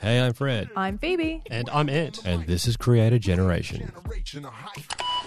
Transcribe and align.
Hey, 0.00 0.18
I'm 0.18 0.32
Fred. 0.32 0.70
I'm 0.76 0.96
Phoebe. 0.96 1.42
And 1.50 1.68
I'm 1.68 1.90
Ant. 1.90 2.24
And 2.24 2.46
this 2.46 2.66
is 2.66 2.78
Creator 2.78 3.18
Generation. 3.18 3.92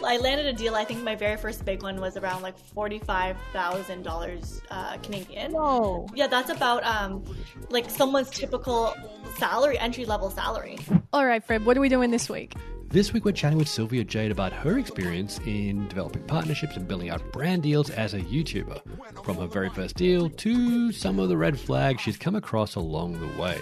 I 0.03 0.17
landed 0.17 0.47
a 0.47 0.53
deal. 0.53 0.73
I 0.73 0.83
think 0.83 1.03
my 1.03 1.13
very 1.13 1.37
first 1.37 1.63
big 1.63 1.83
one 1.83 2.01
was 2.01 2.17
around 2.17 2.41
like 2.41 2.57
forty-five 2.57 3.37
thousand 3.53 3.99
uh, 3.99 4.09
dollars 4.09 4.61
Canadian. 5.03 5.51
Whoa! 5.51 6.07
Yeah, 6.15 6.25
that's 6.25 6.49
about 6.49 6.83
um, 6.85 7.23
like 7.69 7.87
someone's 7.87 8.31
typical 8.31 8.95
salary, 9.37 9.77
entry 9.77 10.05
level 10.05 10.31
salary. 10.31 10.79
All 11.13 11.27
right, 11.27 11.43
Fred. 11.43 11.67
What 11.67 11.77
are 11.77 11.81
we 11.81 11.89
doing 11.89 12.09
this 12.09 12.27
week? 12.27 12.55
This 12.87 13.13
week 13.13 13.25
we're 13.25 13.31
chatting 13.31 13.59
with 13.59 13.69
Sylvia 13.69 14.03
Jade 14.03 14.31
about 14.31 14.53
her 14.53 14.79
experience 14.79 15.39
in 15.45 15.87
developing 15.87 16.23
partnerships 16.23 16.77
and 16.77 16.87
building 16.87 17.11
out 17.11 17.31
brand 17.31 17.61
deals 17.61 17.91
as 17.91 18.15
a 18.15 18.21
YouTuber, 18.21 19.23
from 19.23 19.37
her 19.37 19.47
very 19.47 19.69
first 19.69 19.95
deal 19.97 20.31
to 20.31 20.91
some 20.91 21.19
of 21.19 21.29
the 21.29 21.37
red 21.37 21.59
flags 21.59 22.01
she's 22.01 22.17
come 22.17 22.35
across 22.35 22.73
along 22.73 23.19
the 23.19 23.41
way. 23.41 23.59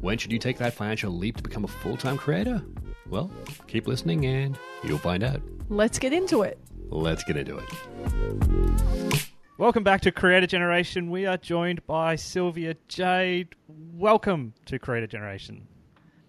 When 0.00 0.16
should 0.16 0.30
you 0.30 0.38
take 0.38 0.58
that 0.58 0.74
financial 0.74 1.10
leap 1.10 1.38
to 1.38 1.42
become 1.42 1.64
a 1.64 1.68
full 1.68 1.96
time 1.96 2.16
creator? 2.16 2.62
Well, 3.08 3.32
keep 3.66 3.88
listening 3.88 4.26
and 4.26 4.56
you'll 4.84 4.98
find 4.98 5.24
out. 5.24 5.42
Let's 5.68 5.98
get 5.98 6.12
into 6.12 6.42
it. 6.42 6.56
Let's 6.88 7.24
get 7.24 7.36
into 7.36 7.58
it. 7.58 9.28
Welcome 9.58 9.82
back 9.82 10.02
to 10.02 10.12
Creator 10.12 10.46
Generation. 10.46 11.10
We 11.10 11.26
are 11.26 11.36
joined 11.36 11.84
by 11.84 12.14
Sylvia 12.14 12.76
Jade. 12.86 13.56
Welcome 13.66 14.54
to 14.66 14.78
Creator 14.78 15.08
Generation. 15.08 15.66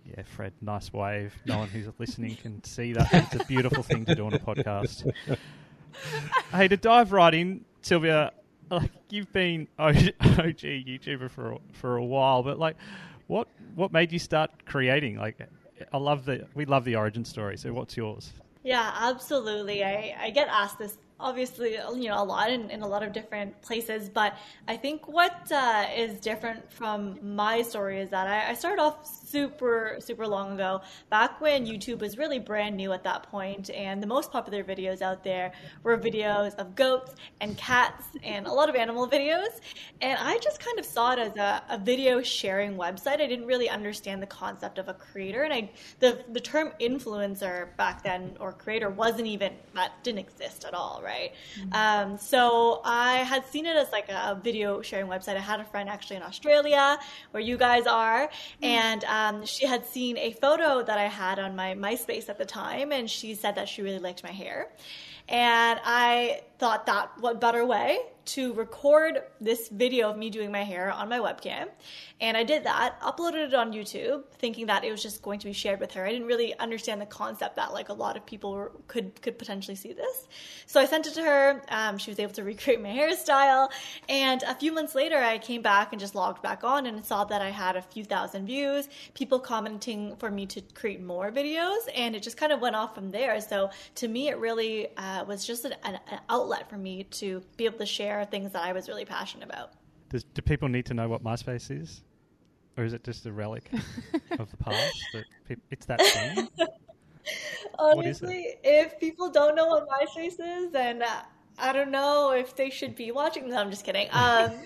Yeah, 0.03 0.23
Fred, 0.23 0.53
nice 0.61 0.91
wave. 0.91 1.36
No 1.45 1.59
one 1.59 1.67
who's 1.67 1.86
listening 1.99 2.38
can 2.38 2.63
see 2.63 2.94
that. 2.94 3.08
It's 3.13 3.36
a 3.36 3.45
beautiful 3.45 3.83
thing 3.83 4.03
to 4.05 4.16
do 4.16 4.25
on 4.25 4.33
a 4.33 4.39
podcast. 4.39 5.13
hey, 6.52 6.67
to 6.67 6.75
dive 6.75 7.11
right 7.11 7.36
in, 7.36 7.66
Sylvia, 7.83 8.31
like 8.72 8.89
you've 9.11 9.31
been 9.31 9.67
OG 9.77 9.95
YouTuber 10.17 11.30
for 11.30 11.59
for 11.73 11.97
a 11.97 12.03
while, 12.03 12.41
but 12.41 12.58
like, 12.58 12.75
what 13.29 13.47
what 13.75 13.93
made 13.93 14.11
you 14.11 14.19
start 14.19 14.49
creating? 14.65 15.17
Like, 15.17 15.38
I 15.93 15.97
love 15.97 16.25
the 16.25 16.47
we 16.55 16.65
love 16.65 16.83
the 16.83 16.95
origin 16.95 17.23
story. 17.23 17.57
So, 17.57 17.71
what's 17.71 17.95
yours? 17.95 18.33
Yeah, 18.63 18.91
absolutely. 18.94 19.83
I, 19.83 20.16
I 20.19 20.30
get 20.31 20.47
asked 20.49 20.80
this 20.80 20.97
obviously 21.20 21.73
you 21.73 22.08
know 22.08 22.22
a 22.22 22.23
lot 22.23 22.50
in, 22.50 22.70
in 22.70 22.81
a 22.81 22.88
lot 22.88 23.03
of 23.03 23.12
different 23.12 23.59
places 23.62 24.08
but 24.08 24.38
i 24.67 24.78
think 24.78 25.08
what 25.08 25.52
uh, 25.52 25.86
is 25.95 26.20
different 26.20 26.72
from 26.72 27.20
my 27.22 27.61
story 27.61 28.00
is 28.00 28.09
that 28.09 28.26
I, 28.28 28.52
I, 28.52 28.53
started 28.53 28.81
off 28.81 29.06
super 29.06 29.98
super 30.00 30.26
long 30.26 30.53
ago 30.53 30.81
back 31.09 31.42
when 31.42 31.66
youtube 31.66 32.00
was 32.00 32.17
really 32.17 32.39
brand 32.39 32.78
new 32.78 32.94
at 32.94 33.03
that 33.03 33.23
point 33.23 33.70
and 33.72 34.02
the 34.02 34.08
most 34.08 34.31
popular 34.31 34.64
videos 34.64 35.02
out 35.02 35.23
there 35.23 35.52
were 35.84 35.98
videos 35.98 36.56
of 36.56 36.73
goats 36.76 37.16
and 37.42 37.58
cats 37.58 38.06
and 38.23 38.48
a 38.48 38.52
lot 38.52 38.70
of 38.70 38.76
animal 38.76 39.08
videos 39.08 39.59
and 40.02 40.17
i 40.22 40.38
just 40.38 40.64
kind 40.64 40.80
of 40.80 40.86
saw 40.86 41.11
it 41.11 41.20
as 41.20 41.36
a, 41.36 41.61
a 41.70 41.78
video 41.78 42.22
sharing 42.22 42.76
website. 42.76 43.20
I 43.20 43.28
didn't 43.28 43.45
really 43.45 43.70
understand 43.70 44.22
the 44.22 44.28
concept 44.28 44.78
of 44.78 44.88
a 44.88 44.94
creator 44.94 45.44
and 45.44 45.54
i 45.54 45.70
the, 46.00 46.23
the 46.31 46.39
term 46.39 46.72
influencer 46.80 47.76
back 47.76 48.04
then 48.04 48.38
or 48.39 48.54
creator 48.54 48.89
wasn't 48.89 49.28
even 49.28 49.54
that 49.76 49.92
didn't 50.04 50.20
exist 50.20 50.64
at 50.64 50.73
all 50.73 51.02
right 51.04 51.08
right? 51.09 51.31
Mm-hmm. 51.59 51.73
Um, 51.73 52.17
so 52.17 52.81
I 52.85 53.17
had 53.31 53.43
seen 53.52 53.65
it 53.65 53.75
as 53.75 53.91
like 53.91 54.09
a 54.09 54.39
video 54.41 54.81
sharing 54.81 55.07
website. 55.07 55.35
I 55.35 55.45
had 55.53 55.59
a 55.59 55.65
friend 55.65 55.89
actually 55.89 56.17
in 56.17 56.23
Australia 56.31 56.85
where 57.31 57.43
you 57.49 57.57
guys 57.57 57.85
are, 57.88 58.27
mm-hmm. 58.27 58.65
and 58.65 59.02
um, 59.05 59.45
she 59.45 59.65
had 59.65 59.85
seen 59.85 60.17
a 60.17 60.31
photo 60.31 60.83
that 60.89 60.97
I 61.05 61.07
had 61.07 61.39
on 61.39 61.55
my 61.55 61.73
MySpace 61.73 62.30
at 62.30 62.37
the 62.37 62.45
time, 62.45 62.91
and 62.91 63.09
she 63.09 63.30
said 63.35 63.55
that 63.55 63.67
she 63.67 63.81
really 63.81 64.03
liked 64.07 64.23
my 64.23 64.31
hair. 64.43 64.69
And 65.27 65.80
I 65.83 66.41
thought 66.57 66.87
that 66.87 67.11
what 67.19 67.39
better 67.39 67.63
way 67.65 67.99
to 68.33 68.53
record 68.53 69.23
this 69.41 69.69
video 69.69 70.09
of 70.09 70.17
me 70.17 70.30
doing 70.30 70.52
my 70.52 70.63
hair 70.63 70.91
on 70.91 71.09
my 71.09 71.19
webcam. 71.19 71.67
And 72.22 72.36
I 72.36 72.44
did 72.44 72.66
that, 72.66 72.99
uploaded 73.02 73.47
it 73.47 73.53
on 73.53 73.71
YouTube, 73.71 74.23
thinking 74.39 74.66
that 74.66 74.83
it 74.83 74.91
was 74.91 75.02
just 75.02 75.21
going 75.21 75.39
to 75.39 75.45
be 75.45 75.53
shared 75.53 75.80
with 75.80 75.94
her. 75.94 76.05
I 76.05 76.11
didn't 76.11 76.27
really 76.27 76.58
understand 76.59 76.99
the 76.99 77.05
concept 77.05 77.55
that 77.55 77.71
like 77.71 77.89
a 77.89 77.94
lot 77.94 78.17
of 78.17 78.25
people 78.25 78.52
were, 78.52 78.71
could 78.88 79.21
could 79.21 79.39
potentially 79.39 79.75
see 79.75 79.94
this. 79.94 80.27
So 80.66 80.81
I 80.81 80.86
sent 80.86 81.08
it 81.08 81.13
to 81.13 81.23
her. 81.23 81.63
Um, 81.69 81.97
she 81.97 82.11
was 82.11 82.20
able 82.20 82.33
to 82.33 82.43
recreate 82.54 82.81
my 82.81 82.89
hairstyle. 82.89 83.70
And 84.09 84.43
a 84.43 84.54
few 84.54 84.73
months 84.73 84.95
later, 84.95 85.17
I 85.17 85.37
came 85.37 85.61
back 85.61 85.93
and 85.93 85.99
just 85.99 86.14
logged 86.14 86.42
back 86.42 86.64
on 86.64 86.86
and 86.86 87.05
saw 87.05 87.23
that 87.23 87.42
I 87.42 87.49
had 87.52 87.77
a 87.77 87.81
few 87.81 88.04
thousand 88.04 88.45
views, 88.45 88.89
people 89.14 89.39
commenting 89.39 90.17
for 90.17 90.30
me 90.30 90.45
to 90.48 90.61
create 90.73 91.02
more 91.02 91.31
videos, 91.31 91.80
and 91.95 92.15
it 92.15 92.21
just 92.21 92.37
kind 92.37 92.52
of 92.52 92.59
went 92.59 92.75
off 92.75 92.93
from 92.93 93.11
there. 93.11 93.39
So 93.39 93.70
to 93.95 94.08
me, 94.08 94.27
it 94.27 94.37
really 94.37 94.89
uh, 94.98 95.23
was 95.25 95.45
just 95.45 95.64
an, 95.65 95.73
an 95.83 96.20
outlet 96.30 96.70
for 96.70 96.77
me 96.77 97.05
to 97.11 97.42
be 97.55 97.65
able 97.65 97.80
to 97.80 97.86
share 97.86 98.18
things 98.25 98.52
that 98.53 98.63
I 98.63 98.73
was 98.73 98.87
really 98.87 99.05
passionate 99.05 99.49
about. 99.49 99.73
Does, 100.09 100.23
do 100.23 100.41
people 100.41 100.67
need 100.67 100.85
to 100.87 100.93
know 100.93 101.07
what 101.07 101.23
MySpace 101.23 101.69
is? 101.69 102.02
Or 102.77 102.83
is 102.83 102.93
it 102.93 103.03
just 103.03 103.25
a 103.25 103.31
relic 103.31 103.69
of 104.39 104.49
the 104.49 104.57
past? 104.57 104.95
That 105.13 105.23
pe- 105.47 105.55
it's 105.69 105.85
that 105.87 106.02
thing? 106.02 106.47
Honestly, 107.80 108.55
if 108.63 108.99
people 108.99 109.30
don't 109.30 109.55
know 109.55 109.67
what 109.67 109.87
MySpace 109.87 110.39
is, 110.39 110.71
then 110.71 111.03
uh, 111.03 111.23
I 111.57 111.73
don't 111.73 111.91
know 111.91 112.31
if 112.31 112.55
they 112.55 112.69
should 112.69 112.95
be 112.95 113.11
watching. 113.11 113.49
No, 113.49 113.57
I'm 113.57 113.69
just 113.69 113.85
kidding. 113.85 114.07
Um, 114.13 114.51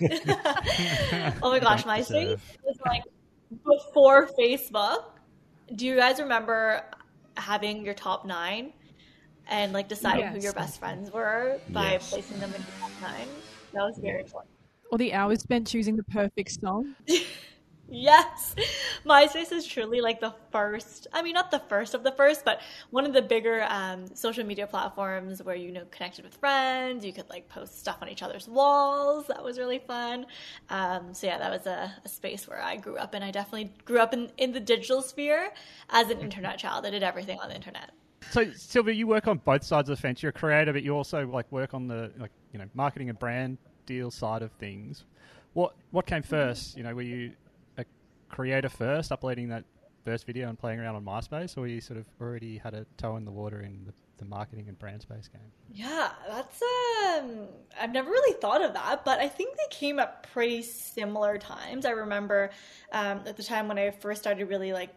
oh 1.42 1.50
my 1.50 1.58
gosh, 1.58 1.84
MySpace 1.84 2.38
was 2.64 2.78
like 2.86 3.02
before 3.64 4.28
Facebook. 4.38 5.04
Do 5.74 5.86
you 5.86 5.96
guys 5.96 6.20
remember 6.20 6.84
having 7.36 7.84
your 7.84 7.94
top 7.94 8.24
nine 8.24 8.72
and 9.48 9.72
like 9.72 9.88
deciding 9.88 10.20
yes. 10.20 10.34
who 10.34 10.40
your 10.42 10.52
best 10.52 10.78
friends 10.78 11.12
were 11.12 11.58
by 11.70 11.92
yes. 11.92 12.10
placing 12.10 12.38
them 12.40 12.52
in 12.54 12.60
your 12.60 12.70
top 12.80 12.90
nine? 13.00 13.28
That 13.72 13.82
was 13.82 13.98
very 13.98 14.24
fun. 14.24 14.44
Or 14.90 14.98
the 14.98 15.12
hours 15.12 15.40
spent 15.40 15.66
choosing 15.66 15.96
the 15.96 16.04
perfect 16.04 16.60
song. 16.60 16.94
Yes, 17.88 18.54
MySpace 19.04 19.52
is 19.52 19.66
truly 19.66 20.00
like 20.00 20.18
the 20.18 20.34
first. 20.50 21.06
I 21.12 21.20
mean, 21.20 21.34
not 21.34 21.50
the 21.50 21.58
first 21.58 21.92
of 21.92 22.02
the 22.02 22.12
first, 22.12 22.44
but 22.44 22.60
one 22.90 23.04
of 23.04 23.12
the 23.12 23.20
bigger 23.20 23.66
um, 23.68 24.06
social 24.14 24.44
media 24.44 24.66
platforms 24.66 25.42
where 25.42 25.54
you 25.54 25.70
know 25.70 25.84
connected 25.90 26.24
with 26.24 26.34
friends. 26.34 27.04
You 27.04 27.12
could 27.12 27.28
like 27.28 27.46
post 27.48 27.78
stuff 27.78 27.98
on 28.00 28.08
each 28.08 28.22
other's 28.22 28.48
walls. 28.48 29.26
That 29.26 29.44
was 29.44 29.58
really 29.58 29.80
fun. 29.80 30.24
Um, 30.70 31.12
so 31.12 31.26
yeah, 31.26 31.38
that 31.38 31.50
was 31.50 31.66
a, 31.66 31.92
a, 32.04 32.08
space 32.08 32.48
where 32.48 32.62
I 32.62 32.76
grew 32.76 32.96
up, 32.96 33.12
and 33.12 33.22
I 33.22 33.30
definitely 33.30 33.74
grew 33.84 33.98
up 33.98 34.14
in 34.14 34.32
in 34.38 34.52
the 34.52 34.60
digital 34.60 35.02
sphere 35.02 35.52
as 35.90 36.08
an 36.10 36.20
internet 36.20 36.58
child. 36.58 36.86
I 36.86 36.90
did 36.90 37.02
everything 37.02 37.38
on 37.40 37.50
the 37.50 37.54
internet. 37.54 37.90
So 38.30 38.50
Sylvia, 38.52 38.94
you 38.94 39.06
work 39.06 39.28
on 39.28 39.38
both 39.38 39.64
sides 39.64 39.88
of 39.88 39.96
the 39.96 40.00
fence. 40.00 40.22
You're 40.22 40.30
a 40.30 40.32
creator, 40.32 40.72
but 40.72 40.82
you 40.82 40.94
also 40.96 41.26
like 41.26 41.50
work 41.52 41.74
on 41.74 41.88
the 41.88 42.10
like 42.18 42.30
you 42.52 42.58
know 42.58 42.66
marketing 42.74 43.08
and 43.08 43.18
brand 43.18 43.58
deal 43.86 44.10
side 44.10 44.42
of 44.42 44.52
things. 44.52 45.04
What 45.52 45.74
what 45.90 46.06
came 46.06 46.22
first? 46.22 46.76
You 46.76 46.82
know, 46.82 46.94
were 46.94 47.02
you 47.02 47.32
a 47.78 47.84
creator 48.28 48.68
first, 48.68 49.12
uploading 49.12 49.48
that 49.48 49.64
first 50.04 50.26
video 50.26 50.48
and 50.48 50.58
playing 50.58 50.80
around 50.80 50.96
on 50.96 51.04
MySpace, 51.04 51.56
or 51.56 51.66
you 51.66 51.80
sort 51.80 51.98
of 51.98 52.06
already 52.20 52.58
had 52.58 52.74
a 52.74 52.86
toe 52.96 53.16
in 53.16 53.24
the 53.24 53.30
water 53.30 53.60
in 53.62 53.84
the, 53.86 53.92
the 54.18 54.24
marketing 54.24 54.68
and 54.68 54.78
brand 54.78 55.02
space 55.02 55.28
game? 55.28 55.40
Yeah, 55.72 56.10
that's 56.28 56.62
um, 56.62 57.46
I've 57.80 57.92
never 57.92 58.10
really 58.10 58.38
thought 58.40 58.62
of 58.62 58.74
that, 58.74 59.04
but 59.04 59.20
I 59.20 59.28
think 59.28 59.56
they 59.56 59.76
came 59.76 59.98
at 59.98 60.22
pretty 60.32 60.62
similar 60.62 61.38
times. 61.38 61.86
I 61.86 61.90
remember 61.90 62.50
um, 62.92 63.22
at 63.26 63.36
the 63.36 63.42
time 63.42 63.68
when 63.68 63.78
I 63.78 63.90
first 63.90 64.20
started 64.20 64.48
really 64.48 64.72
like 64.72 64.94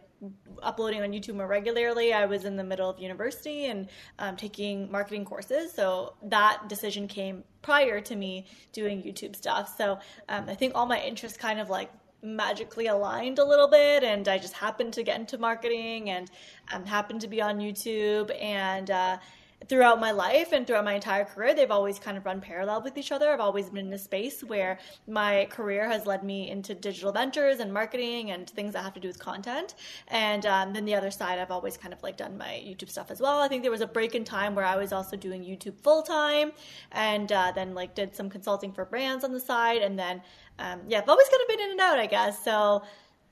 uploading 0.62 1.02
on 1.02 1.10
YouTube 1.10 1.34
more 1.36 1.46
regularly. 1.46 2.12
I 2.12 2.26
was 2.26 2.44
in 2.44 2.56
the 2.56 2.64
middle 2.64 2.88
of 2.90 2.98
university 2.98 3.66
and 3.66 3.88
um, 4.18 4.36
taking 4.36 4.90
marketing 4.90 5.24
courses, 5.24 5.72
so 5.72 6.14
that 6.24 6.68
decision 6.68 7.08
came 7.08 7.44
prior 7.62 8.00
to 8.00 8.16
me 8.16 8.46
doing 8.72 9.02
YouTube 9.02 9.36
stuff. 9.36 9.76
So 9.76 9.98
um, 10.28 10.48
I 10.48 10.54
think 10.54 10.74
all 10.74 10.86
my 10.86 11.00
interests 11.00 11.38
kind 11.38 11.60
of 11.60 11.70
like 11.70 11.90
magically 12.22 12.86
aligned 12.86 13.38
a 13.38 13.44
little 13.44 13.68
bit 13.68 14.02
and 14.02 14.26
I 14.26 14.38
just 14.38 14.54
happened 14.54 14.92
to 14.94 15.02
get 15.04 15.20
into 15.20 15.38
marketing 15.38 16.10
and 16.10 16.30
um, 16.72 16.84
happened 16.84 17.20
to 17.20 17.28
be 17.28 17.40
on 17.40 17.58
YouTube 17.58 18.34
and 18.42 18.90
uh, 18.90 19.18
throughout 19.66 19.98
my 19.98 20.12
life 20.12 20.52
and 20.52 20.66
throughout 20.66 20.84
my 20.84 20.94
entire 20.94 21.24
career, 21.24 21.52
they've 21.52 21.70
always 21.70 21.98
kind 21.98 22.16
of 22.16 22.24
run 22.24 22.40
parallel 22.40 22.82
with 22.82 22.96
each 22.96 23.10
other. 23.10 23.30
I've 23.30 23.40
always 23.40 23.68
been 23.68 23.86
in 23.88 23.92
a 23.92 23.98
space 23.98 24.42
where 24.44 24.78
my 25.06 25.46
career 25.50 25.88
has 25.88 26.06
led 26.06 26.22
me 26.22 26.48
into 26.48 26.74
digital 26.74 27.12
ventures 27.12 27.58
and 27.58 27.72
marketing 27.72 28.30
and 28.30 28.48
things 28.48 28.72
that 28.74 28.82
have 28.82 28.94
to 28.94 29.00
do 29.00 29.08
with 29.08 29.18
content. 29.18 29.74
And 30.08 30.46
um, 30.46 30.72
then 30.72 30.84
the 30.84 30.94
other 30.94 31.10
side, 31.10 31.38
I've 31.38 31.50
always 31.50 31.76
kind 31.76 31.92
of 31.92 32.02
like 32.02 32.16
done 32.16 32.38
my 32.38 32.62
YouTube 32.64 32.88
stuff 32.88 33.10
as 33.10 33.20
well. 33.20 33.40
I 33.40 33.48
think 33.48 33.62
there 33.62 33.72
was 33.72 33.80
a 33.80 33.86
break 33.86 34.14
in 34.14 34.24
time 34.24 34.54
where 34.54 34.64
I 34.64 34.76
was 34.76 34.92
also 34.92 35.16
doing 35.16 35.42
YouTube 35.42 35.80
full 35.80 36.02
time 36.02 36.52
and 36.92 37.30
uh, 37.32 37.52
then 37.54 37.74
like 37.74 37.94
did 37.94 38.14
some 38.14 38.30
consulting 38.30 38.72
for 38.72 38.84
brands 38.84 39.24
on 39.24 39.32
the 39.32 39.40
side. 39.40 39.82
And 39.82 39.98
then, 39.98 40.22
um, 40.60 40.80
yeah, 40.86 40.98
I've 40.98 41.08
always 41.08 41.28
kind 41.28 41.42
of 41.42 41.48
been 41.48 41.60
in 41.60 41.70
and 41.72 41.80
out, 41.80 41.98
I 41.98 42.06
guess. 42.06 42.44
So 42.44 42.82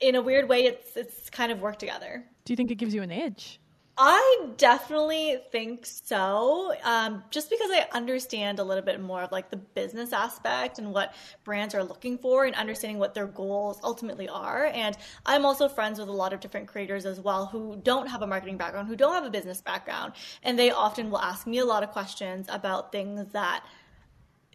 in 0.01 0.15
a 0.15 0.21
weird 0.21 0.49
way, 0.49 0.65
it's, 0.65 0.97
it's 0.97 1.29
kind 1.29 1.51
of 1.51 1.61
worked 1.61 1.79
together. 1.79 2.25
Do 2.43 2.53
you 2.53 2.57
think 2.57 2.69
it 2.69 2.75
gives 2.75 2.93
you 2.93 3.01
an 3.01 3.11
edge? 3.11 3.59
I 3.99 4.49
definitely 4.57 5.39
think 5.51 5.87
so. 5.87 6.71
Um, 6.83 7.23
just 7.31 7.49
because 7.49 7.71
I 7.71 7.87
understand 7.93 8.59
a 8.59 8.63
little 8.63 8.83
bit 8.83 9.01
more 9.01 9.23
of 9.23 9.31
like 9.31 9.49
the 9.49 9.57
business 9.57 10.13
aspect 10.13 10.77
and 10.77 10.93
what 10.93 11.15
brands 11.43 11.73
are 11.73 11.83
looking 11.83 12.19
for 12.19 12.45
and 12.45 12.55
understanding 12.55 12.99
what 12.99 13.15
their 13.15 13.25
goals 13.25 13.79
ultimately 13.83 14.29
are. 14.29 14.67
And 14.67 14.95
I'm 15.25 15.45
also 15.45 15.67
friends 15.67 15.97
with 15.97 16.09
a 16.09 16.13
lot 16.13 16.31
of 16.31 16.39
different 16.39 16.67
creators 16.67 17.07
as 17.07 17.19
well 17.19 17.47
who 17.47 17.79
don't 17.83 18.07
have 18.07 18.21
a 18.21 18.27
marketing 18.27 18.57
background, 18.57 18.87
who 18.87 18.95
don't 18.95 19.15
have 19.15 19.25
a 19.25 19.31
business 19.31 19.61
background. 19.61 20.13
And 20.43 20.59
they 20.59 20.69
often 20.69 21.09
will 21.09 21.21
ask 21.21 21.47
me 21.47 21.57
a 21.57 21.65
lot 21.65 21.81
of 21.81 21.89
questions 21.89 22.45
about 22.49 22.91
things 22.91 23.25
that 23.33 23.65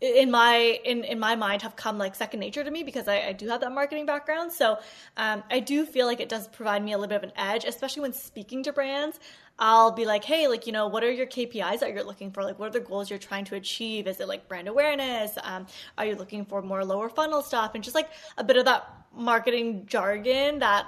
in 0.02 0.32
my 0.32 0.80
in, 0.84 1.04
in 1.04 1.18
my 1.20 1.36
mind 1.36 1.62
have 1.62 1.76
come 1.76 1.96
like 1.96 2.16
second 2.16 2.40
nature 2.40 2.64
to 2.64 2.70
me 2.70 2.82
because 2.82 3.06
I, 3.06 3.28
I 3.28 3.32
do 3.32 3.48
have 3.48 3.60
that 3.60 3.70
marketing 3.70 4.04
background. 4.04 4.52
So 4.52 4.78
um, 5.16 5.44
i 5.50 5.60
do 5.60 5.86
feel 5.86 6.06
like 6.06 6.20
it 6.20 6.28
does 6.28 6.48
provide 6.48 6.84
me 6.84 6.92
a 6.92 6.98
little 6.98 7.08
bit 7.08 7.16
of 7.16 7.22
an 7.22 7.32
edge 7.36 7.64
especially 7.64 8.02
when 8.02 8.12
speaking 8.12 8.64
to 8.64 8.72
brands. 8.72 9.20
I'll 9.58 9.92
be 9.92 10.04
like 10.04 10.24
hey 10.24 10.48
like 10.48 10.66
you 10.66 10.72
know 10.72 10.88
what 10.88 11.04
are 11.04 11.10
your 11.10 11.26
kpis 11.26 11.78
that 11.80 11.90
you're 11.90 12.02
looking 12.02 12.32
for? 12.32 12.42
Like 12.42 12.58
what 12.58 12.68
are 12.68 12.72
the 12.72 12.80
goals 12.80 13.10
you're 13.10 13.18
trying 13.20 13.44
to 13.46 13.54
achieve? 13.54 14.08
Is 14.08 14.18
it 14.18 14.26
like 14.26 14.48
brand 14.48 14.66
awareness? 14.66 15.38
Um, 15.42 15.66
are 15.96 16.04
you 16.04 16.16
looking 16.16 16.44
for 16.44 16.62
more 16.62 16.84
lower 16.84 17.08
funnel 17.08 17.42
stuff? 17.42 17.76
And 17.76 17.84
just 17.84 17.94
like 17.94 18.10
a 18.36 18.42
bit 18.42 18.56
of 18.56 18.64
that 18.64 18.84
marketing 19.14 19.86
jargon 19.86 20.58
that 20.58 20.86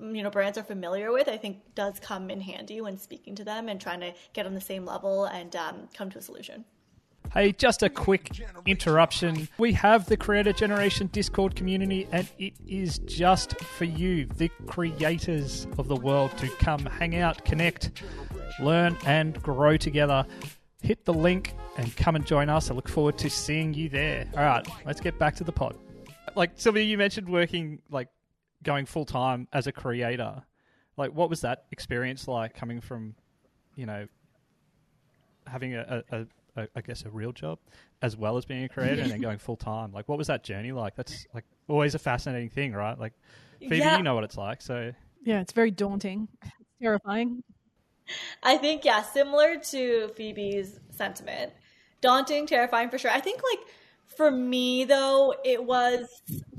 you 0.00 0.22
know 0.22 0.30
brands 0.30 0.56
are 0.56 0.62
familiar 0.62 1.12
with 1.12 1.28
i 1.28 1.36
think 1.36 1.58
does 1.74 2.00
come 2.00 2.30
in 2.30 2.40
handy 2.40 2.80
when 2.80 2.98
speaking 2.98 3.34
to 3.34 3.44
them 3.44 3.68
and 3.68 3.80
trying 3.80 4.00
to 4.00 4.12
get 4.32 4.46
on 4.46 4.54
the 4.54 4.60
same 4.60 4.84
level 4.86 5.26
and 5.26 5.54
um, 5.54 5.86
come 5.94 6.10
to 6.10 6.18
a 6.18 6.22
solution 6.22 6.64
Hey, 7.32 7.52
just 7.52 7.82
a 7.82 7.88
quick 7.88 8.42
interruption. 8.66 9.48
We 9.56 9.72
have 9.72 10.04
the 10.04 10.18
Creator 10.18 10.52
Generation 10.52 11.06
Discord 11.06 11.56
community, 11.56 12.06
and 12.12 12.28
it 12.38 12.52
is 12.66 12.98
just 12.98 13.58
for 13.58 13.86
you, 13.86 14.26
the 14.36 14.50
creators 14.66 15.66
of 15.78 15.88
the 15.88 15.96
world, 15.96 16.36
to 16.36 16.48
come 16.48 16.84
hang 16.84 17.16
out, 17.16 17.42
connect, 17.46 18.02
learn, 18.60 18.98
and 19.06 19.42
grow 19.42 19.78
together. 19.78 20.26
Hit 20.82 21.06
the 21.06 21.14
link 21.14 21.54
and 21.78 21.96
come 21.96 22.16
and 22.16 22.26
join 22.26 22.50
us. 22.50 22.70
I 22.70 22.74
look 22.74 22.88
forward 22.88 23.16
to 23.18 23.30
seeing 23.30 23.72
you 23.72 23.88
there. 23.88 24.28
All 24.36 24.44
right, 24.44 24.68
let's 24.84 25.00
get 25.00 25.18
back 25.18 25.34
to 25.36 25.44
the 25.44 25.52
pod. 25.52 25.78
Like 26.36 26.50
Sylvia, 26.56 26.82
you 26.82 26.98
mentioned 26.98 27.30
working, 27.30 27.80
like 27.90 28.08
going 28.62 28.84
full 28.84 29.06
time 29.06 29.48
as 29.54 29.66
a 29.66 29.72
creator. 29.72 30.42
Like, 30.98 31.14
what 31.14 31.30
was 31.30 31.40
that 31.40 31.64
experience 31.72 32.28
like 32.28 32.54
coming 32.54 32.82
from, 32.82 33.14
you 33.74 33.86
know, 33.86 34.06
having 35.46 35.74
a, 35.74 36.04
a, 36.10 36.26
a, 36.56 36.68
I 36.76 36.80
guess 36.80 37.04
a 37.04 37.10
real 37.10 37.32
job 37.32 37.58
as 38.02 38.16
well 38.16 38.36
as 38.36 38.44
being 38.44 38.64
a 38.64 38.68
creator 38.68 39.02
and 39.02 39.10
then 39.10 39.20
going 39.28 39.38
full 39.38 39.56
time. 39.56 39.92
Like, 39.92 40.08
what 40.08 40.18
was 40.18 40.26
that 40.26 40.44
journey 40.44 40.72
like? 40.72 40.94
That's 40.96 41.26
like 41.34 41.44
always 41.68 41.94
a 41.94 41.98
fascinating 41.98 42.50
thing, 42.50 42.72
right? 42.72 42.98
Like, 42.98 43.12
Phoebe, 43.60 43.78
Yeah. 43.78 43.96
you 43.96 44.02
know 44.02 44.14
what 44.14 44.24
it's 44.24 44.36
like. 44.36 44.60
So, 44.62 44.92
Yeah, 45.24 45.40
it's 45.40 45.52
very 45.52 45.70
daunting, 45.70 46.28
it's 46.42 46.52
terrifying. 46.80 47.42
I 48.42 48.58
think, 48.58 48.84
yeah, 48.84 49.02
similar 49.02 49.56
to 49.70 50.08
Phoebe's 50.16 50.80
sentiment. 50.90 51.52
Daunting, 52.00 52.46
terrifying 52.46 52.90
for 52.90 52.98
sure. 52.98 53.12
I 53.12 53.20
think, 53.20 53.40
like, 53.42 53.60
for 54.16 54.30
me, 54.30 54.84
though, 54.84 55.34
it 55.44 55.62
was 55.64 56.08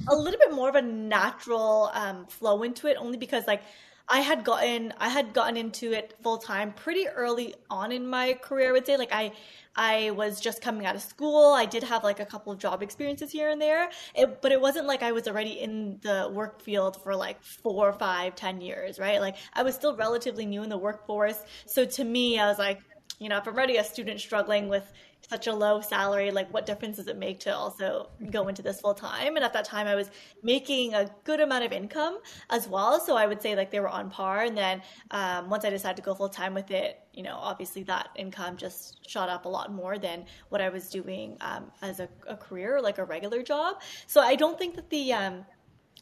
a 0.08 0.16
little 0.16 0.40
bit 0.40 0.54
more 0.54 0.70
of 0.70 0.76
a 0.76 0.82
natural 0.82 1.92
um, 1.94 2.26
flow 2.28 2.64
into 2.64 2.88
it, 2.88 2.96
only 2.98 3.18
because, 3.18 3.46
like, 3.46 3.62
I 4.10 4.20
had 4.20 4.44
gotten 4.44 4.94
I 4.98 5.10
had 5.10 5.34
gotten 5.34 5.58
into 5.58 5.94
it 5.94 6.16
full 6.22 6.38
time 6.38 6.74
pretty 6.74 7.08
early 7.08 7.56
on 7.70 7.92
in 7.92 8.08
my 8.08 8.34
career. 8.34 8.70
I 8.70 8.72
would 8.74 8.86
say 8.86 8.98
like 8.98 9.14
I 9.14 9.32
I 9.76 10.12
was 10.12 10.40
just 10.40 10.62
coming 10.62 10.86
out 10.86 10.96
of 10.96 11.02
school. 11.02 11.54
I 11.54 11.66
did 11.66 11.84
have 11.84 12.04
like 12.04 12.20
a 12.20 12.26
couple 12.26 12.54
of 12.54 12.60
job 12.60 12.84
experiences 12.84 13.32
here 13.32 13.50
and 13.50 13.60
there, 13.62 13.90
it, 14.14 14.42
but 14.42 14.52
it 14.52 14.62
wasn't 14.62 14.86
like 14.86 15.02
I 15.02 15.12
was 15.12 15.28
already 15.28 15.62
in 15.62 16.00
the 16.02 16.30
work 16.32 16.62
field 16.62 17.02
for 17.02 17.16
like 17.16 17.42
four, 17.42 17.92
five, 17.94 18.36
ten 18.36 18.62
years, 18.62 19.00
right? 19.00 19.20
Like 19.20 19.38
I 19.54 19.64
was 19.64 19.74
still 19.74 19.96
relatively 19.96 20.46
new 20.46 20.64
in 20.64 20.70
the 20.70 20.78
workforce. 20.78 21.42
So 21.66 21.86
to 21.86 22.04
me, 22.04 22.38
I 22.38 22.48
was 22.48 22.60
like, 22.60 22.82
you 23.20 23.30
know, 23.30 23.38
if 23.38 23.48
I'm 23.48 23.56
already 23.56 23.78
a 23.78 23.84
student 23.84 24.20
struggling 24.20 24.68
with 24.70 24.92
such 25.30 25.48
a 25.48 25.54
low 25.54 25.82
salary, 25.82 26.32
like 26.32 26.54
what 26.54 26.66
difference 26.66 26.98
does 26.98 27.08
it 27.08 27.18
make 27.18 27.40
to 27.42 27.56
also 27.56 28.10
go 28.32 28.48
into 28.48 28.62
this 28.62 28.82
full 28.82 28.94
time? 28.94 29.36
And 29.36 29.44
at 29.44 29.54
that 29.54 29.66
time, 29.66 29.88
I 29.88 29.96
was 29.96 30.10
making 30.42 30.94
a 30.94 31.10
good 31.24 31.40
amount 31.40 31.64
of 31.64 31.72
income 31.72 32.20
as 32.50 32.68
well. 32.68 33.00
So 33.00 33.16
I 33.16 33.26
would 33.26 33.42
say 33.42 33.56
like 33.56 33.72
they 33.72 33.80
were 33.80 33.90
on 33.90 34.10
par. 34.10 34.44
And 34.44 34.58
then 34.58 34.82
um, 35.12 35.50
once 35.50 35.66
I 35.66 35.70
decided 35.70 35.98
to 35.98 36.02
go 36.04 36.14
full 36.14 36.30
time 36.30 36.54
with 36.54 36.72
it, 36.72 37.00
you 37.14 37.24
know, 37.24 37.36
obviously 37.36 37.84
that 37.84 38.10
income 38.16 38.58
just 38.58 39.10
shot 39.10 39.30
up 39.30 39.46
a 39.46 39.50
lot 39.50 39.74
more 39.74 39.98
than 39.98 40.26
what 40.50 40.62
I 40.62 40.70
was 40.70 40.90
doing 40.90 41.38
um, 41.42 41.72
as 41.82 42.00
a, 42.00 42.10
a 42.28 42.36
career, 42.36 42.82
like 42.82 42.98
a 42.98 43.06
regular 43.06 43.44
job. 43.44 43.82
So 44.08 44.22
I 44.22 44.36
don't 44.36 44.58
think 44.58 44.76
that 44.76 44.90
the 44.90 45.14
um, 45.14 45.46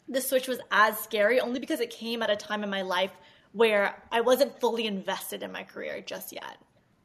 the 0.08 0.20
switch 0.20 0.48
was 0.48 0.58
as 0.70 0.98
scary, 0.98 1.40
only 1.40 1.60
because 1.60 1.80
it 1.80 1.90
came 1.90 2.22
at 2.22 2.30
a 2.30 2.36
time 2.36 2.64
in 2.64 2.70
my 2.70 2.82
life 2.82 3.12
where 3.52 4.02
I 4.10 4.20
wasn't 4.22 4.58
fully 4.60 4.86
invested 4.86 5.42
in 5.42 5.52
my 5.52 5.62
career 5.62 6.00
just 6.00 6.32
yet. 6.32 6.56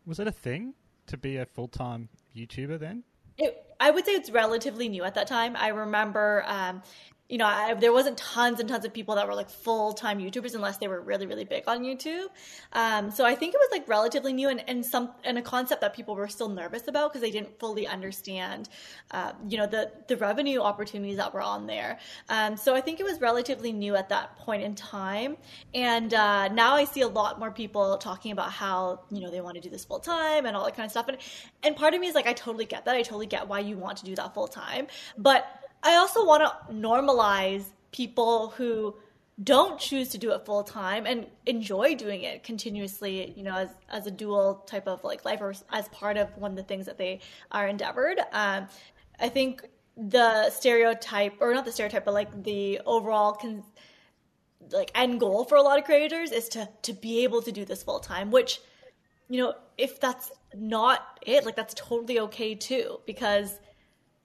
was 0.05 0.19
it 0.19 0.27
a 0.27 0.31
thing 0.31 0.73
to 1.07 1.17
be 1.17 1.37
a 1.37 1.45
full 1.45 1.67
time 1.67 2.09
YouTuber 2.35 2.79
then? 2.79 3.03
It, 3.37 3.65
I 3.79 3.91
would 3.91 4.05
say 4.05 4.13
it's 4.13 4.29
relatively 4.29 4.89
new 4.89 5.03
at 5.03 5.15
that 5.15 5.27
time. 5.27 5.55
I 5.55 5.69
remember, 5.69 6.43
um, 6.47 6.81
you 7.29 7.37
know, 7.37 7.45
I, 7.45 7.73
there 7.73 7.91
wasn't 7.91 8.17
tons 8.17 8.61
and 8.61 8.69
tons 8.69 8.85
of 8.85 8.93
people 8.93 9.15
that 9.15 9.27
were 9.27 9.35
like 9.35 9.49
full 9.49 9.91
time 9.91 10.19
YouTubers 10.19 10.55
unless 10.55 10.77
they 10.77 10.87
were 10.87 11.01
really, 11.01 11.27
really 11.27 11.43
big 11.43 11.63
on 11.67 11.83
YouTube. 11.83 12.27
Um, 12.71 13.11
so 13.11 13.25
I 13.25 13.35
think 13.35 13.53
it 13.53 13.57
was 13.57 13.69
like 13.71 13.87
relatively 13.87 14.31
new 14.31 14.47
and, 14.47 14.63
and 14.69 14.85
some 14.85 15.11
and 15.25 15.37
a 15.37 15.41
concept 15.41 15.81
that 15.81 15.93
people 15.93 16.15
were 16.15 16.29
still 16.29 16.47
nervous 16.47 16.87
about 16.87 17.11
because 17.11 17.21
they 17.21 17.31
didn't 17.31 17.59
fully 17.59 17.85
understand, 17.85 18.69
uh, 19.11 19.33
you 19.47 19.57
know, 19.57 19.67
the 19.67 19.91
the 20.07 20.15
revenue 20.15 20.61
opportunities 20.61 21.17
that 21.17 21.33
were 21.33 21.41
on 21.41 21.67
there. 21.67 21.99
Um, 22.29 22.55
so 22.55 22.73
I 22.73 22.79
think 22.79 23.01
it 23.01 23.03
was 23.03 23.19
relatively 23.19 23.73
new 23.73 23.95
at 23.97 24.07
that 24.09 24.37
point 24.37 24.63
in 24.63 24.73
time. 24.73 25.35
And 25.73 26.13
uh, 26.13 26.47
now 26.47 26.75
I 26.75 26.85
see 26.85 27.01
a 27.01 27.09
lot 27.09 27.39
more 27.39 27.51
people 27.51 27.97
talking 27.97 28.31
about 28.31 28.51
how 28.53 29.01
you 29.11 29.19
know 29.19 29.29
they 29.29 29.41
want 29.41 29.55
to 29.55 29.61
do 29.61 29.69
this 29.69 29.83
full 29.83 29.99
time 29.99 30.45
and 30.45 30.55
all 30.55 30.63
that 30.63 30.77
kind 30.77 30.85
of 30.85 30.91
stuff. 30.91 31.09
And 31.09 31.17
and 31.63 31.75
part 31.75 31.93
of 31.93 31.99
me 31.99 32.07
is 32.07 32.15
like, 32.15 32.27
I 32.27 32.33
totally 32.33 32.65
get 32.65 32.85
that. 32.85 32.95
I 32.95 33.01
totally 33.01 33.27
get 33.27 33.49
why 33.49 33.59
you 33.59 33.77
want 33.77 33.97
to 33.97 34.05
do 34.05 34.15
that 34.15 34.33
full 34.33 34.47
time, 34.47 34.87
but 35.17 35.66
I 35.87 35.95
also 35.95 36.25
want 36.25 36.43
to 36.43 36.73
normalize 36.73 37.63
people 37.93 38.49
who 38.57 38.95
don't 39.41 39.79
choose 39.79 40.09
to 40.09 40.17
do 40.17 40.31
it 40.31 40.45
full 40.45 40.63
time 40.63 41.05
and 41.05 41.27
enjoy 41.45 41.95
doing 41.95 42.23
it 42.23 42.43
continuously, 42.43 43.33
you 43.37 43.43
know, 43.43 43.55
as, 43.55 43.69
as 43.89 44.05
a 44.05 44.11
dual 44.11 44.65
type 44.67 44.85
of 44.85 45.05
like 45.05 45.23
life 45.23 45.39
or 45.39 45.53
as 45.71 45.87
part 45.89 46.17
of 46.17 46.35
one 46.37 46.51
of 46.51 46.57
the 46.57 46.63
things 46.63 46.87
that 46.87 46.97
they 46.97 47.21
are 47.53 47.69
endeavored. 47.69 48.19
Um, 48.33 48.67
I 49.17 49.29
think 49.29 49.63
the 49.95 50.49
stereotype, 50.49 51.35
or 51.39 51.53
not 51.53 51.63
the 51.63 51.71
stereotype, 51.71 52.03
but 52.03 52.13
like 52.13 52.43
the 52.43 52.81
overall 52.85 53.31
con- 53.33 53.63
like 54.71 54.91
end 54.93 55.21
goal 55.21 55.45
for 55.45 55.55
a 55.55 55.61
lot 55.61 55.79
of 55.79 55.85
creators 55.85 56.33
is 56.33 56.49
to 56.49 56.67
to 56.81 56.91
be 56.91 57.23
able 57.23 57.41
to 57.43 57.51
do 57.53 57.63
this 57.63 57.81
full 57.81 58.01
time, 58.01 58.29
which 58.29 58.59
you 59.29 59.41
know, 59.41 59.53
if 59.77 60.01
that's 60.01 60.31
not 60.53 61.19
it, 61.25 61.45
like 61.45 61.55
that's 61.55 61.73
totally 61.75 62.19
okay 62.19 62.55
too, 62.55 62.99
because 63.05 63.57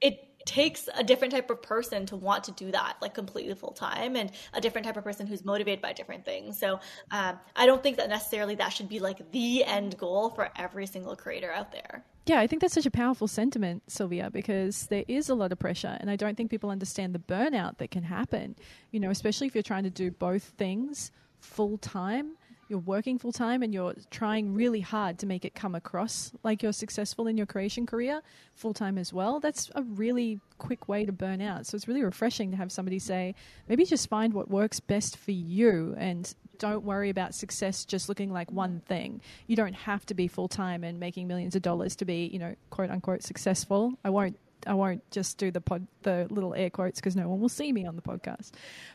it 0.00 0.31
takes 0.46 0.88
a 0.96 1.04
different 1.04 1.32
type 1.32 1.50
of 1.50 1.62
person 1.62 2.06
to 2.06 2.16
want 2.16 2.44
to 2.44 2.52
do 2.52 2.70
that 2.70 2.96
like 3.00 3.14
completely 3.14 3.54
full 3.54 3.72
time 3.72 4.16
and 4.16 4.30
a 4.54 4.60
different 4.60 4.86
type 4.86 4.96
of 4.96 5.04
person 5.04 5.26
who's 5.26 5.44
motivated 5.44 5.80
by 5.80 5.92
different 5.92 6.24
things 6.24 6.58
so 6.58 6.80
um, 7.10 7.38
i 7.56 7.66
don't 7.66 7.82
think 7.82 7.96
that 7.96 8.08
necessarily 8.08 8.54
that 8.54 8.70
should 8.70 8.88
be 8.88 8.98
like 8.98 9.30
the 9.32 9.64
end 9.64 9.96
goal 9.98 10.30
for 10.30 10.50
every 10.56 10.86
single 10.86 11.16
creator 11.16 11.50
out 11.52 11.72
there 11.72 12.04
Yeah, 12.24 12.38
I 12.38 12.46
think 12.46 12.62
that's 12.62 12.74
such 12.74 12.86
a 12.86 12.90
powerful 12.90 13.26
sentiment, 13.26 13.82
Sylvia, 13.88 14.30
because 14.30 14.86
there 14.86 15.04
is 15.08 15.28
a 15.28 15.34
lot 15.34 15.50
of 15.50 15.58
pressure, 15.58 15.96
and 16.00 16.08
I 16.08 16.14
don't 16.14 16.36
think 16.36 16.50
people 16.50 16.70
understand 16.70 17.16
the 17.16 17.18
burnout 17.18 17.78
that 17.78 17.90
can 17.90 18.04
happen. 18.04 18.54
You 18.92 19.00
know, 19.00 19.10
especially 19.10 19.48
if 19.48 19.56
you're 19.56 19.62
trying 19.62 19.82
to 19.82 19.90
do 19.90 20.12
both 20.12 20.44
things 20.56 21.10
full 21.40 21.78
time. 21.78 22.36
You're 22.72 22.80
working 22.80 23.18
full 23.18 23.32
time 23.32 23.62
and 23.62 23.74
you're 23.74 23.92
trying 24.10 24.54
really 24.54 24.80
hard 24.80 25.18
to 25.18 25.26
make 25.26 25.44
it 25.44 25.54
come 25.54 25.74
across 25.74 26.32
like 26.42 26.62
you're 26.62 26.72
successful 26.72 27.26
in 27.26 27.36
your 27.36 27.44
creation 27.44 27.84
career 27.84 28.22
full 28.54 28.72
time 28.72 28.96
as 28.96 29.12
well. 29.12 29.40
That's 29.40 29.70
a 29.74 29.82
really 29.82 30.40
quick 30.56 30.88
way 30.88 31.04
to 31.04 31.12
burn 31.12 31.42
out. 31.42 31.66
So 31.66 31.76
it's 31.76 31.86
really 31.86 32.02
refreshing 32.02 32.50
to 32.50 32.56
have 32.56 32.72
somebody 32.72 32.98
say, 32.98 33.34
maybe 33.68 33.84
just 33.84 34.08
find 34.08 34.32
what 34.32 34.48
works 34.48 34.80
best 34.80 35.18
for 35.18 35.32
you 35.32 35.94
and 35.98 36.34
don't 36.56 36.82
worry 36.82 37.10
about 37.10 37.34
success 37.34 37.84
just 37.84 38.08
looking 38.08 38.32
like 38.32 38.50
one 38.50 38.80
thing. 38.86 39.20
You 39.48 39.56
don't 39.56 39.74
have 39.74 40.06
to 40.06 40.14
be 40.14 40.26
full 40.26 40.48
time 40.48 40.82
and 40.82 40.98
making 40.98 41.28
millions 41.28 41.54
of 41.54 41.60
dollars 41.60 41.94
to 41.96 42.06
be, 42.06 42.30
you 42.32 42.38
know, 42.38 42.54
quote 42.70 42.88
unquote 42.88 43.22
successful. 43.22 43.92
I 44.02 44.08
won't. 44.08 44.38
I 44.66 44.74
won't 44.74 45.08
just 45.10 45.38
do 45.38 45.50
the 45.50 45.60
pod, 45.60 45.86
the 46.02 46.26
little 46.30 46.54
air 46.54 46.70
quotes 46.70 47.00
because 47.00 47.16
no 47.16 47.28
one 47.28 47.40
will 47.40 47.48
see 47.48 47.72
me 47.72 47.86
on 47.86 47.96
the 47.96 48.02
podcast. 48.02 48.52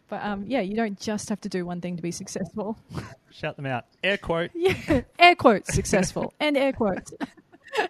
But 0.10 0.24
um, 0.24 0.46
yeah, 0.48 0.62
you 0.62 0.76
don't 0.76 1.00
just 1.00 1.30
have 1.30 1.42
to 1.42 1.50
do 1.50 1.66
one 1.66 1.82
thing 1.82 1.96
to 1.96 2.02
be 2.02 2.12
successful. 2.12 2.78
Shout 3.32 3.56
them 3.56 3.66
out. 3.66 3.86
Air 4.04 4.18
quote. 4.18 4.52
Yeah, 4.54 5.02
air 5.20 5.36
quotes 5.36 5.74
successful 5.74 6.34
and 6.40 6.58
air 6.58 6.74
quotes. 6.74 7.14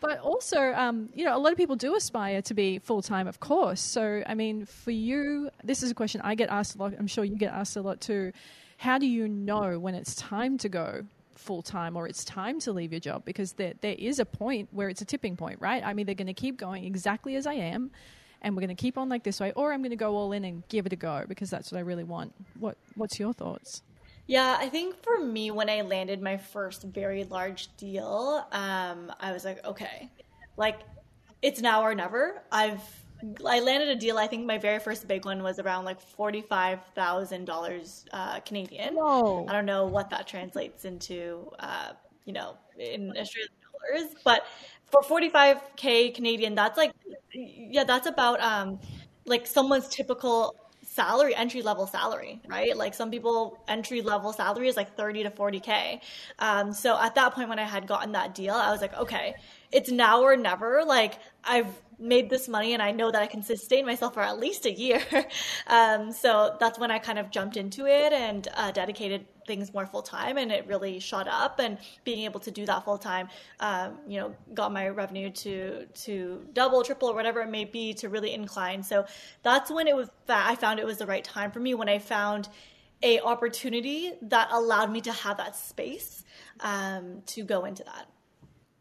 but 0.00 0.18
also, 0.20 0.72
um, 0.74 1.08
you 1.14 1.24
know, 1.24 1.36
a 1.36 1.40
lot 1.40 1.52
of 1.52 1.58
people 1.58 1.76
do 1.76 1.94
aspire 1.94 2.42
to 2.42 2.54
be 2.54 2.78
full 2.78 3.02
time, 3.02 3.26
of 3.26 3.40
course. 3.40 3.80
So, 3.80 4.22
I 4.26 4.34
mean, 4.34 4.64
for 4.64 4.90
you, 4.90 5.50
this 5.64 5.82
is 5.82 5.90
a 5.90 5.94
question 5.94 6.20
I 6.22 6.34
get 6.34 6.48
asked 6.50 6.74
a 6.76 6.78
lot. 6.78 6.94
I'm 6.98 7.06
sure 7.06 7.24
you 7.24 7.36
get 7.36 7.52
asked 7.52 7.76
a 7.76 7.82
lot 7.82 8.00
too. 8.00 8.32
How 8.78 8.98
do 8.98 9.06
you 9.06 9.28
know 9.28 9.78
when 9.78 9.94
it's 9.94 10.14
time 10.14 10.56
to 10.58 10.68
go 10.68 11.04
full 11.38 11.62
time 11.62 11.96
or 11.96 12.06
it's 12.06 12.24
time 12.24 12.60
to 12.60 12.72
leave 12.72 12.92
your 12.92 13.00
job? 13.00 13.24
Because 13.24 13.52
there, 13.52 13.74
there 13.80 13.96
is 13.98 14.18
a 14.18 14.24
point 14.24 14.68
where 14.72 14.88
it's 14.88 15.00
a 15.00 15.04
tipping 15.04 15.36
point, 15.36 15.60
right? 15.60 15.82
I 15.84 15.94
mean, 15.94 16.06
they're 16.06 16.14
going 16.14 16.26
to 16.26 16.34
keep 16.34 16.58
going 16.58 16.84
exactly 16.84 17.36
as 17.36 17.46
I 17.46 17.54
am. 17.54 17.90
And 18.40 18.54
we're 18.54 18.60
going 18.60 18.76
to 18.76 18.80
keep 18.80 18.96
on 18.96 19.08
like 19.08 19.24
this 19.24 19.40
way, 19.40 19.52
or 19.56 19.72
I'm 19.72 19.80
going 19.80 19.90
to 19.90 19.96
go 19.96 20.14
all 20.14 20.30
in 20.32 20.44
and 20.44 20.62
give 20.68 20.86
it 20.86 20.92
a 20.92 20.96
go 20.96 21.24
because 21.26 21.50
that's 21.50 21.72
what 21.72 21.78
I 21.78 21.82
really 21.82 22.04
want. 22.04 22.32
What 22.60 22.76
What's 22.94 23.18
your 23.18 23.32
thoughts? 23.32 23.82
Yeah, 24.28 24.56
I 24.60 24.68
think 24.68 25.02
for 25.02 25.18
me, 25.18 25.50
when 25.50 25.68
I 25.68 25.80
landed 25.80 26.22
my 26.22 26.36
first 26.36 26.82
very 26.82 27.24
large 27.24 27.74
deal, 27.76 28.46
um, 28.52 29.10
I 29.18 29.32
was 29.32 29.44
like, 29.44 29.64
okay, 29.64 30.08
like 30.56 30.80
it's 31.42 31.60
now 31.60 31.82
or 31.82 31.94
never. 31.94 32.42
I've 32.52 32.82
I 33.44 33.60
landed 33.60 33.88
a 33.88 33.96
deal. 33.96 34.16
I 34.18 34.26
think 34.26 34.46
my 34.46 34.58
very 34.58 34.78
first 34.78 35.08
big 35.08 35.24
one 35.24 35.42
was 35.42 35.58
around 35.58 35.84
like 35.84 36.00
forty 36.00 36.42
five 36.42 36.80
thousand 36.94 37.46
dollars 37.46 38.04
uh, 38.12 38.40
Canadian. 38.40 38.94
Whoa. 38.94 39.46
I 39.48 39.52
don't 39.52 39.66
know 39.66 39.86
what 39.86 40.10
that 40.10 40.26
translates 40.26 40.84
into, 40.84 41.50
uh, 41.58 41.92
you 42.24 42.32
know, 42.32 42.56
in 42.78 43.10
Australian 43.16 43.52
dollars, 43.72 44.14
but 44.24 44.46
for 44.86 45.02
45k 45.02 46.14
Canadian, 46.14 46.54
that's 46.54 46.78
like, 46.78 46.92
yeah, 47.32 47.84
that's 47.84 48.06
about 48.06 48.40
um, 48.40 48.78
like 49.26 49.46
someone's 49.46 49.88
typical 49.88 50.54
salary, 50.98 51.34
entry 51.34 51.62
level 51.62 51.86
salary, 51.86 52.40
right? 52.48 52.76
Like 52.76 52.92
some 52.94 53.10
people 53.10 53.62
entry 53.68 54.02
level 54.02 54.32
salary 54.32 54.66
is 54.68 54.76
like 54.76 54.96
30 54.96 55.24
to 55.24 55.30
40k. 55.30 56.00
Um, 56.38 56.72
so 56.72 56.98
at 57.00 57.14
that 57.14 57.34
point 57.34 57.48
when 57.48 57.58
I 57.58 57.64
had 57.64 57.86
gotten 57.86 58.12
that 58.12 58.34
deal, 58.34 58.54
I 58.54 58.72
was 58.72 58.80
like, 58.80 58.96
okay, 58.96 59.34
it's 59.70 59.90
now 59.90 60.22
or 60.22 60.36
never. 60.36 60.82
Like 60.84 61.18
I've 61.48 61.82
made 61.98 62.30
this 62.30 62.48
money 62.48 62.74
and 62.74 62.82
I 62.82 62.92
know 62.92 63.10
that 63.10 63.20
I 63.20 63.26
can 63.26 63.42
sustain 63.42 63.84
myself 63.84 64.14
for 64.14 64.22
at 64.22 64.38
least 64.38 64.66
a 64.66 64.72
year. 64.72 65.02
um, 65.66 66.12
so 66.12 66.56
that's 66.60 66.78
when 66.78 66.90
I 66.90 66.98
kind 66.98 67.18
of 67.18 67.30
jumped 67.30 67.56
into 67.56 67.86
it 67.86 68.12
and 68.12 68.46
uh, 68.54 68.70
dedicated 68.70 69.26
things 69.46 69.72
more 69.72 69.86
full 69.86 70.02
time 70.02 70.36
and 70.36 70.52
it 70.52 70.66
really 70.66 71.00
shot 71.00 71.26
up 71.26 71.58
and 71.58 71.78
being 72.04 72.24
able 72.24 72.38
to 72.40 72.50
do 72.50 72.66
that 72.66 72.84
full 72.84 72.98
time, 72.98 73.28
um, 73.60 73.98
you 74.06 74.20
know, 74.20 74.34
got 74.54 74.72
my 74.72 74.88
revenue 74.88 75.30
to, 75.30 75.86
to 75.86 76.46
double, 76.52 76.84
triple, 76.84 77.08
or 77.08 77.14
whatever 77.14 77.40
it 77.40 77.50
may 77.50 77.64
be 77.64 77.94
to 77.94 78.08
really 78.08 78.32
incline. 78.32 78.82
So 78.82 79.06
that's 79.42 79.70
when 79.70 79.88
it 79.88 79.96
was, 79.96 80.08
I 80.28 80.54
found 80.54 80.78
it 80.78 80.86
was 80.86 80.98
the 80.98 81.06
right 81.06 81.24
time 81.24 81.50
for 81.50 81.60
me 81.60 81.74
when 81.74 81.88
I 81.88 81.98
found 81.98 82.48
a 83.02 83.20
opportunity 83.20 84.12
that 84.22 84.48
allowed 84.52 84.90
me 84.90 85.00
to 85.00 85.12
have 85.12 85.36
that 85.38 85.56
space 85.56 86.24
um, 86.60 87.22
to 87.26 87.42
go 87.44 87.64
into 87.64 87.82
that. 87.84 88.06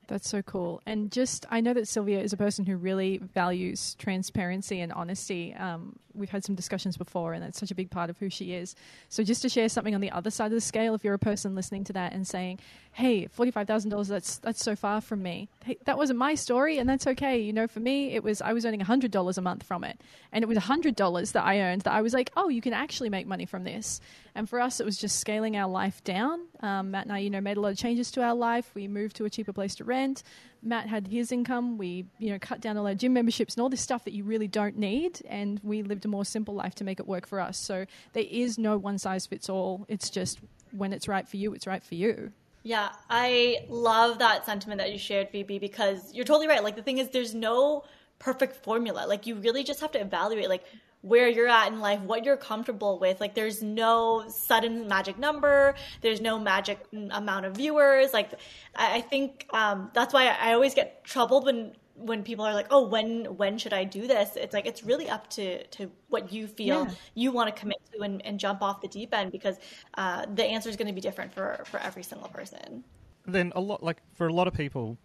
That's 0.08 0.30
so 0.30 0.42
cool. 0.42 0.82
And 0.86 1.12
just, 1.12 1.46
I 1.50 1.60
know 1.60 1.74
that 1.74 1.88
Sylvia 1.88 2.22
is 2.22 2.32
a 2.32 2.38
person 2.38 2.66
who 2.66 2.78
really 2.78 3.18
values 3.18 3.96
transparency 3.96 4.80
and 4.80 4.94
honesty. 4.94 5.54
Um, 5.54 5.98
we've 6.14 6.30
had 6.30 6.46
some 6.46 6.56
discussions 6.56 6.98
before, 6.98 7.34
and 7.34 7.44
that's 7.44 7.60
such 7.60 7.72
a 7.72 7.76
big 7.76 7.92
part 7.92 8.10
of 8.10 8.18
who 8.18 8.30
she 8.30 8.54
is. 8.54 8.74
So, 9.10 9.24
just 9.24 9.42
to 9.42 9.50
share 9.50 9.68
something 9.70 9.94
on 9.94 10.02
the 10.02 10.12
other 10.12 10.32
side 10.32 10.48
of 10.48 10.52
the 10.52 10.62
scale, 10.62 10.96
if 10.96 11.04
you're 11.04 11.14
a 11.14 11.20
person 11.20 11.56
listening 11.56 11.84
to 11.86 11.94
that 11.94 12.14
and 12.14 12.26
saying, 12.26 12.60
"Hey, 12.94 13.28
forty-five 13.28 13.68
thousand 13.68 13.92
dollars 13.92 14.08
that's 14.08 14.38
that's 14.40 14.64
so 14.64 14.76
far 14.76 15.02
from 15.02 15.22
me," 15.22 15.50
hey, 15.66 15.78
that 15.86 15.98
wasn't 15.98 16.20
my 16.20 16.36
story, 16.36 16.78
and 16.78 16.90
that's 16.90 17.06
okay. 17.08 17.40
You 17.40 17.54
know, 17.54 17.68
for 17.68 17.80
me, 17.80 18.14
it 18.14 18.24
was 18.24 18.42
I 18.42 18.54
was 18.54 18.66
earning 18.66 18.80
hundred 18.80 19.12
dollars 19.12 19.38
a 19.38 19.42
month 19.42 19.64
from 19.64 19.84
it, 19.84 20.00
and 20.32 20.44
it 20.44 20.48
was 20.48 20.58
hundred 20.58 20.96
dollars 20.96 21.34
that 21.34 21.44
I 21.44 21.60
earned 21.60 21.82
that 21.82 21.94
I 21.94 22.02
was 22.02 22.14
like, 22.14 22.32
"Oh, 22.36 22.50
you 22.50 22.62
can 22.62 22.74
actually 22.74 23.10
make 23.10 23.28
money 23.28 23.46
from 23.46 23.64
this." 23.64 24.00
And 24.38 24.48
for 24.48 24.60
us, 24.60 24.80
it 24.80 24.86
was 24.86 24.98
just 24.98 25.20
scaling 25.20 25.58
our 25.58 25.68
life 25.68 26.04
down. 26.04 26.42
Um, 26.60 26.92
Matt 26.92 27.06
and 27.06 27.12
I, 27.12 27.18
you 27.18 27.32
know, 27.32 27.42
made 27.42 27.58
a 27.58 27.60
lot 27.60 27.72
of 27.72 27.78
changes 27.78 28.12
to 28.12 28.22
our 28.22 28.36
life. 28.36 28.70
We 28.76 28.88
moved 28.88 29.16
to 29.16 29.26
a 29.26 29.32
cheaper 29.32 29.52
place 29.52 29.74
to 29.76 29.84
rent. 29.84 30.22
Matt 30.62 30.88
had 30.88 31.08
his 31.08 31.32
income. 31.32 31.80
We, 31.80 32.06
you 32.20 32.30
know, 32.30 32.38
cut 32.40 32.62
down 32.62 32.78
all 32.78 32.86
our 32.86 32.94
gym 32.94 33.14
memberships 33.14 33.56
and 33.56 33.64
all 33.64 33.70
this 33.70 33.82
stuff 33.82 34.06
that 34.06 34.14
you 34.14 34.24
really 34.24 34.48
don't 34.48 34.78
need. 34.78 35.24
And 35.28 35.60
we 35.64 35.82
lived 35.82 36.06
a 36.06 36.08
more 36.08 36.24
simple 36.24 36.54
life 36.54 36.76
to 36.76 36.84
make 36.84 37.00
it 37.00 37.08
work 37.08 37.26
for 37.26 37.40
us. 37.40 37.58
So 37.58 37.88
there 38.14 38.26
is 38.30 38.60
no 38.60 38.78
one 38.78 39.00
size 39.00 39.26
fits 39.26 39.50
all. 39.50 39.88
It's 39.88 40.12
just 40.12 40.38
when 40.72 40.94
it's 40.94 41.08
right 41.08 41.28
for 41.28 41.38
you, 41.38 41.56
it's 41.56 41.66
right 41.66 41.84
for 41.84 41.96
you. 41.96 42.32
Yeah, 42.62 42.90
I 43.10 43.66
love 43.70 44.20
that 44.20 44.46
sentiment 44.46 44.78
that 44.78 44.92
you 44.92 45.00
shared, 45.00 45.30
Phoebe, 45.32 45.58
because 45.58 46.14
you're 46.14 46.26
totally 46.26 46.48
right. 46.48 46.64
Like 46.64 46.76
the 46.76 46.84
thing 46.84 47.00
is, 47.00 47.10
there's 47.10 47.34
no 47.34 47.86
perfect 48.20 48.64
formula. 48.64 49.06
Like 49.08 49.26
you 49.26 49.34
really 49.34 49.64
just 49.64 49.80
have 49.82 49.94
to 49.94 50.00
evaluate, 50.00 50.48
like 50.48 50.64
where 51.08 51.28
you're 51.28 51.48
at 51.48 51.72
in 51.72 51.80
life, 51.80 52.02
what 52.02 52.26
you're 52.26 52.38
comfortable 52.38 53.00
with. 53.00 53.20
Like 53.20 53.34
there's 53.34 53.64
no 53.64 54.26
sudden 54.30 54.88
magic 54.88 55.18
number. 55.18 55.76
There's 56.02 56.22
no 56.22 56.40
magic 56.40 56.86
amount 57.12 57.46
of 57.46 57.56
viewers. 57.56 58.14
Like 58.14 58.32
I, 58.76 59.02
think 59.02 59.48
um, 59.54 59.90
that's 59.94 60.14
why 60.14 60.28
I 60.28 60.54
always 60.54 60.74
get 60.74 61.04
troubled 61.04 61.46
when 61.46 61.74
when 61.96 62.22
people 62.22 62.46
are 62.46 62.54
like, 62.54 62.68
"Oh, 62.70 62.88
when 62.88 63.26
when 63.38 63.58
should 63.58 63.74
I 63.74 63.84
do 63.84 64.06
this?" 64.06 64.36
It's 64.36 64.54
like 64.54 64.68
it's 64.68 64.84
really 64.84 65.10
up 65.10 65.30
to 65.32 65.66
to 65.66 65.90
what 66.10 66.32
you 66.32 66.48
feel 66.48 66.86
yeah. 66.86 66.94
you 67.16 67.32
want 67.32 67.54
to 67.54 67.60
commit 67.60 67.78
to 67.94 68.02
and, 68.02 68.24
and, 68.24 68.40
jump 68.40 68.62
off 68.62 68.82
the 68.82 68.88
deep 68.88 69.16
end 69.16 69.32
because 69.32 69.58
uh, 69.96 70.26
the 70.32 70.46
answer 70.46 70.70
is 70.70 70.76
going 70.76 70.88
to 70.88 70.94
be 70.94 71.02
different 71.02 71.34
for 71.34 71.64
for 71.66 71.80
every 71.80 72.04
single 72.04 72.30
person. 72.30 72.84
Then 73.26 73.52
a 73.56 73.62
lot 73.62 73.82
like 73.82 73.98
for 74.14 74.28
a 74.28 74.34
lot 74.34 74.48
of 74.48 74.54
people, 74.54 74.98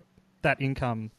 that 0.42 0.60
income 0.60 1.10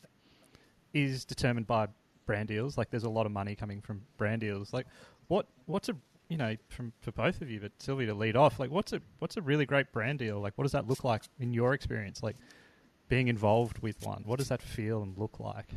is 0.94 1.25
determined 1.25 1.66
by 1.66 1.88
brand 2.25 2.48
deals. 2.48 2.77
Like 2.77 2.89
there's 2.89 3.03
a 3.03 3.10
lot 3.10 3.25
of 3.25 3.32
money 3.32 3.56
coming 3.56 3.82
from 3.82 4.01
brand 4.18 4.42
deals. 4.42 4.74
Like 4.74 4.88
what 5.27 5.48
what's 5.65 5.89
a 5.89 5.96
you 6.30 6.38
know 6.38 6.56
from 6.70 6.94
for 7.01 7.12
both 7.12 7.42
of 7.42 7.50
you, 7.50 7.60
but 7.60 7.72
Sylvia 7.80 8.08
to 8.08 8.13
lead 8.13 8.36
off. 8.36 8.60
Like 8.60 8.72
what's 8.72 8.94
a 8.94 9.01
what's 9.20 9.38
a 9.38 9.42
really 9.42 9.65
great 9.65 9.92
brand 9.92 10.20
deal? 10.20 10.39
Like 10.39 10.53
what 10.56 10.63
does 10.63 10.72
that 10.74 10.88
look 10.88 11.03
like 11.03 11.24
in 11.39 11.53
your 11.53 11.74
experience? 11.74 12.24
Like 12.24 12.36
being 13.10 13.27
involved 13.27 13.80
with 13.80 14.03
one. 14.06 14.24
What 14.25 14.39
does 14.39 14.50
that 14.50 14.62
feel 14.62 15.03
and 15.03 15.18
look 15.18 15.39
like? 15.39 15.70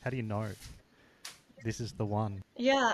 How 0.00 0.10
do 0.10 0.16
you 0.16 0.22
know 0.22 0.46
this 1.64 1.80
is 1.80 1.92
the 1.92 2.04
one? 2.04 2.42
Yeah. 2.56 2.92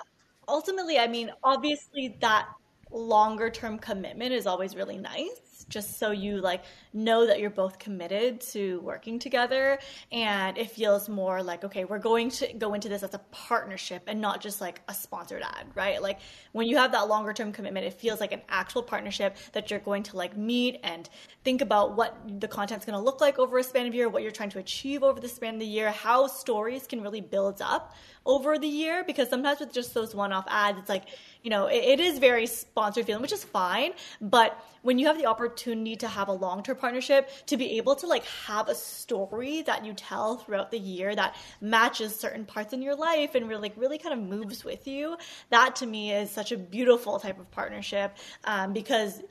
Ultimately, 0.48 0.98
I 0.98 1.06
mean, 1.06 1.30
obviously 1.42 2.16
that 2.20 2.48
longer 2.90 3.50
term 3.50 3.78
commitment 3.78 4.32
is 4.32 4.46
always 4.46 4.74
really 4.74 4.98
nice 4.98 5.49
just 5.68 5.98
so 5.98 6.10
you 6.10 6.40
like 6.40 6.62
know 6.92 7.26
that 7.26 7.40
you're 7.40 7.50
both 7.50 7.78
committed 7.78 8.40
to 8.40 8.80
working 8.80 9.18
together. 9.18 9.78
And 10.10 10.58
it 10.58 10.70
feels 10.70 11.08
more 11.08 11.42
like 11.42 11.64
okay 11.64 11.84
we're 11.84 11.98
going 11.98 12.30
to 12.30 12.52
go 12.54 12.74
into 12.74 12.88
this 12.88 13.02
as 13.02 13.14
a 13.14 13.20
partnership 13.30 14.04
and 14.06 14.20
not 14.20 14.40
just 14.40 14.60
like 14.60 14.80
a 14.88 14.94
sponsored 14.94 15.42
ad 15.42 15.66
right? 15.74 16.00
Like 16.02 16.20
when 16.52 16.66
you 16.66 16.76
have 16.76 16.92
that 16.92 17.08
longer 17.08 17.32
term 17.32 17.52
commitment 17.52 17.86
it 17.86 17.94
feels 17.94 18.20
like 18.20 18.32
an 18.32 18.42
actual 18.48 18.82
partnership 18.82 19.36
that 19.52 19.70
you're 19.70 19.80
going 19.80 20.02
to 20.04 20.16
like 20.16 20.36
meet 20.36 20.80
and 20.82 21.08
think 21.44 21.60
about 21.60 21.96
what 21.96 22.16
the 22.40 22.48
content's 22.48 22.84
going 22.84 22.98
to 22.98 23.04
look 23.04 23.20
like 23.20 23.38
over 23.38 23.58
a 23.58 23.62
span 23.62 23.86
of 23.86 23.94
year 23.94 24.08
what 24.08 24.22
you're 24.22 24.30
trying 24.30 24.50
to 24.50 24.58
achieve 24.58 25.02
over 25.02 25.20
the 25.20 25.28
span 25.28 25.54
of 25.54 25.60
the 25.60 25.66
year 25.66 25.90
how 25.90 26.26
stories 26.26 26.86
can 26.86 27.00
really 27.00 27.20
build 27.20 27.60
up 27.62 27.94
over 28.26 28.58
the 28.58 28.68
year. 28.68 29.04
Because 29.04 29.28
sometimes 29.28 29.60
with 29.60 29.72
just 29.72 29.94
those 29.94 30.14
one-off 30.14 30.44
ads 30.48 30.78
it's 30.78 30.88
like 30.88 31.04
you 31.42 31.50
know 31.50 31.66
it, 31.66 31.84
it 31.84 32.00
is 32.00 32.18
very 32.18 32.46
sponsored 32.46 33.06
feeling 33.06 33.22
which 33.22 33.32
is 33.32 33.44
fine. 33.44 33.92
But 34.20 34.62
when 34.82 34.98
you 34.98 35.06
have 35.06 35.18
the 35.18 35.26
opportunity 35.26 35.49
to 35.56 36.08
have 36.08 36.28
a 36.28 36.32
long-term 36.32 36.76
partnership 36.76 37.30
to 37.46 37.56
be 37.56 37.76
able 37.78 37.94
to 37.96 38.06
like 38.06 38.24
have 38.24 38.68
a 38.68 38.74
story 38.74 39.62
that 39.62 39.84
you 39.84 39.92
tell 39.92 40.36
throughout 40.36 40.70
the 40.70 40.78
year 40.78 41.14
that 41.14 41.36
matches 41.60 42.14
certain 42.14 42.44
parts 42.44 42.72
in 42.72 42.82
your 42.82 42.94
life 42.94 43.34
and 43.34 43.48
really 43.48 43.60
like 43.60 43.74
really 43.76 43.98
kind 43.98 44.12
of 44.12 44.26
moves 44.26 44.64
with 44.64 44.86
you 44.86 45.16
that 45.50 45.76
to 45.76 45.86
me 45.86 46.12
is 46.12 46.30
such 46.30 46.52
a 46.52 46.56
beautiful 46.56 47.18
type 47.18 47.38
of 47.38 47.50
partnership 47.50 48.16
um, 48.44 48.72
because 48.72 49.22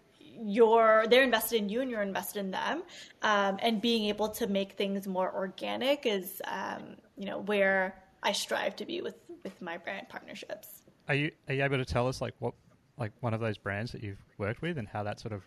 you're 0.41 1.05
they're 1.09 1.23
invested 1.23 1.57
in 1.57 1.69
you 1.69 1.81
and 1.81 1.91
you're 1.91 2.01
invested 2.01 2.39
in 2.39 2.51
them 2.51 2.83
um, 3.21 3.57
and 3.61 3.81
being 3.81 4.05
able 4.05 4.29
to 4.29 4.47
make 4.47 4.73
things 4.73 5.07
more 5.07 5.33
organic 5.33 6.05
is 6.05 6.41
um, 6.45 6.95
you 7.17 7.25
know 7.25 7.39
where 7.39 8.01
I 8.23 8.31
strive 8.31 8.75
to 8.77 8.85
be 8.85 9.01
with 9.01 9.15
with 9.43 9.61
my 9.61 9.77
brand 9.77 10.09
partnerships. 10.09 10.83
Are 11.07 11.15
you 11.15 11.31
are 11.47 11.53
you 11.53 11.63
able 11.63 11.77
to 11.77 11.85
tell 11.85 12.07
us 12.07 12.21
like 12.21 12.35
what 12.39 12.53
like 12.97 13.11
one 13.21 13.33
of 13.33 13.39
those 13.39 13.57
brands 13.57 13.91
that 13.91 14.03
you've 14.03 14.23
worked 14.37 14.61
with 14.61 14.77
and 14.77 14.87
how 14.87 15.03
that 15.03 15.19
sort 15.19 15.33
of 15.33 15.43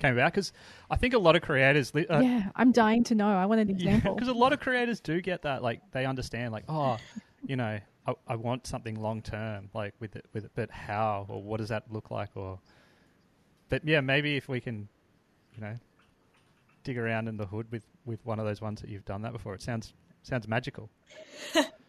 came 0.00 0.14
about? 0.14 0.32
Because 0.32 0.52
I 0.90 0.96
think 0.96 1.14
a 1.14 1.18
lot 1.18 1.36
of 1.36 1.42
creators. 1.42 1.92
Uh, 1.94 2.20
yeah, 2.20 2.48
I'm 2.56 2.72
dying 2.72 3.04
to 3.04 3.14
know. 3.14 3.28
I 3.28 3.46
want 3.46 3.60
an 3.60 3.70
example. 3.76 4.14
Because 4.14 4.28
yeah, 4.28 4.34
a 4.34 4.38
lot 4.38 4.52
of 4.52 4.60
creators 4.60 5.00
do 5.00 5.20
get 5.20 5.42
that. 5.42 5.62
Like 5.62 5.80
they 5.92 6.06
understand. 6.06 6.52
Like 6.52 6.64
oh, 6.68 6.98
you 7.46 7.56
know, 7.56 7.78
I, 8.06 8.14
I 8.26 8.36
want 8.36 8.66
something 8.66 9.00
long 9.00 9.22
term. 9.22 9.70
Like 9.74 9.94
with 10.00 10.16
it, 10.16 10.26
with 10.32 10.44
it, 10.46 10.50
but 10.54 10.70
how 10.70 11.26
or 11.28 11.42
what 11.42 11.58
does 11.58 11.68
that 11.68 11.84
look 11.92 12.10
like? 12.10 12.30
Or 12.34 12.58
but 13.68 13.86
yeah, 13.86 14.00
maybe 14.00 14.36
if 14.36 14.48
we 14.48 14.60
can, 14.60 14.88
you 15.54 15.60
know, 15.60 15.76
dig 16.82 16.98
around 16.98 17.28
in 17.28 17.36
the 17.36 17.46
hood 17.46 17.66
with 17.70 17.84
with 18.04 18.24
one 18.24 18.38
of 18.38 18.46
those 18.46 18.60
ones 18.60 18.80
that 18.80 18.90
you've 18.90 19.04
done 19.04 19.22
that 19.22 19.32
before. 19.32 19.54
It 19.54 19.62
sounds 19.62 19.94
sounds 20.22 20.48
magical. 20.48 20.90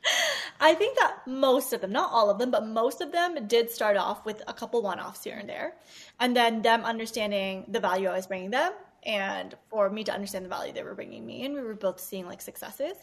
I 0.64 0.76
think 0.76 0.98
that 1.00 1.26
most 1.26 1.74
of 1.74 1.82
them, 1.82 1.92
not 1.92 2.12
all 2.12 2.30
of 2.30 2.38
them, 2.38 2.52
but 2.52 2.66
most 2.66 3.02
of 3.02 3.12
them 3.12 3.48
did 3.48 3.72
start 3.72 3.98
off 3.98 4.26
with 4.26 4.44
a 4.48 4.54
couple 4.54 4.82
one 4.84 5.00
offs 5.00 5.24
here 5.24 5.38
and 5.38 5.50
there. 5.50 5.74
And 6.20 6.36
then 6.36 6.62
them 6.62 6.86
understanding 6.86 7.66
the 7.68 7.80
value 7.80 8.08
I 8.08 8.16
was 8.16 8.28
bringing 8.28 8.52
them 8.52 8.72
and 9.04 9.56
for 9.70 9.90
me 9.90 10.04
to 10.04 10.14
understand 10.14 10.46
the 10.46 10.50
value 10.50 10.72
they 10.74 10.84
were 10.84 10.94
bringing 10.94 11.26
me 11.26 11.46
and 11.46 11.54
we 11.54 11.62
were 11.62 11.74
both 11.74 12.00
seeing 12.00 12.26
like 12.26 12.42
successes. 12.42 12.96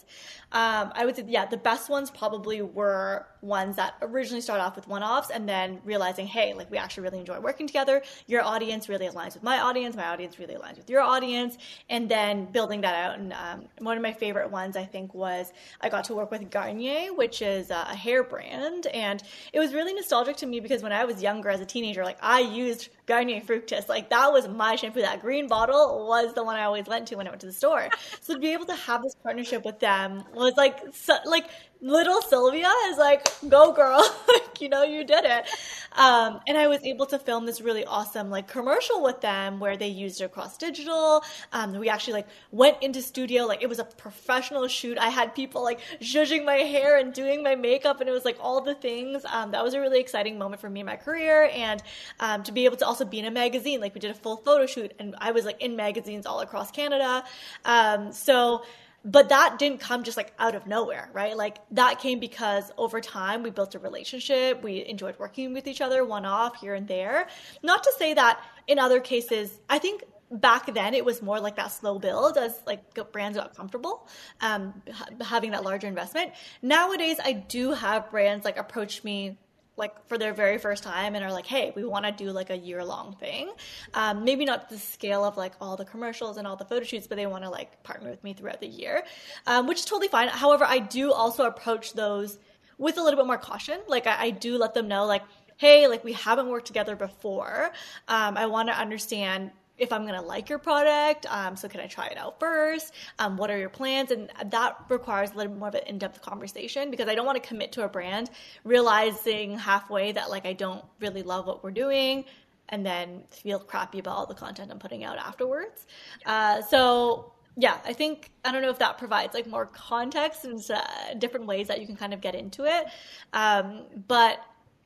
Um, 0.52 0.92
i 0.94 1.04
would 1.04 1.16
say 1.16 1.24
yeah 1.26 1.46
the 1.46 1.56
best 1.56 1.88
ones 1.88 2.10
probably 2.10 2.62
were 2.62 3.26
ones 3.40 3.76
that 3.76 3.94
originally 4.02 4.40
start 4.40 4.60
off 4.60 4.76
with 4.76 4.88
one-offs 4.88 5.30
and 5.30 5.48
then 5.48 5.80
realizing 5.84 6.26
hey 6.26 6.54
like 6.54 6.70
we 6.70 6.78
actually 6.78 7.02
really 7.02 7.18
enjoy 7.18 7.38
working 7.40 7.66
together. 7.66 8.02
Your 8.26 8.42
audience 8.42 8.88
really 8.88 9.06
aligns 9.06 9.34
with 9.34 9.42
my 9.42 9.60
audience. 9.60 9.96
My 9.96 10.08
audience 10.08 10.38
really 10.38 10.54
aligns 10.54 10.76
with 10.76 10.90
your 10.90 11.00
audience. 11.00 11.56
And 11.88 12.08
then 12.08 12.46
building 12.46 12.80
that 12.82 12.94
out 12.94 13.18
and 13.18 13.32
um, 13.32 13.64
one 13.78 13.96
of 13.96 14.02
my 14.02 14.12
favorite 14.12 14.50
ones 14.50 14.76
i 14.76 14.84
think 14.84 15.14
was 15.14 15.52
i 15.80 15.88
got 15.88 16.04
to 16.04 16.14
work 16.14 16.30
with 16.30 16.50
garnier 16.50 17.12
which 17.14 17.42
is 17.42 17.70
a 17.70 17.94
hair 17.94 18.22
brand. 18.22 18.86
And 18.88 19.22
it 19.52 19.60
was 19.60 19.74
really 19.74 19.94
nostalgic 19.94 20.36
to 20.38 20.46
me 20.46 20.60
because 20.60 20.82
when 20.82 20.92
i 20.92 21.04
was 21.04 21.22
younger 21.22 21.48
as 21.48 21.60
a 21.60 21.66
teenager 21.66 22.04
like 22.04 22.18
i 22.22 22.40
used 22.40 22.88
garnier 23.06 23.40
fructis 23.40 23.88
like 23.88 24.10
that 24.10 24.32
was 24.32 24.48
my 24.48 24.76
shampoo 24.76 25.00
that 25.00 25.20
green 25.20 25.46
bottle 25.46 25.87
was 25.96 26.34
the 26.34 26.44
one 26.44 26.56
I 26.56 26.64
always 26.64 26.86
went 26.86 27.08
to 27.08 27.16
when 27.16 27.26
I 27.26 27.30
went 27.30 27.40
to 27.40 27.46
the 27.46 27.52
store. 27.52 27.88
So 28.20 28.34
to 28.34 28.40
be 28.40 28.52
able 28.52 28.66
to 28.66 28.74
have 28.74 29.02
this 29.02 29.14
partnership 29.22 29.64
with 29.64 29.80
them 29.80 30.24
was 30.34 30.56
like, 30.56 30.80
so, 30.92 31.16
like 31.24 31.48
little 31.80 32.20
Sylvia 32.22 32.70
is 32.86 32.98
like, 32.98 33.28
go 33.48 33.72
girl, 33.72 33.98
like, 34.28 34.60
you 34.60 34.68
know, 34.68 34.82
you 34.82 35.04
did 35.04 35.24
it. 35.24 35.46
Um, 35.92 36.40
and 36.46 36.56
I 36.56 36.66
was 36.66 36.82
able 36.84 37.06
to 37.06 37.18
film 37.18 37.46
this 37.46 37.60
really 37.60 37.84
awesome 37.84 38.30
like 38.30 38.48
commercial 38.48 39.02
with 39.02 39.20
them 39.20 39.60
where 39.60 39.76
they 39.76 39.88
used 39.88 40.20
it 40.20 40.24
across 40.24 40.56
digital. 40.56 41.22
Um, 41.52 41.72
we 41.78 41.88
actually 41.88 42.14
like 42.14 42.28
went 42.50 42.82
into 42.82 43.02
studio, 43.02 43.44
like 43.44 43.62
it 43.62 43.68
was 43.68 43.78
a 43.78 43.84
professional 43.84 44.66
shoot. 44.68 44.98
I 44.98 45.08
had 45.08 45.34
people 45.34 45.62
like 45.62 45.80
zhuzhing 46.00 46.44
my 46.44 46.56
hair 46.56 46.98
and 46.98 47.12
doing 47.12 47.42
my 47.42 47.54
makeup 47.54 48.00
and 48.00 48.08
it 48.08 48.12
was 48.12 48.24
like 48.24 48.36
all 48.40 48.60
the 48.60 48.74
things. 48.74 49.24
Um, 49.26 49.52
that 49.52 49.62
was 49.62 49.74
a 49.74 49.80
really 49.80 50.00
exciting 50.00 50.38
moment 50.38 50.60
for 50.60 50.70
me 50.70 50.80
in 50.80 50.86
my 50.86 50.96
career. 50.96 51.50
And, 51.52 51.82
um, 52.20 52.42
to 52.44 52.52
be 52.52 52.64
able 52.64 52.76
to 52.78 52.86
also 52.86 53.04
be 53.04 53.18
in 53.18 53.24
a 53.24 53.30
magazine, 53.30 53.80
like 53.80 53.94
we 53.94 54.00
did 54.00 54.10
a 54.10 54.14
full 54.14 54.36
photo 54.38 54.66
shoot 54.66 54.92
and 54.98 55.14
I 55.18 55.30
was 55.30 55.44
like 55.44 55.60
in 55.60 55.76
magazines 55.78 56.26
all 56.26 56.40
across 56.40 56.70
Canada. 56.70 57.24
Um, 57.64 58.12
so, 58.12 58.64
but 59.04 59.30
that 59.30 59.58
didn't 59.58 59.80
come 59.80 60.02
just 60.02 60.18
like 60.18 60.34
out 60.38 60.54
of 60.54 60.66
nowhere, 60.66 61.08
right? 61.14 61.34
Like 61.34 61.56
that 61.70 62.00
came 62.00 62.18
because 62.20 62.70
over 62.76 63.00
time 63.00 63.42
we 63.42 63.48
built 63.48 63.74
a 63.74 63.78
relationship. 63.78 64.62
We 64.62 64.84
enjoyed 64.84 65.18
working 65.18 65.54
with 65.54 65.66
each 65.66 65.80
other 65.80 66.04
one 66.04 66.26
off 66.26 66.60
here 66.60 66.74
and 66.74 66.86
there. 66.86 67.28
Not 67.62 67.84
to 67.84 67.92
say 67.96 68.12
that 68.14 68.38
in 68.66 68.78
other 68.78 69.00
cases, 69.00 69.58
I 69.70 69.78
think 69.78 70.04
back 70.30 70.72
then 70.74 70.94
it 70.94 71.04
was 71.04 71.22
more 71.22 71.40
like 71.40 71.56
that 71.56 71.68
slow 71.68 71.98
build 71.98 72.36
as 72.36 72.60
like 72.66 72.82
brands 73.12 73.38
got 73.38 73.54
comfortable 73.56 74.06
um, 74.40 74.74
having 75.22 75.52
that 75.52 75.64
larger 75.64 75.86
investment 75.86 76.32
nowadays 76.60 77.16
i 77.24 77.32
do 77.32 77.72
have 77.72 78.10
brands 78.10 78.44
like 78.44 78.58
approach 78.58 79.02
me 79.04 79.38
like 79.78 80.06
for 80.08 80.18
their 80.18 80.34
very 80.34 80.58
first 80.58 80.82
time 80.82 81.14
and 81.14 81.24
are 81.24 81.32
like 81.32 81.46
hey 81.46 81.72
we 81.74 81.84
want 81.84 82.04
to 82.04 82.12
do 82.12 82.30
like 82.30 82.50
a 82.50 82.56
year 82.56 82.84
long 82.84 83.14
thing. 83.14 83.50
Um, 83.94 84.24
maybe 84.24 84.44
not 84.44 84.68
the 84.68 84.78
scale 84.78 85.24
of 85.24 85.36
like 85.36 85.52
all 85.60 85.76
the 85.76 85.84
commercials 85.84 86.36
and 86.36 86.46
all 86.46 86.56
the 86.56 86.64
photo 86.64 86.84
shoots 86.84 87.06
but 87.06 87.16
they 87.16 87.26
want 87.26 87.44
to 87.44 87.50
like 87.50 87.82
partner 87.82 88.10
with 88.10 88.22
me 88.22 88.34
throughout 88.34 88.60
the 88.60 88.68
year 88.68 89.04
um, 89.46 89.66
which 89.66 89.78
is 89.78 89.84
totally 89.84 90.08
fine. 90.08 90.28
However 90.28 90.64
i 90.64 90.78
do 90.78 91.12
also 91.12 91.44
approach 91.46 91.94
those 91.94 92.38
with 92.78 92.96
a 92.96 93.02
little 93.02 93.18
bit 93.18 93.26
more 93.26 93.38
caution. 93.38 93.80
Like 93.88 94.06
I, 94.06 94.26
I 94.26 94.30
do 94.30 94.56
let 94.56 94.74
them 94.74 94.88
know 94.88 95.04
like 95.04 95.22
hey, 95.58 95.88
like 95.88 96.04
we 96.04 96.12
haven't 96.12 96.48
worked 96.48 96.66
together 96.66 96.96
before. 96.96 97.72
Um, 98.06 98.36
I 98.36 98.46
want 98.46 98.68
to 98.68 98.78
understand 98.78 99.50
if 99.78 99.92
I'm 99.92 100.02
going 100.02 100.18
to 100.18 100.26
like 100.26 100.48
your 100.48 100.58
product. 100.58 101.26
Um, 101.28 101.56
so 101.56 101.68
can 101.68 101.80
I 101.80 101.86
try 101.86 102.06
it 102.06 102.18
out 102.18 102.38
first? 102.40 102.92
Um, 103.18 103.36
what 103.36 103.50
are 103.50 103.58
your 103.58 103.68
plans? 103.68 104.10
And 104.10 104.30
that 104.46 104.76
requires 104.88 105.32
a 105.32 105.34
little 105.34 105.54
more 105.54 105.68
of 105.68 105.74
an 105.74 105.82
in-depth 105.86 106.20
conversation 106.20 106.90
because 106.90 107.08
I 107.08 107.14
don't 107.14 107.26
want 107.26 107.40
to 107.42 107.48
commit 107.48 107.72
to 107.72 107.84
a 107.84 107.88
brand 107.88 108.30
realizing 108.64 109.58
halfway 109.58 110.12
that 110.12 110.30
like 110.30 110.46
I 110.46 110.52
don't 110.52 110.84
really 111.00 111.22
love 111.22 111.46
what 111.46 111.62
we're 111.62 111.70
doing 111.70 112.24
and 112.70 112.84
then 112.84 113.22
feel 113.30 113.58
crappy 113.58 113.98
about 113.98 114.16
all 114.16 114.26
the 114.26 114.34
content 114.34 114.70
I'm 114.70 114.78
putting 114.78 115.04
out 115.04 115.16
afterwards. 115.18 115.86
Uh, 116.26 116.60
so 116.62 117.32
yeah, 117.56 117.78
I 117.84 117.92
think 117.92 118.30
I 118.44 118.52
don't 118.52 118.62
know 118.62 118.70
if 118.70 118.78
that 118.78 118.98
provides 118.98 119.34
like 119.34 119.46
more 119.46 119.66
context 119.66 120.44
and 120.44 120.62
uh, 120.70 120.80
different 121.18 121.46
ways 121.46 121.68
that 121.68 121.80
you 121.80 121.86
can 121.86 121.96
kind 121.96 122.14
of 122.14 122.20
get 122.20 122.34
into 122.34 122.64
it. 122.64 122.86
Um, 123.32 123.82
but 124.06 124.40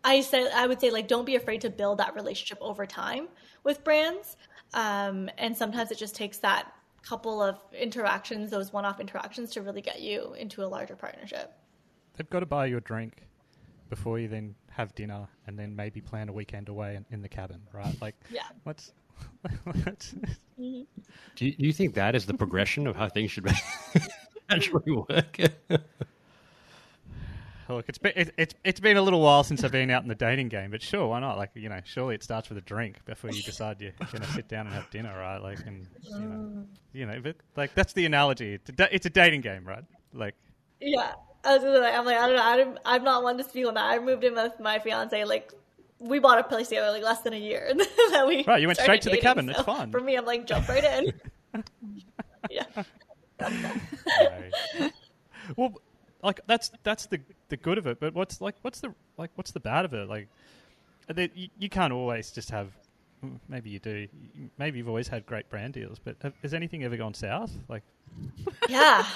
I 0.04 0.20
said 0.22 0.50
I 0.54 0.66
would 0.66 0.80
say 0.80 0.90
like 0.90 1.06
don't 1.06 1.26
be 1.26 1.36
afraid 1.36 1.60
to 1.62 1.70
build 1.70 1.98
that 1.98 2.14
relationship 2.14 2.58
over 2.60 2.86
time 2.86 3.28
with 3.64 3.84
brands. 3.84 4.36
Um, 4.74 5.30
and 5.38 5.56
sometimes 5.56 5.90
it 5.90 5.98
just 5.98 6.14
takes 6.14 6.38
that 6.38 6.72
couple 7.02 7.42
of 7.42 7.58
interactions, 7.78 8.50
those 8.50 8.72
one 8.72 8.84
off 8.84 9.00
interactions, 9.00 9.50
to 9.50 9.62
really 9.62 9.82
get 9.82 10.00
you 10.00 10.34
into 10.34 10.64
a 10.64 10.66
larger 10.66 10.96
partnership. 10.96 11.52
They've 12.16 12.30
got 12.30 12.40
to 12.40 12.46
buy 12.46 12.66
you 12.66 12.76
a 12.76 12.80
drink 12.80 13.26
before 13.90 14.18
you 14.18 14.28
then 14.28 14.54
have 14.70 14.94
dinner 14.94 15.28
and 15.46 15.58
then 15.58 15.74
maybe 15.76 16.00
plan 16.00 16.28
a 16.28 16.32
weekend 16.32 16.68
away 16.68 16.96
in, 16.96 17.04
in 17.10 17.22
the 17.22 17.28
cabin, 17.28 17.60
right? 17.72 17.94
Like, 18.00 18.14
yeah. 18.30 18.42
What's. 18.64 18.92
do, 20.56 20.86
you, 21.38 21.52
do 21.52 21.54
you 21.58 21.72
think 21.72 21.94
that 21.94 22.14
is 22.14 22.26
the 22.26 22.34
progression 22.34 22.86
of 22.86 22.96
how 22.96 23.08
things 23.08 23.30
should 23.30 23.46
actually 24.48 24.92
work? 25.08 25.38
Look, 27.68 27.88
it's 27.88 27.98
been 27.98 28.12
it, 28.16 28.34
it's 28.36 28.54
it's 28.64 28.80
been 28.80 28.96
a 28.96 29.02
little 29.02 29.20
while 29.20 29.44
since 29.44 29.64
I've 29.64 29.72
been 29.72 29.90
out 29.90 30.02
in 30.02 30.08
the 30.08 30.14
dating 30.14 30.48
game, 30.48 30.70
but 30.70 30.82
sure, 30.82 31.06
why 31.06 31.20
not? 31.20 31.36
Like 31.38 31.50
you 31.54 31.68
know, 31.68 31.80
surely 31.84 32.14
it 32.14 32.22
starts 32.22 32.48
with 32.48 32.58
a 32.58 32.62
drink 32.62 33.04
before 33.04 33.30
you 33.30 33.42
decide 33.42 33.80
you're 33.80 33.92
going 34.10 34.22
to 34.22 34.28
sit 34.28 34.48
down 34.48 34.66
and 34.66 34.74
have 34.74 34.90
dinner, 34.90 35.16
right? 35.16 35.38
Like, 35.38 35.60
and 35.66 35.86
you 36.02 36.18
know, 36.20 36.66
you 36.92 37.06
know, 37.06 37.20
but 37.22 37.36
like 37.56 37.74
that's 37.74 37.92
the 37.92 38.04
analogy. 38.04 38.54
It's 38.54 38.70
a, 38.70 38.94
it's 38.94 39.06
a 39.06 39.10
dating 39.10 39.42
game, 39.42 39.64
right? 39.64 39.84
Like, 40.12 40.34
yeah. 40.80 41.12
I 41.44 41.56
was 41.56 41.80
like, 41.80 41.92
I'm 41.92 42.04
like, 42.04 42.18
I 42.18 42.26
don't 42.28 42.36
know, 42.36 42.42
I'm, 42.72 42.78
I'm 42.84 43.04
not 43.04 43.24
one 43.24 43.36
to 43.38 43.42
speak 43.42 43.66
on 43.66 43.74
that. 43.74 43.84
I 43.84 43.98
moved 43.98 44.22
in 44.22 44.34
with 44.34 44.60
my 44.60 44.78
fiance 44.78 45.24
like 45.24 45.52
we 46.02 46.18
bought 46.18 46.38
a 46.38 46.44
place 46.44 46.68
together 46.68 46.90
like 46.90 47.02
less 47.02 47.20
than 47.20 47.32
a 47.32 47.38
year, 47.38 47.66
and 47.70 47.80
then 47.80 48.28
we 48.28 48.44
right. 48.44 48.60
You 48.60 48.66
went 48.66 48.78
straight 48.78 49.02
to 49.02 49.08
dating, 49.08 49.20
the 49.20 49.22
cabin. 49.22 49.46
So 49.46 49.52
it's 49.52 49.62
fun 49.62 49.90
for 49.90 50.00
me. 50.00 50.16
I'm 50.16 50.24
like 50.24 50.46
jump 50.46 50.68
right 50.68 50.84
in. 50.84 51.12
yeah. 52.50 52.64
Well, 55.56 55.74
like 56.22 56.40
that's 56.46 56.70
that's 56.82 57.06
the 57.06 57.20
the 57.52 57.56
good 57.58 57.78
of 57.78 57.86
it. 57.86 58.00
But 58.00 58.14
what's 58.14 58.40
like 58.40 58.56
what's 58.62 58.80
the 58.80 58.92
like 59.16 59.30
what's 59.36 59.52
the 59.52 59.60
bad 59.60 59.84
of 59.84 59.92
it? 59.94 60.08
Like 60.08 60.28
you, 61.16 61.48
you 61.58 61.68
can't 61.68 61.92
always 61.92 62.32
just 62.32 62.50
have. 62.50 62.68
Hmm, 63.20 63.36
maybe 63.48 63.70
you 63.70 63.78
do. 63.78 64.08
Maybe 64.58 64.78
you've 64.78 64.88
always 64.88 65.06
had 65.06 65.24
great 65.26 65.48
brand 65.48 65.74
deals, 65.74 66.00
but 66.02 66.16
have, 66.22 66.32
has 66.42 66.54
anything 66.54 66.82
ever 66.82 66.96
gone 66.96 67.14
south? 67.14 67.52
Like, 67.68 67.82
yeah. 68.68 69.06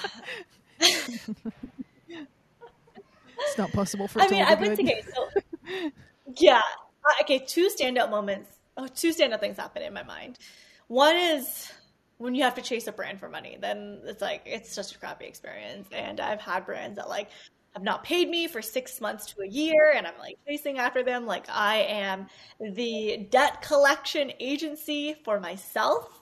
it's 0.79 1.27
not 3.57 3.71
possible 3.73 4.07
for. 4.07 4.21
I 4.21 4.29
mean, 4.29 4.43
I 4.43 4.53
would 4.53 4.77
say 4.77 5.03
so. 5.13 5.29
Yeah. 6.37 6.61
Uh, 7.03 7.21
okay. 7.21 7.39
Two 7.39 7.69
standout 7.69 8.09
moments. 8.09 8.49
Oh, 8.77 8.87
two 8.87 9.13
standout 9.13 9.39
things 9.39 9.57
happen 9.57 9.81
in 9.81 9.93
my 9.93 10.03
mind. 10.03 10.37
One 10.87 11.15
is 11.15 11.71
when 12.17 12.35
you 12.35 12.43
have 12.43 12.55
to 12.55 12.61
chase 12.61 12.87
a 12.87 12.91
brand 12.91 13.19
for 13.19 13.27
money, 13.29 13.57
then 13.59 13.99
it's 14.05 14.21
like 14.21 14.43
it's 14.45 14.71
such 14.71 14.95
a 14.95 14.99
crappy 14.99 15.25
experience. 15.25 15.87
And 15.91 16.19
I've 16.19 16.39
had 16.39 16.65
brands 16.65 16.97
that 16.97 17.09
like 17.09 17.29
have 17.77 17.83
not 17.83 18.03
paid 18.03 18.27
me 18.27 18.47
for 18.47 18.59
six 18.59 18.99
months 18.99 19.27
to 19.27 19.41
a 19.41 19.47
year, 19.47 19.93
and 19.95 20.07
I'm 20.07 20.17
like 20.17 20.39
chasing 20.47 20.79
after 20.79 21.03
them 21.03 21.27
like 21.27 21.45
I 21.47 21.77
am 21.83 22.25
the 22.59 23.27
debt 23.29 23.61
collection 23.61 24.31
agency 24.39 25.15
for 25.23 25.39
myself. 25.39 26.21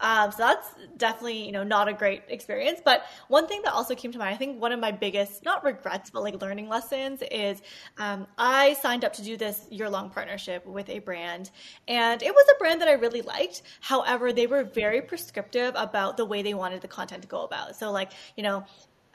Um, 0.00 0.32
so 0.32 0.38
that's 0.38 0.74
definitely 0.96 1.44
you 1.44 1.52
know 1.52 1.62
not 1.62 1.88
a 1.88 1.92
great 1.92 2.22
experience. 2.28 2.80
But 2.82 3.04
one 3.28 3.46
thing 3.46 3.60
that 3.64 3.74
also 3.74 3.94
came 3.94 4.12
to 4.12 4.18
mind, 4.18 4.34
I 4.34 4.38
think 4.38 4.60
one 4.60 4.72
of 4.72 4.80
my 4.80 4.92
biggest 4.92 5.44
not 5.44 5.62
regrets 5.62 6.08
but 6.08 6.22
like 6.22 6.40
learning 6.40 6.70
lessons 6.70 7.22
is 7.30 7.60
um, 7.98 8.26
I 8.38 8.72
signed 8.74 9.04
up 9.04 9.12
to 9.14 9.22
do 9.22 9.36
this 9.36 9.66
year 9.70 9.90
long 9.90 10.08
partnership 10.08 10.66
with 10.66 10.88
a 10.88 11.00
brand, 11.00 11.50
and 11.86 12.22
it 12.22 12.32
was 12.34 12.46
a 12.50 12.58
brand 12.58 12.80
that 12.80 12.88
I 12.88 12.92
really 12.92 13.22
liked. 13.22 13.60
However, 13.82 14.32
they 14.32 14.46
were 14.46 14.64
very 14.64 15.02
prescriptive 15.02 15.74
about 15.76 16.16
the 16.16 16.24
way 16.24 16.40
they 16.40 16.54
wanted 16.54 16.80
the 16.80 16.88
content 16.88 17.20
to 17.22 17.28
go 17.28 17.42
about. 17.44 17.76
So 17.76 17.92
like 17.92 18.12
you 18.36 18.42
know 18.42 18.64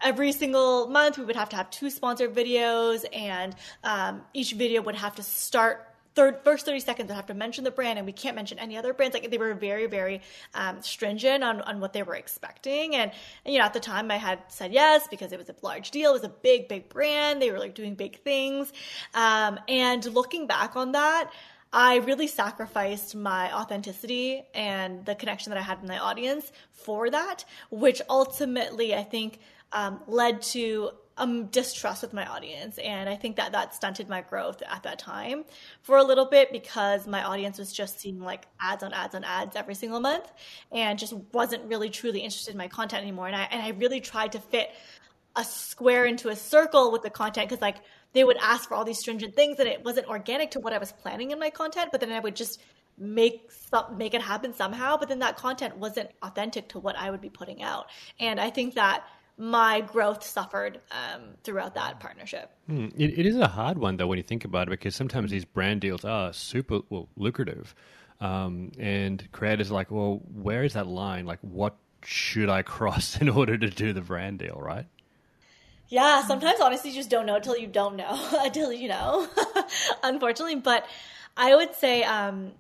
every 0.01 0.31
single 0.31 0.87
month 0.87 1.17
we 1.17 1.25
would 1.25 1.35
have 1.35 1.49
to 1.49 1.55
have 1.55 1.69
two 1.69 1.89
sponsored 1.89 2.33
videos 2.33 3.05
and 3.13 3.55
um, 3.83 4.21
each 4.33 4.53
video 4.53 4.81
would 4.81 4.95
have 4.95 5.15
to 5.15 5.23
start 5.23 5.85
third 6.15 6.39
first 6.43 6.65
30 6.65 6.79
seconds 6.79 7.11
I 7.11 7.15
have 7.15 7.27
to 7.27 7.33
mention 7.33 7.63
the 7.63 7.71
brand 7.71 7.99
and 7.99 8.05
we 8.05 8.11
can't 8.11 8.35
mention 8.35 8.59
any 8.59 8.77
other 8.77 8.93
brands. 8.93 9.13
Like 9.13 9.29
they 9.29 9.37
were 9.37 9.53
very 9.53 9.85
very 9.85 10.21
um, 10.53 10.81
stringent 10.81 11.43
on, 11.43 11.61
on 11.61 11.79
what 11.79 11.93
they 11.93 12.03
were 12.03 12.15
expecting 12.15 12.95
and, 12.95 13.11
and, 13.45 13.53
you 13.53 13.59
know 13.59 13.65
at 13.65 13.73
the 13.73 13.79
time 13.79 14.11
i 14.11 14.17
had 14.17 14.39
said 14.47 14.73
yes 14.73 15.07
because 15.09 15.31
it 15.31 15.39
was 15.39 15.49
a 15.49 15.55
large 15.61 15.91
deal 15.91 16.11
it 16.11 16.13
was 16.13 16.23
a 16.23 16.29
big 16.29 16.67
big 16.67 16.89
brand 16.89 17.41
they 17.41 17.51
were 17.51 17.59
like 17.59 17.75
doing 17.75 17.95
big 17.95 18.19
things. 18.19 18.71
Um, 19.13 19.59
and 19.67 20.03
looking 20.05 20.47
back 20.47 20.75
on 20.75 20.93
that 20.93 21.31
I 21.71 21.97
really 21.97 22.25
sacrificed 22.25 23.15
my 23.15 23.53
authenticity 23.53 24.43
and 24.55 25.05
the 25.05 25.13
connection 25.13 25.51
that 25.51 25.59
I 25.59 25.61
had 25.61 25.81
with 25.81 25.89
my 25.89 25.99
audience 25.99 26.51
for 26.71 27.11
that, 27.11 27.45
which 27.69 28.01
ultimately 28.09 28.95
I 28.95 29.03
think 29.03 29.39
um, 29.71 30.01
led 30.07 30.41
to 30.41 30.91
um, 31.19 31.47
distrust 31.47 32.01
with 32.01 32.13
my 32.13 32.25
audience. 32.25 32.77
And 32.77 33.09
I 33.09 33.15
think 33.15 33.35
that 33.35 33.51
that 33.51 33.75
stunted 33.75 34.09
my 34.09 34.21
growth 34.21 34.63
at 34.67 34.83
that 34.83 34.99
time 34.99 35.43
for 35.81 35.97
a 35.97 36.03
little 36.03 36.25
bit 36.25 36.51
because 36.51 37.05
my 37.05 37.23
audience 37.23 37.59
was 37.59 37.71
just 37.71 37.99
seeing 37.99 38.19
like 38.19 38.47
ads 38.59 38.83
on 38.83 38.93
ads 38.93 39.15
on 39.15 39.23
ads 39.23 39.55
every 39.55 39.75
single 39.75 39.99
month 39.99 40.31
and 40.71 40.97
just 40.97 41.13
wasn't 41.33 41.65
really 41.65 41.89
truly 41.89 42.19
interested 42.19 42.51
in 42.51 42.57
my 42.57 42.67
content 42.67 43.03
anymore. 43.03 43.27
And 43.27 43.35
I, 43.35 43.43
and 43.51 43.61
I 43.61 43.69
really 43.69 43.99
tried 43.99 44.31
to 44.31 44.39
fit 44.39 44.71
a 45.35 45.43
square 45.43 46.05
into 46.05 46.29
a 46.29 46.35
circle 46.35 46.91
with 46.91 47.03
the 47.03 47.09
content 47.09 47.49
because 47.49 47.61
like 47.61 47.77
they 48.13 48.23
would 48.23 48.37
ask 48.41 48.67
for 48.67 48.75
all 48.75 48.85
these 48.85 48.99
stringent 48.99 49.35
things 49.35 49.59
and 49.59 49.67
it 49.67 49.83
wasn't 49.85 50.07
organic 50.07 50.51
to 50.51 50.59
what 50.59 50.73
I 50.73 50.77
was 50.77 50.91
planning 50.91 51.31
in 51.31 51.39
my 51.39 51.49
content, 51.49 51.89
but 51.91 51.99
then 52.01 52.11
I 52.11 52.19
would 52.19 52.35
just 52.35 52.61
make 52.97 53.49
some, 53.51 53.97
make 53.97 54.13
it 54.13 54.21
happen 54.21 54.53
somehow, 54.53 54.97
but 54.97 55.07
then 55.07 55.19
that 55.19 55.37
content 55.37 55.77
wasn't 55.77 56.09
authentic 56.21 56.69
to 56.69 56.79
what 56.79 56.97
I 56.97 57.11
would 57.11 57.21
be 57.21 57.29
putting 57.29 57.61
out. 57.61 57.87
And 58.19 58.39
I 58.39 58.49
think 58.49 58.75
that 58.75 59.03
my 59.39 59.79
growth 59.79 60.21
suffered 60.21 60.81
um, 60.91 61.21
throughout 61.45 61.73
that 61.75 62.01
partnership. 62.01 62.51
Mm, 62.69 62.93
it, 62.97 63.17
it 63.17 63.25
is 63.25 63.37
a 63.37 63.47
hard 63.47 63.77
one 63.77 63.95
though 63.95 64.05
when 64.05 64.17
you 64.17 64.23
think 64.23 64.43
about 64.43 64.67
it 64.67 64.71
because 64.71 64.95
sometimes 64.95 65.31
these 65.31 65.45
brand 65.45 65.79
deals 65.79 66.03
are 66.03 66.33
super 66.33 66.81
well, 66.89 67.07
lucrative, 67.15 67.73
um, 68.19 68.71
and 68.77 69.31
creators 69.31 69.71
are 69.71 69.75
like, 69.75 69.89
well, 69.89 70.21
where 70.33 70.65
is 70.65 70.73
that 70.73 70.87
line? 70.87 71.25
Like, 71.25 71.39
what 71.41 71.77
should 72.03 72.49
I 72.49 72.61
cross 72.75 73.19
in 73.19 73.29
order 73.29 73.57
to 73.57 73.69
do 73.69 73.93
the 73.93 74.01
brand 74.01 74.39
deal, 74.39 74.59
right? 74.59 74.85
Yeah, 75.87 76.21
sometimes 76.25 76.59
honestly, 76.59 76.91
you 76.91 76.97
just 76.97 77.09
don't 77.09 77.25
know 77.25 77.37
until 77.37 77.57
you 77.57 77.65
don't 77.65 77.95
know 77.95 78.29
until 78.43 78.73
you 78.73 78.89
know, 78.89 79.25
unfortunately. 80.03 80.55
But 80.55 80.85
I 81.37 81.55
would 81.55 81.73
say 81.75 82.03
um, 82.03 82.51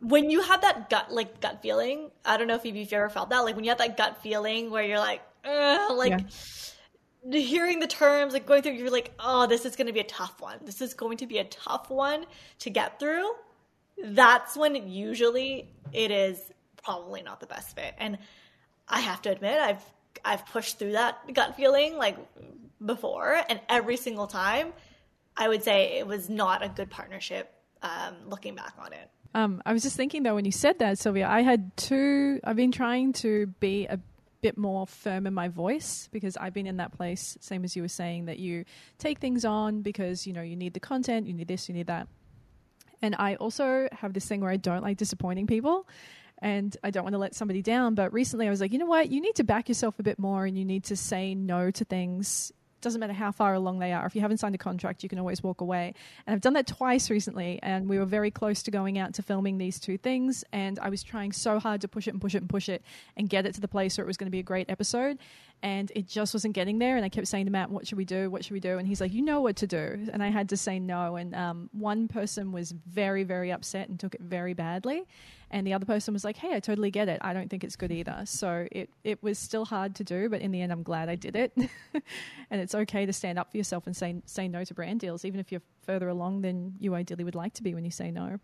when 0.00 0.28
you 0.28 0.42
have 0.42 0.60
that 0.60 0.90
gut 0.90 1.10
like 1.10 1.40
gut 1.40 1.62
feeling, 1.62 2.10
I 2.26 2.36
don't 2.36 2.46
know 2.46 2.56
if 2.56 2.66
you've 2.66 2.92
ever 2.92 3.08
felt 3.08 3.30
that, 3.30 3.38
like 3.40 3.56
when 3.56 3.64
you 3.64 3.70
have 3.70 3.78
that 3.78 3.96
gut 3.96 4.22
feeling 4.22 4.70
where 4.70 4.84
you're 4.84 4.98
like 4.98 5.22
uh, 5.44 5.94
like 5.94 6.24
yeah. 7.28 7.38
hearing 7.40 7.80
the 7.80 7.86
terms, 7.86 8.32
like 8.32 8.46
going 8.46 8.62
through, 8.62 8.72
you're 8.72 8.90
like, 8.90 9.12
oh, 9.18 9.46
this 9.46 9.64
is 9.64 9.76
going 9.76 9.86
to 9.86 9.92
be 9.92 10.00
a 10.00 10.04
tough 10.04 10.40
one. 10.40 10.58
This 10.64 10.80
is 10.80 10.94
going 10.94 11.18
to 11.18 11.26
be 11.26 11.38
a 11.38 11.44
tough 11.44 11.90
one 11.90 12.26
to 12.60 12.70
get 12.70 12.98
through. 12.98 13.30
That's 14.02 14.56
when 14.56 14.88
usually 14.88 15.68
it 15.92 16.10
is 16.10 16.40
probably 16.82 17.22
not 17.22 17.40
the 17.40 17.46
best 17.46 17.74
fit. 17.76 17.94
And 17.98 18.18
I 18.88 19.00
have 19.00 19.22
to 19.22 19.30
admit, 19.30 19.58
I've 19.58 19.84
I've 20.24 20.44
pushed 20.46 20.78
through 20.78 20.92
that 20.92 21.32
gut 21.32 21.56
feeling 21.56 21.96
like 21.96 22.16
before, 22.84 23.40
and 23.48 23.60
every 23.68 23.96
single 23.96 24.26
time, 24.26 24.72
I 25.36 25.48
would 25.48 25.62
say 25.62 25.98
it 25.98 26.06
was 26.06 26.28
not 26.28 26.64
a 26.64 26.68
good 26.68 26.90
partnership. 26.90 27.52
Um, 27.82 28.14
looking 28.28 28.54
back 28.54 28.74
on 28.78 28.92
it. 28.92 29.08
Um, 29.34 29.62
I 29.64 29.72
was 29.72 29.82
just 29.82 29.96
thinking 29.96 30.22
though 30.22 30.34
when 30.34 30.44
you 30.44 30.52
said 30.52 30.80
that, 30.80 30.98
Sylvia, 30.98 31.26
I 31.28 31.40
had 31.42 31.74
two. 31.76 32.40
I've 32.44 32.56
been 32.56 32.72
trying 32.72 33.14
to 33.14 33.46
be 33.58 33.86
a 33.86 33.98
bit 34.42 34.56
more 34.56 34.86
firm 34.86 35.26
in 35.26 35.34
my 35.34 35.48
voice 35.48 36.08
because 36.12 36.36
I've 36.36 36.54
been 36.54 36.66
in 36.66 36.78
that 36.78 36.92
place, 36.92 37.36
same 37.40 37.64
as 37.64 37.76
you 37.76 37.82
were 37.82 37.88
saying, 37.88 38.26
that 38.26 38.38
you 38.38 38.64
take 38.98 39.18
things 39.18 39.44
on 39.44 39.82
because 39.82 40.26
you 40.26 40.32
know 40.32 40.42
you 40.42 40.56
need 40.56 40.74
the 40.74 40.80
content, 40.80 41.26
you 41.26 41.34
need 41.34 41.48
this, 41.48 41.68
you 41.68 41.74
need 41.74 41.86
that. 41.88 42.08
And 43.02 43.16
I 43.18 43.36
also 43.36 43.88
have 43.92 44.12
this 44.12 44.26
thing 44.26 44.40
where 44.40 44.50
I 44.50 44.56
don't 44.56 44.82
like 44.82 44.98
disappointing 44.98 45.46
people 45.46 45.88
and 46.42 46.76
I 46.82 46.90
don't 46.90 47.04
want 47.04 47.14
to 47.14 47.18
let 47.18 47.34
somebody 47.34 47.62
down. 47.62 47.94
But 47.94 48.12
recently 48.12 48.46
I 48.46 48.50
was 48.50 48.60
like, 48.60 48.72
you 48.72 48.78
know 48.78 48.86
what? 48.86 49.10
You 49.10 49.20
need 49.20 49.36
to 49.36 49.44
back 49.44 49.68
yourself 49.68 49.98
a 49.98 50.02
bit 50.02 50.18
more 50.18 50.44
and 50.44 50.58
you 50.58 50.64
need 50.64 50.84
to 50.84 50.96
say 50.96 51.34
no 51.34 51.70
to 51.70 51.84
things 51.84 52.52
doesn't 52.80 53.00
matter 53.00 53.12
how 53.12 53.32
far 53.32 53.54
along 53.54 53.78
they 53.78 53.92
are. 53.92 54.06
If 54.06 54.14
you 54.14 54.20
haven't 54.20 54.38
signed 54.38 54.54
a 54.54 54.58
contract, 54.58 55.02
you 55.02 55.08
can 55.08 55.18
always 55.18 55.42
walk 55.42 55.60
away. 55.60 55.94
And 56.26 56.34
I've 56.34 56.40
done 56.40 56.54
that 56.54 56.66
twice 56.66 57.10
recently, 57.10 57.58
and 57.62 57.88
we 57.88 57.98
were 57.98 58.06
very 58.06 58.30
close 58.30 58.62
to 58.64 58.70
going 58.70 58.98
out 58.98 59.14
to 59.14 59.22
filming 59.22 59.58
these 59.58 59.78
two 59.78 59.98
things. 59.98 60.44
And 60.52 60.78
I 60.78 60.88
was 60.88 61.02
trying 61.02 61.32
so 61.32 61.58
hard 61.58 61.80
to 61.82 61.88
push 61.88 62.08
it 62.08 62.12
and 62.12 62.20
push 62.20 62.34
it 62.34 62.38
and 62.38 62.48
push 62.48 62.68
it 62.68 62.82
and 63.16 63.28
get 63.28 63.46
it 63.46 63.54
to 63.54 63.60
the 63.60 63.68
place 63.68 63.98
where 63.98 64.04
it 64.04 64.06
was 64.06 64.16
going 64.16 64.26
to 64.26 64.30
be 64.30 64.40
a 64.40 64.44
great 64.44 64.70
episode. 64.70 65.18
And 65.62 65.92
it 65.94 66.08
just 66.08 66.32
wasn't 66.32 66.54
getting 66.54 66.78
there. 66.78 66.96
And 66.96 67.04
I 67.04 67.08
kept 67.08 67.28
saying 67.28 67.44
to 67.44 67.50
Matt, 67.50 67.70
What 67.70 67.86
should 67.86 67.98
we 67.98 68.04
do? 68.04 68.30
What 68.30 68.44
should 68.44 68.52
we 68.52 68.60
do? 68.60 68.78
And 68.78 68.88
he's 68.88 69.00
like, 69.00 69.12
You 69.12 69.22
know 69.22 69.40
what 69.40 69.56
to 69.56 69.66
do. 69.66 70.06
And 70.12 70.22
I 70.22 70.28
had 70.28 70.48
to 70.50 70.56
say 70.56 70.78
no. 70.78 71.16
And 71.16 71.34
um, 71.34 71.70
one 71.72 72.08
person 72.08 72.52
was 72.52 72.72
very, 72.72 73.24
very 73.24 73.52
upset 73.52 73.88
and 73.88 73.98
took 73.98 74.14
it 74.14 74.22
very 74.22 74.54
badly 74.54 75.04
and 75.50 75.66
the 75.66 75.72
other 75.72 75.84
person 75.84 76.14
was 76.14 76.24
like, 76.24 76.36
"Hey, 76.36 76.54
I 76.54 76.60
totally 76.60 76.90
get 76.90 77.08
it. 77.08 77.18
I 77.22 77.32
don't 77.32 77.50
think 77.50 77.64
it's 77.64 77.76
good 77.76 77.90
either." 77.90 78.22
So 78.24 78.66
it 78.70 78.90
it 79.02 79.22
was 79.22 79.38
still 79.38 79.64
hard 79.64 79.96
to 79.96 80.04
do, 80.04 80.28
but 80.28 80.40
in 80.40 80.52
the 80.52 80.60
end, 80.60 80.70
I'm 80.72 80.82
glad 80.82 81.08
I 81.08 81.16
did 81.16 81.36
it. 81.36 81.52
and 82.50 82.60
it's 82.60 82.74
okay 82.74 83.04
to 83.04 83.12
stand 83.12 83.38
up 83.38 83.50
for 83.50 83.56
yourself 83.56 83.86
and 83.86 83.96
say 83.96 84.22
say 84.26 84.48
no 84.48 84.64
to 84.64 84.74
brand 84.74 85.00
deals, 85.00 85.24
even 85.24 85.40
if 85.40 85.50
you're 85.50 85.62
further 85.82 86.08
along 86.08 86.42
than 86.42 86.74
you 86.78 86.94
ideally 86.94 87.24
would 87.24 87.34
like 87.34 87.54
to 87.54 87.62
be 87.62 87.74
when 87.74 87.84
you 87.84 87.90
say 87.90 88.10
no. 88.10 88.38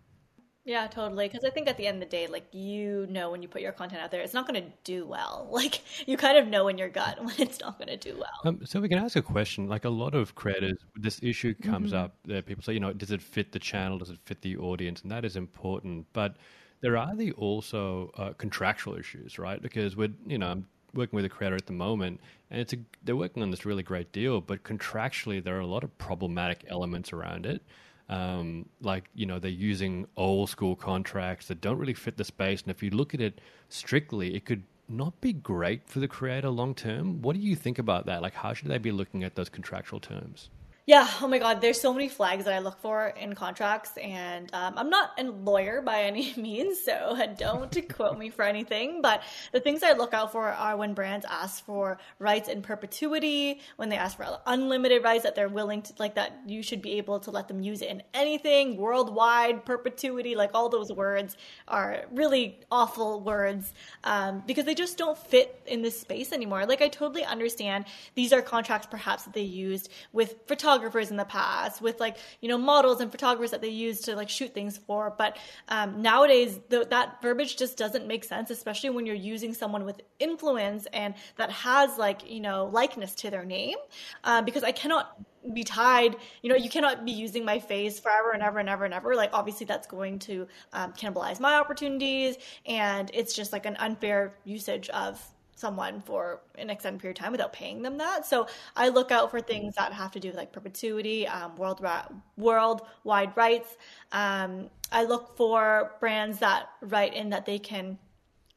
Yeah, 0.67 0.89
totally. 0.89 1.29
Because 1.29 1.45
I 1.45 1.51
think 1.51 1.69
at 1.69 1.77
the 1.77 1.87
end 1.87 2.03
of 2.03 2.11
the 2.11 2.17
day, 2.17 2.27
like 2.27 2.53
you 2.53 3.07
know, 3.09 3.31
when 3.31 3.41
you 3.41 3.47
put 3.47 3.63
your 3.63 3.71
content 3.71 4.03
out 4.03 4.11
there, 4.11 4.21
it's 4.21 4.35
not 4.35 4.49
going 4.49 4.61
to 4.61 4.69
do 4.85 5.07
well. 5.07 5.49
Like 5.57 5.81
you 6.07 6.19
kind 6.19 6.37
of 6.37 6.49
know 6.49 6.69
in 6.69 6.77
your 6.77 6.89
gut 6.91 7.25
when 7.25 7.35
it's 7.39 7.61
not 7.61 7.79
going 7.79 7.89
to 7.89 7.97
do 7.97 8.19
well. 8.19 8.41
Um, 8.45 8.61
so 8.67 8.81
we 8.81 8.89
can 8.89 8.99
ask 8.99 9.17
a 9.17 9.23
question. 9.23 9.69
Like 9.69 9.85
a 9.85 9.91
lot 9.91 10.15
of 10.15 10.35
creators, 10.35 10.77
this 10.97 11.19
issue 11.23 11.55
comes 11.55 11.93
mm-hmm. 11.93 12.05
up. 12.05 12.17
That 12.27 12.47
people 12.47 12.63
say, 12.63 12.75
you 12.75 12.81
know, 12.81 12.93
does 12.93 13.13
it 13.13 13.23
fit 13.23 13.53
the 13.53 13.59
channel? 13.61 13.97
Does 13.97 14.11
it 14.11 14.19
fit 14.25 14.43
the 14.43 14.57
audience? 14.59 15.03
And 15.03 15.11
that 15.13 15.25
is 15.25 15.37
important, 15.37 16.05
but 16.13 16.37
there 16.81 16.97
are 16.97 17.15
the 17.15 17.33
also 17.33 18.11
uh, 18.19 18.33
contractual 18.37 18.97
issues, 18.97 19.39
right? 19.39 19.63
Because 19.63 19.97
we're, 19.97 20.13
you 20.27 20.37
know, 20.37 20.49
I'm 20.49 20.67
working 20.95 21.17
with 21.17 21.25
a 21.25 21.29
creator 21.29 21.57
at 21.57 21.67
the 21.67 21.73
moment, 21.73 22.21
and 22.51 22.61
it's 22.61 22.73
a, 22.73 22.77
they're 23.05 23.17
working 23.17 23.43
on 23.43 23.51
this 23.51 23.65
really 23.65 23.83
great 23.83 24.13
deal, 24.13 24.41
but 24.41 24.65
contractually 24.65 25.43
there 25.43 25.57
are 25.57 25.61
a 25.61 25.67
lot 25.67 25.85
of 25.85 25.97
problematic 25.99 26.65
elements 26.69 27.13
around 27.13 27.47
it. 27.47 27.63
Um, 28.09 28.69
like 28.81 29.11
you 29.15 29.27
know, 29.27 29.39
they're 29.39 29.51
using 29.51 30.07
old 30.17 30.49
school 30.49 30.77
contracts 30.77 31.49
that 31.49 31.61
don't 31.61 31.79
really 31.79 31.95
fit 31.95 32.17
the 32.17 32.25
space, 32.25 32.63
and 32.63 32.71
if 32.71 32.83
you 32.83 32.91
look 32.91 33.15
at 33.15 33.21
it 33.21 33.41
strictly, 33.69 34.35
it 34.35 34.45
could 34.45 34.63
not 34.89 35.21
be 35.21 35.33
great 35.33 35.89
for 35.89 35.99
the 35.99 36.09
creator 36.09 36.49
long 36.49 36.75
term. 36.75 37.21
What 37.23 37.35
do 37.35 37.43
you 37.43 37.57
think 37.57 37.79
about 37.79 38.07
that? 38.07 38.23
Like, 38.23 38.35
how 38.35 38.53
should 38.53 38.69
they 38.69 38.79
be 38.79 38.93
looking 38.93 39.25
at 39.25 39.35
those 39.35 39.49
contractual 39.49 40.01
terms? 40.01 40.51
Yeah. 40.87 41.11
Oh 41.21 41.27
my 41.27 41.39
God. 41.39 41.61
There's 41.61 41.81
so 41.81 41.93
many 41.93 42.09
flags 42.09 42.45
that 42.45 42.55
I 42.55 42.61
look 42.61 42.79
for 42.79 43.09
in 43.09 43.35
contracts, 43.35 43.97
and 43.97 44.49
um, 44.55 44.75
I'm 44.77 44.89
not 44.89 45.19
a 45.19 45.25
lawyer 45.25 45.83
by 45.83 46.03
any 46.03 46.33
means, 46.37 46.81
so 46.81 47.19
don't 47.39 47.77
quote 47.93 48.17
me 48.17 48.31
for 48.31 48.45
anything. 48.45 49.03
But 49.03 49.25
the 49.51 49.59
things 49.59 49.83
I 49.83 49.95
look 49.95 50.15
out 50.15 50.31
for 50.31 50.49
are 50.49 50.77
when 50.77 50.95
brands 50.95 51.27
ask 51.29 51.65
for 51.65 51.99
rights 52.21 52.49
in 52.49 52.63
perpetuity, 52.63 53.63
when 53.75 53.89
they 53.89 53.97
ask 53.97 54.17
for 54.17 54.39
unlimited 54.47 55.03
rights 55.03 55.25
that 55.25 55.35
they're 55.35 55.49
willing 55.49 55.83
to, 55.83 55.93
like 55.99 56.15
that 56.15 56.39
you 56.47 56.63
should 56.63 56.83
be 56.83 56.99
able 56.99 57.19
to 57.19 57.33
let 57.33 57.49
them 57.49 57.59
use 57.59 57.83
it 57.83 57.89
in 57.91 58.01
anything, 58.15 58.77
worldwide 58.77 59.65
perpetuity, 59.65 60.37
like 60.37 60.53
all 60.55 60.69
those 60.69 60.93
words 60.93 61.37
are 61.67 62.05
really 62.13 62.61
awful 62.71 63.21
words 63.23 63.73
um, 64.05 64.41
because 64.47 64.65
they 64.65 64.75
just 64.75 64.97
don't 64.97 65.19
fit 65.19 65.61
in 65.67 65.83
this 65.83 66.01
space 66.01 66.33
anymore. 66.33 66.65
Like 66.65 66.81
I 66.81 66.87
totally 66.87 67.25
understand 67.25 67.87
these 68.15 68.33
are 68.33 68.41
contracts 68.41 68.87
perhaps 68.89 69.25
that 69.25 69.35
they 69.35 69.43
used 69.43 69.91
with 70.13 70.37
photographers 70.47 70.76
photographers 70.77 71.11
in 71.11 71.17
the 71.17 71.25
past 71.25 71.81
with 71.81 71.99
like 72.01 72.17
you 72.41 72.49
know 72.49 72.59
models 72.59 73.01
and 73.01 73.11
photographers 73.11 73.51
that 73.51 73.63
they 73.63 73.69
use 73.69 74.01
to 74.03 74.15
like 74.15 74.29
shoot 74.29 74.53
things 74.53 74.77
for. 74.77 75.15
But 75.17 75.39
um, 75.69 76.03
nowadays 76.03 76.61
that 76.69 77.23
verbiage 77.23 77.57
just 77.57 77.77
doesn't 77.79 78.07
make 78.07 78.25
sense 78.25 78.51
especially 78.51 78.91
when 78.91 79.07
you're 79.07 79.15
using 79.15 79.55
someone 79.55 79.85
with 79.85 80.03
influence 80.19 80.87
and 80.93 81.15
that 81.37 81.51
has 81.51 81.97
like 81.99 82.31
you 82.31 82.41
know 82.41 82.67
likeness 82.67 83.15
to 83.17 83.31
their 83.31 83.45
name. 83.45 83.77
Uh, 84.25 84.43
because 84.43 84.63
i 84.63 84.73
cannot 84.73 85.17
be 85.53 85.63
tied 85.63 86.17
you 86.43 86.51
know 86.51 86.57
you 86.57 86.69
cannot 86.69 87.05
be 87.05 87.13
using 87.13 87.45
my 87.45 87.59
face 87.59 88.01
forever 88.01 88.33
and 88.33 88.43
ever 88.43 88.59
and 88.59 88.69
ever 88.69 88.85
and 88.85 88.93
ever. 88.93 89.15
Like 89.15 89.31
obviously 89.33 89.67
that's 89.67 89.87
going 89.87 90.19
to 90.21 90.47
um, 90.73 90.93
cannibalize 90.93 91.41
my 91.41 91.55
opportunities. 91.55 92.37
And 92.67 93.11
it's 93.15 93.35
just 93.35 93.53
like 93.53 93.65
an 93.67 93.77
unfair 93.77 94.35
usage 94.45 94.89
of 94.91 95.23
someone 95.57 96.03
for 96.03 96.41
an 96.57 96.71
extended 96.71 97.01
period 97.01 97.19
of 97.19 97.25
time 97.25 97.33
without 97.33 97.53
paying 97.53 97.83
them 97.83 97.99
that. 97.99 98.27
So 98.27 98.47
I 98.77 98.91
look 98.91 99.11
out 99.11 99.31
for 99.31 99.41
things 99.41 99.75
that 99.75 99.93
have 99.93 100.13
to 100.13 100.21
do 100.21 100.29
with 100.29 100.37
like 100.37 100.53
perpetuity, 100.53 101.27
um, 101.27 101.57
world 101.57 101.81
ra- 101.81 102.07
worldwide 102.37 103.37
rights. 103.37 103.77
Um, 104.13 104.71
I 104.93 105.05
look 105.05 105.37
for 105.37 105.93
brands 105.99 106.39
that 106.39 106.69
write 106.83 107.15
in 107.15 107.31
that 107.31 107.47
they 107.47 107.59
can 107.59 107.99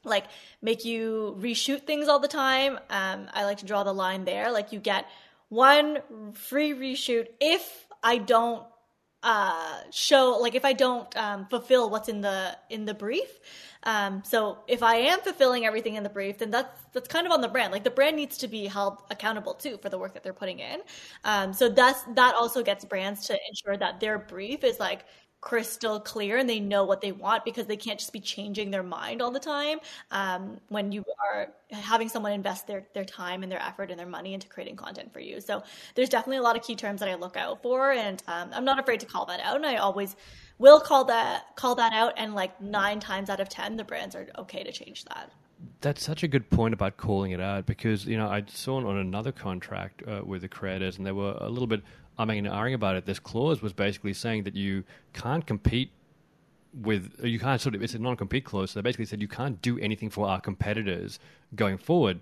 like 0.04 0.26
make 0.62 0.84
you 0.84 1.36
reshoot 1.40 1.86
things 1.86 2.06
all 2.06 2.20
the 2.20 2.28
time. 2.28 2.78
Um, 2.90 3.28
I 3.32 3.44
like 3.44 3.58
to 3.58 3.66
draw 3.66 3.82
the 3.82 3.94
line 3.94 4.24
there. 4.24 4.52
Like 4.52 4.72
you 4.72 4.78
get 4.78 5.06
one 5.48 5.98
free 6.34 6.72
reshoot 6.72 7.28
if 7.40 7.86
I 8.02 8.18
don't 8.18 8.64
uh, 9.22 9.80
show 9.90 10.38
like 10.40 10.54
if 10.54 10.64
I 10.64 10.72
don't 10.72 11.14
um, 11.16 11.46
fulfill 11.50 11.90
what's 11.90 12.08
in 12.08 12.20
the 12.20 12.56
in 12.70 12.84
the 12.84 12.94
brief. 12.94 13.28
Um, 13.84 14.22
so 14.24 14.58
if 14.68 14.82
I 14.82 14.96
am 14.96 15.20
fulfilling 15.20 15.64
everything 15.64 15.94
in 15.94 16.02
the 16.02 16.10
brief, 16.10 16.38
then 16.38 16.50
that's 16.50 16.80
that's 16.92 17.08
kind 17.08 17.26
of 17.26 17.32
on 17.32 17.40
the 17.40 17.48
brand. 17.48 17.72
Like 17.72 17.84
the 17.84 17.90
brand 17.90 18.16
needs 18.16 18.38
to 18.38 18.48
be 18.48 18.66
held 18.66 18.98
accountable 19.10 19.54
too 19.54 19.78
for 19.78 19.88
the 19.88 19.98
work 19.98 20.14
that 20.14 20.22
they're 20.22 20.32
putting 20.32 20.60
in. 20.60 20.80
Um, 21.24 21.52
so 21.52 21.68
that's 21.68 22.02
that 22.14 22.34
also 22.34 22.62
gets 22.62 22.84
brands 22.84 23.26
to 23.26 23.38
ensure 23.48 23.76
that 23.76 24.00
their 24.00 24.18
brief 24.18 24.64
is 24.64 24.78
like 24.80 25.04
crystal 25.40 25.98
clear 25.98 26.36
and 26.36 26.48
they 26.48 26.60
know 26.60 26.84
what 26.84 27.00
they 27.00 27.12
want 27.12 27.44
because 27.44 27.66
they 27.66 27.76
can't 27.76 27.98
just 27.98 28.12
be 28.12 28.20
changing 28.20 28.70
their 28.70 28.82
mind 28.82 29.22
all 29.22 29.30
the 29.30 29.40
time 29.40 29.78
um, 30.10 30.60
when 30.68 30.92
you 30.92 31.02
are 31.32 31.48
having 31.70 32.08
someone 32.08 32.32
invest 32.32 32.66
their, 32.66 32.84
their 32.92 33.04
time 33.04 33.42
and 33.42 33.50
their 33.50 33.62
effort 33.62 33.90
and 33.90 33.98
their 33.98 34.06
money 34.06 34.34
into 34.34 34.46
creating 34.48 34.76
content 34.76 35.12
for 35.12 35.20
you. 35.20 35.40
So 35.40 35.62
there's 35.94 36.08
definitely 36.10 36.38
a 36.38 36.42
lot 36.42 36.56
of 36.56 36.62
key 36.62 36.76
terms 36.76 37.00
that 37.00 37.08
i 37.08 37.14
look 37.14 37.36
out 37.36 37.62
for 37.62 37.92
and 37.92 38.22
um, 38.28 38.50
i'm 38.52 38.64
not 38.64 38.78
afraid 38.78 39.00
to 39.00 39.06
call 39.06 39.24
that 39.26 39.40
out 39.40 39.56
and 39.56 39.66
i 39.66 39.76
always 39.76 40.16
will 40.58 40.78
call 40.78 41.04
that 41.04 41.56
call 41.56 41.74
that 41.74 41.92
out 41.92 42.12
and 42.16 42.34
like 42.34 42.60
nine 42.60 43.00
times 43.00 43.28
out 43.30 43.40
of 43.40 43.48
ten 43.48 43.76
the 43.76 43.84
brands 43.84 44.14
are 44.14 44.28
okay 44.38 44.62
to 44.62 44.70
change 44.70 45.04
that. 45.06 45.32
That's 45.80 46.02
such 46.02 46.22
a 46.22 46.28
good 46.28 46.48
point 46.48 46.72
about 46.72 46.96
calling 46.96 47.32
it 47.32 47.40
out 47.40 47.66
because 47.66 48.06
you 48.06 48.16
know 48.16 48.28
I 48.28 48.44
saw 48.46 48.76
on 48.76 48.96
another 48.98 49.32
contract 49.32 50.02
uh, 50.06 50.22
with 50.24 50.42
the 50.42 50.48
creators 50.48 50.98
and 50.98 51.06
they 51.06 51.12
were 51.12 51.36
a 51.40 51.48
little 51.48 51.66
bit 51.66 51.82
umming 52.20 52.38
and 52.38 52.46
ahhing 52.46 52.74
about 52.74 52.96
it. 52.96 53.06
This 53.06 53.18
clause 53.18 53.62
was 53.62 53.72
basically 53.72 54.12
saying 54.12 54.44
that 54.44 54.54
you 54.54 54.84
can't 55.12 55.46
compete 55.46 55.90
with 56.72 57.16
you 57.24 57.40
can't 57.40 57.60
sort 57.60 57.74
of 57.74 57.82
it's 57.82 57.94
a 57.94 57.98
non-compete 57.98 58.44
clause. 58.44 58.70
So 58.70 58.80
they 58.80 58.82
basically 58.82 59.06
said 59.06 59.20
you 59.20 59.28
can't 59.28 59.60
do 59.60 59.78
anything 59.78 60.10
for 60.10 60.28
our 60.28 60.40
competitors 60.40 61.18
going 61.54 61.78
forward. 61.78 62.20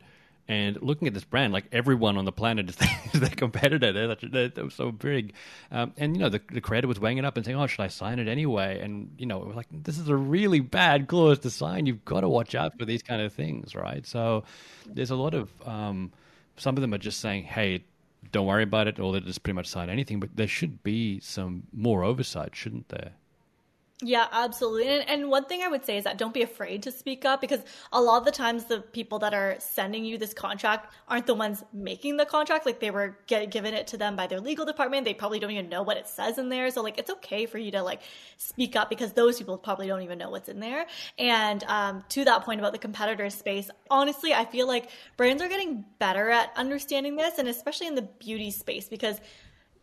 And 0.51 0.81
looking 0.81 1.07
at 1.07 1.13
this 1.13 1.25
brand, 1.25 1.53
like 1.53 1.67
everyone 1.73 2.17
on 2.17 2.25
the 2.25 2.33
planet 2.33 2.71
is, 2.71 2.77
their 3.21 3.29
competitor. 3.29 3.93
They're, 3.93 4.15
they're, 4.15 4.49
they're 4.49 4.71
so 4.71 4.91
big. 4.91 5.35
Um, 5.71 5.93
and, 5.99 6.17
you 6.17 6.23
know, 6.23 6.31
the, 6.31 6.41
the, 6.51 6.63
creator 6.63 6.89
was 6.89 6.99
weighing 6.99 7.19
it 7.19 7.27
up 7.27 7.37
and 7.37 7.45
saying, 7.45 7.59
oh, 7.59 7.67
should 7.67 7.83
I 7.83 7.89
sign 7.89 8.19
it 8.19 8.29
anyway? 8.29 8.81
And, 8.81 9.15
you 9.19 9.27
know, 9.27 9.43
it 9.43 9.47
was 9.47 9.57
like, 9.57 9.67
this 9.71 9.99
is 9.99 10.09
a 10.09 10.17
really 10.17 10.61
bad 10.61 11.07
clause 11.07 11.39
to 11.41 11.51
sign. 11.51 11.85
You've 11.85 12.03
got 12.07 12.23
to 12.23 12.31
watch 12.31 12.55
out 12.55 12.79
for 12.79 12.87
these 12.87 13.03
kind 13.03 13.21
of 13.21 13.31
things, 13.35 13.75
right? 13.75 14.07
So 14.07 14.45
there's 14.87 15.11
a 15.11 15.17
lot 15.17 15.35
of, 15.35 15.51
um, 15.67 16.13
some 16.57 16.79
of 16.79 16.81
them 16.81 16.95
are 16.95 16.99
just 16.99 17.21
saying, 17.21 17.45
hey, 17.45 17.85
don't 18.33 18.47
worry 18.47 18.63
about 18.63 18.89
it, 18.89 18.99
or 18.99 19.13
they 19.13 19.21
just 19.21 19.43
pretty 19.43 19.55
much 19.55 19.67
sign 19.67 19.91
anything. 19.91 20.21
But 20.21 20.37
there 20.37 20.49
should 20.49 20.83
be 20.83 21.21
some 21.21 21.65
more 21.73 22.03
oversight, 22.05 22.55
shouldn't 22.55 22.89
there? 22.89 23.13
Yeah, 24.01 24.29
absolutely. 24.31 24.87
And, 24.87 25.09
and, 25.09 25.29
one 25.29 25.47
thing 25.47 25.61
I 25.61 25.67
would 25.67 25.85
say 25.85 25.97
is 25.97 26.05
that 26.05 26.19
don't 26.19 26.33
be 26.33 26.43
afraid 26.43 26.85
to 26.85 26.93
speak 26.93 27.25
up 27.25 27.41
because 27.41 27.61
a 27.93 28.01
lot 28.01 28.19
of 28.19 28.25
the 28.25 28.31
times 28.31 28.67
the 28.67 28.81
people 28.81 29.19
that 29.19 29.35
are 29.35 29.57
sending 29.59 30.05
you 30.05 30.17
this 30.17 30.33
contract 30.33 30.95
aren't 31.09 31.27
the 31.27 31.35
ones 31.35 31.65
making 31.73 32.17
the 32.17 32.25
contract. 32.25 32.65
Like 32.65 32.79
they 32.79 32.93
were 32.93 33.19
get, 33.27 33.51
given 33.51 33.75
it 33.75 33.89
to 33.89 33.97
them 33.97 34.15
by 34.15 34.29
their 34.29 34.39
legal 34.39 34.65
department. 34.65 35.05
They 35.05 35.15
probably 35.15 35.41
don't 35.41 35.51
even 35.51 35.69
know 35.69 35.83
what 35.83 35.97
it 35.97 36.07
says 36.07 36.39
in 36.39 36.49
there. 36.49 36.71
So 36.71 36.81
like 36.81 36.97
it's 36.97 37.11
okay 37.11 37.47
for 37.47 37.59
you 37.59 37.73
to 37.73 37.83
like 37.83 38.03
speak 38.37 38.77
up 38.77 38.89
because 38.89 39.15
those 39.15 39.37
people 39.37 39.59
probably 39.59 39.89
don't 39.89 40.03
even 40.03 40.17
know 40.17 40.31
what's 40.31 40.49
in 40.49 40.61
there. 40.61 40.87
And 41.19 41.65
um, 41.65 42.05
to 42.11 42.25
that 42.25 42.45
point 42.45 42.61
about 42.61 42.71
the 42.71 42.79
competitor 42.79 43.29
space, 43.31 43.69
honestly, 43.91 44.33
I 44.33 44.45
feel 44.45 44.69
like 44.69 44.91
brands 45.17 45.43
are 45.43 45.49
getting 45.49 45.85
better 45.99 46.31
at 46.31 46.53
understanding 46.55 47.17
this 47.17 47.39
and 47.41 47.49
especially 47.49 47.89
in 47.89 47.97
the 47.97 48.03
beauty 48.03 48.53
space 48.53 48.89
because 48.89 49.21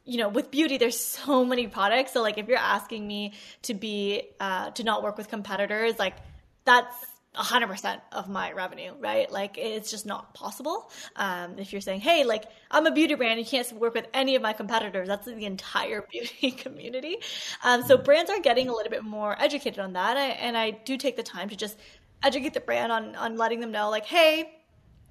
you 0.05 0.17
know, 0.17 0.29
with 0.29 0.51
beauty, 0.51 0.77
there's 0.77 0.99
so 0.99 1.43
many 1.43 1.67
products. 1.67 2.13
So 2.13 2.21
like, 2.21 2.37
if 2.37 2.47
you're 2.47 2.57
asking 2.57 3.07
me 3.07 3.33
to 3.63 3.73
be, 3.73 4.29
uh, 4.39 4.71
to 4.71 4.83
not 4.83 5.03
work 5.03 5.17
with 5.17 5.27
competitors, 5.27 5.99
like 5.99 6.15
that's 6.63 6.95
100% 7.35 8.01
of 8.11 8.29
my 8.29 8.51
revenue, 8.53 8.93
right? 8.99 9.29
Like 9.31 9.57
it's 9.57 9.91
just 9.91 10.05
not 10.05 10.33
possible. 10.33 10.89
Um, 11.15 11.59
if 11.59 11.71
you're 11.71 11.81
saying, 11.81 12.01
hey, 12.01 12.23
like 12.23 12.45
I'm 12.71 12.85
a 12.85 12.91
beauty 12.91 13.15
brand, 13.15 13.39
you 13.39 13.45
can't 13.45 13.69
work 13.73 13.93
with 13.93 14.07
any 14.13 14.35
of 14.35 14.41
my 14.41 14.53
competitors, 14.53 15.07
that's 15.07 15.25
the 15.25 15.45
entire 15.45 16.01
beauty 16.11 16.51
community. 16.51 17.17
Um, 17.63 17.83
so 17.83 17.97
brands 17.97 18.31
are 18.31 18.39
getting 18.39 18.69
a 18.69 18.73
little 18.73 18.89
bit 18.89 19.03
more 19.03 19.35
educated 19.41 19.79
on 19.79 19.93
that. 19.93 20.17
I, 20.17 20.27
and 20.27 20.57
I 20.57 20.71
do 20.71 20.97
take 20.97 21.17
the 21.17 21.23
time 21.23 21.49
to 21.49 21.55
just 21.55 21.77
educate 22.23 22.53
the 22.53 22.61
brand 22.61 22.91
on, 22.91 23.15
on 23.15 23.37
letting 23.37 23.59
them 23.59 23.71
know 23.71 23.89
like, 23.89 24.05
hey, 24.05 24.51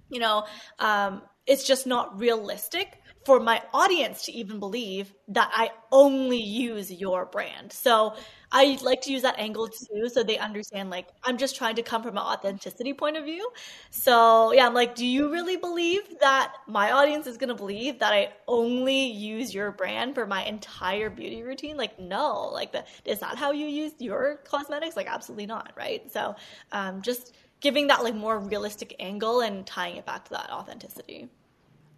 you 0.09 0.21
know, 0.21 0.47
um, 0.79 1.23
it's 1.47 1.65
just 1.65 1.87
not 1.87 2.19
realistic 2.19 3.01
for 3.25 3.41
my 3.41 3.63
audience 3.73 4.25
to 4.27 4.33
even 4.33 4.59
believe 4.59 5.13
that 5.29 5.51
I 5.55 5.71
only 5.91 6.41
use 6.43 6.93
your 6.93 7.25
brand. 7.27 7.73
So 7.73 8.15
I 8.53 8.79
like 8.83 9.01
to 9.03 9.13
use 9.13 9.23
that 9.23 9.39
angle 9.39 9.69
too, 9.69 10.09
so 10.09 10.23
they 10.23 10.39
understand 10.39 10.91
like 10.91 11.09
I'm 11.25 11.39
just 11.39 11.57
trying 11.57 11.77
to 11.77 11.83
come 11.83 12.03
from 12.03 12.17
an 12.17 12.23
authenticity 12.23 12.93
point 12.93 13.17
of 13.17 13.25
view. 13.25 13.51
So 13.91 14.53
yeah, 14.53 14.67
I'm 14.67 14.75
like, 14.75 14.95
do 14.95 15.07
you 15.07 15.31
really 15.31 15.57
believe 15.57 16.03
that 16.21 16.53
my 16.67 16.93
audience 16.93 17.27
is 17.27 17.37
gonna 17.37 17.55
believe 17.55 17.99
that 18.01 18.13
I 18.13 18.33
only 18.47 19.07
use 19.07 19.55
your 19.55 19.73
brand 19.73 20.15
for 20.15 20.27
my 20.27 20.45
entire 20.45 21.11
beauty 21.11 21.43
routine? 21.43 21.77
Like, 21.77 21.99
no, 21.99 22.49
like 22.53 22.73
the, 22.73 22.85
is 23.05 23.21
that 23.21 23.37
how 23.37 23.53
you 23.53 23.67
use 23.67 23.93
your 23.99 24.41
cosmetics? 24.45 24.97
Like, 24.97 25.09
absolutely 25.09 25.47
not, 25.47 25.73
right? 25.77 26.11
So 26.13 26.35
um, 26.73 27.03
just 27.03 27.35
giving 27.61 27.87
that 27.89 28.03
like 28.05 28.15
more 28.15 28.39
realistic 28.39 28.95
angle 29.01 29.41
and 29.41 29.67
tying 29.67 29.97
it 29.97 30.07
back 30.07 30.25
to 30.27 30.31
that 30.33 30.51
authenticity. 30.51 31.29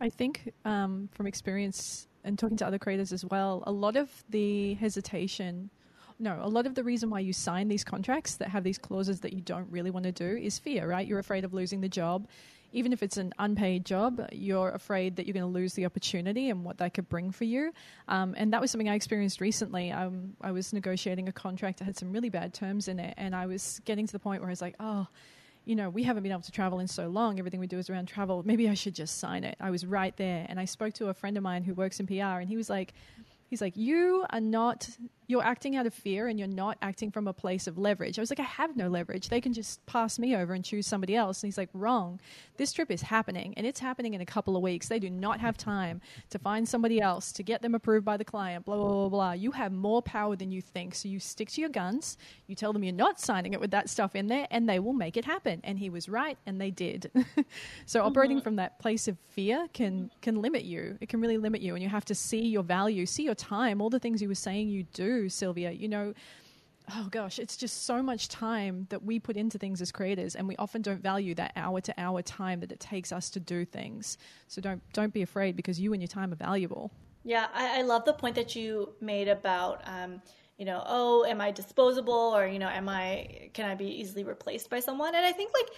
I 0.01 0.11
think 0.11 0.53
um, 0.65 1.09
from 1.13 1.27
experience 1.27 2.07
and 2.25 2.39
talking 2.39 2.57
to 2.59 2.67
other 2.67 2.79
creators 2.79 3.13
as 3.13 3.25
well, 3.25 3.63
a 3.67 3.73
lot 3.73 3.97
of 3.97 4.11
the 4.29 4.75
hesitation, 4.75 5.71
no, 6.19 6.39
a 6.43 6.49
lot 6.49 6.67
of 6.67 6.75
the 6.75 6.85
reason 6.85 7.09
why 7.09 7.21
you 7.21 7.33
sign 7.33 7.69
these 7.69 7.85
contracts 7.85 8.37
that 8.37 8.49
have 8.49 8.65
these 8.65 8.79
clauses 8.79 9.21
that 9.21 9.33
you 9.33 9.41
don't 9.41 9.71
really 9.71 9.91
want 9.91 10.05
to 10.05 10.13
do 10.13 10.37
is 10.37 10.59
fear, 10.59 10.89
right? 10.89 11.07
You're 11.07 11.19
afraid 11.19 11.45
of 11.45 11.55
losing 11.55 11.81
the 11.81 11.89
job. 11.89 12.27
Even 12.73 12.93
if 12.93 13.03
it's 13.03 13.17
an 13.17 13.33
unpaid 13.39 13.87
job, 13.87 14.21
you're 14.33 14.71
afraid 14.71 15.17
that 15.17 15.27
you're 15.27 15.35
going 15.35 15.51
to 15.51 15.59
lose 15.59 15.75
the 15.75 15.87
opportunity 15.87 16.51
and 16.51 16.65
what 16.65 16.79
that 16.79 16.93
could 16.93 17.09
bring 17.09 17.31
for 17.31 17.45
you. 17.45 17.73
Um, 18.09 18.35
and 18.37 18.53
that 18.53 18.61
was 18.61 18.71
something 18.71 18.89
I 18.89 18.97
experienced 18.97 19.41
recently. 19.41 19.93
Um, 19.93 20.35
I 20.43 20.51
was 20.51 20.73
negotiating 20.73 21.29
a 21.29 21.33
contract 21.33 21.79
that 21.79 21.85
had 21.85 21.97
some 21.97 22.13
really 22.13 22.29
bad 22.29 22.53
terms 22.53 22.89
in 22.89 22.99
it, 22.99 23.15
and 23.17 23.35
I 23.35 23.47
was 23.47 23.81
getting 23.85 24.07
to 24.07 24.13
the 24.13 24.19
point 24.19 24.43
where 24.43 24.51
I 24.51 24.53
was 24.53 24.61
like, 24.61 24.75
oh, 24.81 25.07
you 25.67 25.75
know, 25.75 25.91
we 25.91 26.05
haven't 26.05 26.23
been 26.23 26.33
able 26.33 26.43
to 26.43 26.53
travel 26.53 26.79
in 26.79 26.87
so 26.87 27.09
long. 27.09 27.39
Everything 27.39 27.59
we 27.61 27.67
do 27.67 27.79
is 27.79 27.91
around 27.91 28.07
travel. 28.07 28.43
Maybe 28.47 28.69
I 28.69 28.75
should 28.75 28.95
just 28.95 29.19
sign 29.19 29.43
it. 29.43 29.57
I 29.61 29.71
was 29.71 29.85
right 29.85 30.17
there. 30.17 30.47
And 30.49 30.59
I 30.59 30.65
spoke 30.65 30.95
to 30.95 31.09
a 31.09 31.15
friend 31.15 31.37
of 31.37 31.43
mine 31.43 31.65
who 31.65 31.75
works 31.75 31.99
in 31.99 32.07
PR, 32.07 32.39
and 32.41 32.49
he 32.49 32.57
was 32.57 32.71
like, 32.71 32.95
he's 33.51 33.61
like, 33.61 33.77
you 33.77 34.25
are 34.31 34.41
not 34.41 34.89
you're 35.29 35.43
acting 35.43 35.77
out 35.77 35.87
of 35.87 35.95
fear 35.95 36.29
and 36.29 36.39
you're 36.39 36.49
not 36.49 36.79
acting 36.83 37.11
from 37.11 37.27
a 37.27 37.33
place 37.33 37.67
of 37.67 37.79
leverage. 37.79 38.19
I 38.19 38.23
was 38.23 38.31
like, 38.31 38.41
I 38.41 38.45
have 38.45 38.77
no 38.77 38.89
leverage. 38.89 39.29
They 39.29 39.41
can 39.41 39.53
just 39.53 39.85
pass 39.87 40.19
me 40.19 40.37
over 40.37 40.55
and 40.55 40.65
choose 40.65 40.87
somebody 40.87 41.17
else. 41.17 41.43
And 41.43 41.49
he's 41.49 41.59
like, 41.59 41.69
wrong. 41.73 42.21
This 42.57 42.73
trip 42.73 42.91
is 42.91 43.03
happening 43.03 43.55
and 43.57 43.67
it's 43.67 43.81
happening 43.81 44.15
in 44.15 44.21
a 44.21 44.27
couple 44.27 44.57
of 44.57 44.63
weeks. 44.63 44.89
They 44.89 44.99
do 44.99 45.11
not 45.11 45.41
have 45.41 45.57
time 45.57 46.01
to 46.31 46.39
find 46.39 46.69
somebody 46.69 47.01
else 47.01 47.33
to 47.33 47.43
get 47.43 47.61
them 47.61 47.75
approved 47.75 48.05
by 48.05 48.17
the 48.17 48.25
client, 48.25 48.65
blah, 48.65 48.77
blah, 48.77 48.87
blah, 48.87 49.09
blah. 49.09 49.33
You 49.33 49.51
have 49.53 49.73
more 49.73 50.01
power 50.01 50.37
than 50.37 50.53
you 50.53 50.63
think. 50.63 50.95
So 50.95 51.09
you 51.09 51.19
stick 51.19 51.51
to 51.51 51.61
your 51.61 51.71
guns. 51.71 52.17
You 52.47 52.55
tell 52.55 52.73
them 52.73 52.85
you're 52.85 52.95
not 52.95 53.21
signing 53.21 53.53
it 53.53 53.61
with 53.61 53.73
that 53.73 53.91
stuff 53.91 54.15
in 54.15 54.29
there 54.29 54.47
and 54.51 54.69
they 54.69 54.79
will 54.79 54.93
make 54.93 55.17
it 55.17 55.25
happen. 55.25 55.61
And 55.65 55.79
he 55.79 55.91
was 55.91 56.09
right 56.09 56.39
and 56.47 56.61
they 56.61 56.71
did. 56.71 57.11
so 57.87 57.99
mm-hmm. 57.99 58.07
operating 58.07 58.41
from 58.41 58.57
that 58.57 58.79
place 58.79 59.09
of 59.09 59.17
fear 59.31 59.67
can, 59.73 60.11
can 60.23 60.41
limit 60.41 60.65
you. 60.65 60.99
It 61.01 61.09
can 61.09 61.21
really 61.21 61.39
limit 61.39 61.63
you. 61.63 61.75
And 61.75 61.83
you 61.83 61.89
have 61.89 62.05
to 62.07 62.15
see 62.15 62.47
your 62.47 62.63
value, 62.63 63.07
see 63.07 63.25
your 63.25 63.35
time, 63.35 63.81
all 63.81 63.91
the 63.91 63.99
things 63.99 64.23
you 64.23 64.29
were 64.29 64.35
saying 64.37 64.69
you 64.69 64.85
do 64.93 65.16
Sylvia. 65.29 65.71
You 65.71 65.89
know, 65.89 66.15
oh 66.95 67.09
gosh, 67.11 67.39
it's 67.39 67.57
just 67.57 67.85
so 67.85 68.03
much 68.03 68.29
time 68.29 68.87
that 68.91 69.03
we 69.03 69.19
put 69.19 69.37
into 69.37 69.59
things 69.59 69.81
as 69.81 69.91
creators, 69.91 70.37
and 70.37 70.47
we 70.47 70.57
often 70.57 70.83
don't 70.83 71.03
value 71.03 71.35
that 71.35 71.53
hour 71.57 71.81
to 71.81 71.95
hour 71.99 72.23
time 72.23 72.61
that 72.61 72.73
it 72.73 72.81
takes 72.81 73.13
us 73.13 73.31
to 73.31 73.41
do 73.41 73.65
things. 73.65 74.19
So 74.49 74.61
don't 74.61 74.83
don't 74.93 75.13
be 75.13 75.23
afraid 75.23 75.57
because 75.57 75.81
you 75.81 75.93
and 75.93 76.03
your 76.03 76.09
time 76.09 76.33
are 76.33 76.37
valuable. 76.37 76.91
Yeah, 77.25 77.47
I, 77.53 77.81
I 77.81 77.83
love 77.83 78.05
the 78.05 78.13
point 78.13 78.37
that 78.37 78.55
you 78.55 78.95
made 79.01 79.27
about. 79.29 79.83
Um, 79.85 80.23
you 80.59 80.65
know, 80.65 80.83
oh, 80.87 81.25
am 81.25 81.41
I 81.41 81.51
disposable 81.51 82.33
or, 82.35 82.47
you 82.47 82.59
know, 82.59 82.69
am 82.69 82.89
I, 82.89 83.51
can 83.53 83.69
I 83.69 83.75
be 83.75 83.87
easily 83.87 84.25
replaced 84.25 84.71
by 84.71 84.81
someone? 84.81 85.15
And 85.15 85.27
I 85.27 85.33
think 85.33 85.53
like, 85.53 85.69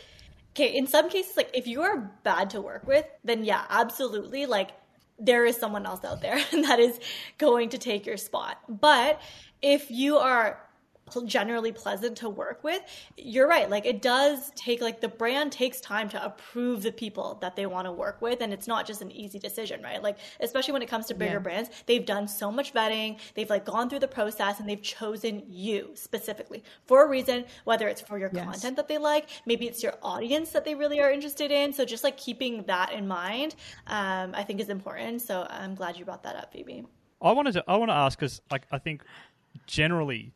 okay, 0.53 0.77
in 0.77 0.87
some 0.87 1.09
cases, 1.09 1.37
like 1.37 1.51
if 1.55 1.67
you 1.67 1.83
are 1.83 2.13
bad 2.23 2.51
to 2.51 2.61
work 2.61 2.87
with, 2.87 3.07
then 3.25 3.45
yeah, 3.45 3.65
absolutely. 3.71 4.47
Like 4.47 4.71
there 5.19 5.45
is 5.45 5.57
someone 5.57 5.87
else 5.87 6.05
out 6.05 6.21
there 6.21 6.39
that 6.53 6.79
is 6.79 6.99
going 7.39 7.71
to 7.71 7.79
take 7.79 8.07
your 8.07 8.17
spot. 8.17 8.61
But 8.69 9.21
if 9.61 9.91
you 9.91 10.19
are 10.19 10.61
generally 11.27 11.73
pleasant 11.73 12.17
to 12.17 12.29
work 12.29 12.63
with 12.63 12.83
you're 13.17 13.49
right. 13.49 13.69
Like 13.69 13.87
it 13.87 14.03
does 14.03 14.51
take 14.55 14.81
like 14.81 15.01
the 15.01 15.09
brand 15.09 15.53
takes 15.53 15.81
time 15.81 16.09
to 16.11 16.25
approve 16.25 16.83
the 16.83 16.93
people 16.93 17.39
that 17.41 17.57
they 17.57 17.67
want 17.67 17.87
to 17.87 17.93
work 17.93 18.21
with 18.21 18.41
and 18.41 18.53
it's 18.53 18.67
not 18.67 18.87
just 18.87 19.03
an 19.03 19.11
easy 19.13 19.39
decision 19.39 19.83
right? 19.83 20.03
Like 20.03 20.19
especially 20.41 20.73
when 20.73 20.83
it 20.83 20.89
comes 20.89 21.07
to 21.07 21.15
bigger 21.15 21.35
yeah. 21.35 21.39
brands 21.39 21.71
they've 21.87 22.05
done 22.05 22.29
so 22.29 22.51
much 22.51 22.73
vetting 22.73 23.19
they've 23.35 23.51
like 23.51 23.65
gone 23.65 23.89
through 23.89 23.99
the 24.01 24.09
process 24.09 24.61
and 24.61 24.69
they've 24.69 24.83
chosen 24.83 25.43
you 25.49 25.91
specifically 25.95 26.63
for 26.87 27.05
a 27.05 27.09
reason 27.09 27.45
whether 27.65 27.89
it's 27.89 28.01
for 28.01 28.19
your 28.19 28.31
yes. 28.33 28.45
content 28.45 28.77
that 28.77 28.89
they 28.89 28.99
like 28.99 29.29
maybe 29.47 29.67
it's 29.67 29.83
your 29.83 29.95
audience 30.03 30.51
that 30.51 30.65
they 30.65 30.75
really 30.75 31.01
are 31.01 31.11
interested 31.11 31.51
in. 31.51 31.73
So 31.73 31.85
just 31.85 32.05
like 32.05 32.17
keeping 32.17 32.63
that 32.65 32.93
in 32.93 33.07
mind 33.07 33.55
um, 33.87 34.33
i 34.35 34.43
think 34.43 34.61
is 34.61 34.69
important. 34.69 35.23
So 35.23 35.47
i'm 35.51 35.75
glad 35.75 35.97
you 35.99 36.05
brought 36.05 36.23
that 36.23 36.37
up 36.37 36.53
phoebe. 36.53 36.85
I 37.21 37.33
wanted 37.33 37.53
to 37.53 37.65
I 37.67 37.77
want 37.77 37.91
to 37.91 37.95
ask 37.95 38.19
because 38.19 38.41
like 38.51 38.67
I 38.71 38.79
think 38.79 39.03
generally 39.67 40.33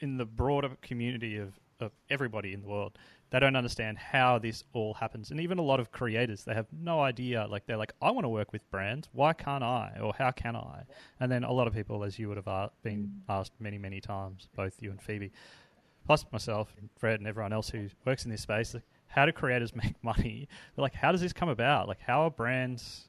in 0.00 0.16
the 0.16 0.24
broader 0.24 0.70
community 0.82 1.36
of, 1.36 1.58
of 1.78 1.92
everybody 2.08 2.52
in 2.52 2.62
the 2.62 2.68
world, 2.68 2.98
they 3.30 3.38
don't 3.38 3.54
understand 3.54 3.96
how 3.96 4.38
this 4.38 4.64
all 4.72 4.94
happens. 4.94 5.30
And 5.30 5.40
even 5.40 5.58
a 5.58 5.62
lot 5.62 5.78
of 5.78 5.92
creators, 5.92 6.42
they 6.42 6.54
have 6.54 6.66
no 6.72 7.00
idea. 7.00 7.46
Like, 7.48 7.66
they're 7.66 7.76
like, 7.76 7.92
I 8.02 8.10
want 8.10 8.24
to 8.24 8.28
work 8.28 8.52
with 8.52 8.68
brands. 8.70 9.08
Why 9.12 9.32
can't 9.32 9.62
I? 9.62 9.98
Or 10.02 10.12
how 10.18 10.32
can 10.32 10.56
I? 10.56 10.82
And 11.20 11.30
then 11.30 11.44
a 11.44 11.52
lot 11.52 11.68
of 11.68 11.74
people, 11.74 12.02
as 12.02 12.18
you 12.18 12.28
would 12.28 12.42
have 12.44 12.70
been 12.82 13.22
asked 13.28 13.52
many, 13.60 13.78
many 13.78 14.00
times, 14.00 14.48
both 14.56 14.74
you 14.80 14.90
and 14.90 15.00
Phoebe, 15.00 15.30
plus 16.06 16.24
myself 16.32 16.74
and 16.78 16.88
Fred 16.98 17.20
and 17.20 17.28
everyone 17.28 17.52
else 17.52 17.70
who 17.70 17.88
works 18.04 18.24
in 18.24 18.30
this 18.32 18.42
space, 18.42 18.74
like, 18.74 18.82
how 19.06 19.26
do 19.26 19.32
creators 19.32 19.74
make 19.76 20.02
money? 20.02 20.48
Like, 20.76 20.94
how 20.94 21.12
does 21.12 21.20
this 21.20 21.32
come 21.32 21.48
about? 21.48 21.86
Like, 21.86 22.00
how 22.00 22.22
are 22.22 22.30
brands 22.30 23.08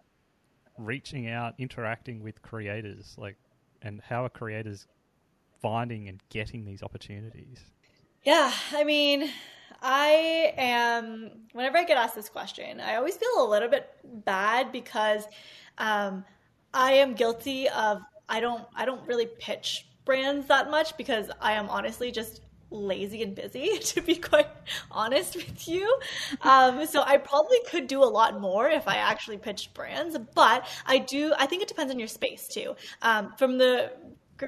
reaching 0.78 1.30
out, 1.30 1.56
interacting 1.58 2.22
with 2.22 2.44
creators? 2.44 3.16
Like, 3.18 3.38
and 3.82 4.02
how 4.02 4.26
are 4.26 4.30
creators 4.30 4.86
finding 5.62 6.08
and 6.08 6.22
getting 6.30 6.66
these 6.66 6.84
opportunities? 6.84 7.60
Yeah, 8.24 8.52
I 8.74 8.84
mean, 8.84 9.30
I 9.82 10.54
am, 10.58 11.32
whenever 11.54 11.78
I 11.78 11.84
get 11.84 11.98
asked 11.98 12.16
this 12.16 12.30
question, 12.30 12.80
I 12.80 12.96
always 12.96 13.18
feel 13.18 13.44
a 13.44 13.48
little 13.48 13.70
bit 13.70 13.90
bad 14.26 14.72
because 14.72 15.26
um, 15.78 16.24
I 16.74 16.94
am 16.94 17.14
guilty 17.14 17.68
of, 17.70 18.02
I 18.30 18.40
don't, 18.40 18.64
I 18.76 18.86
don't 18.86 19.06
really 19.08 19.28
pitch 19.40 19.88
brands 20.06 20.48
that 20.48 20.70
much 20.70 20.96
because 20.98 21.32
I 21.42 21.54
am 21.54 21.70
honestly 21.70 22.12
just 22.12 22.42
lazy 22.72 23.22
and 23.22 23.36
busy 23.36 23.78
to 23.82 24.02
be 24.02 24.16
quite 24.16 24.48
honest 24.92 25.36
with 25.36 25.68
you 25.68 25.94
um, 26.42 26.86
so 26.86 27.04
i 27.06 27.18
probably 27.18 27.58
could 27.70 27.86
do 27.86 28.02
a 28.02 28.06
lot 28.06 28.40
more 28.40 28.70
if 28.70 28.88
i 28.88 28.96
actually 28.96 29.38
pitched 29.38 29.74
brands 29.74 30.18
but 30.34 30.66
i 30.86 30.98
do 30.98 31.34
i 31.38 31.46
think 31.46 31.62
it 31.62 31.68
depends 31.68 31.92
on 31.92 32.00
your 32.00 32.08
space 32.08 32.48
too 32.48 32.74
um, 33.02 33.34
from 33.38 33.58
the 33.58 33.92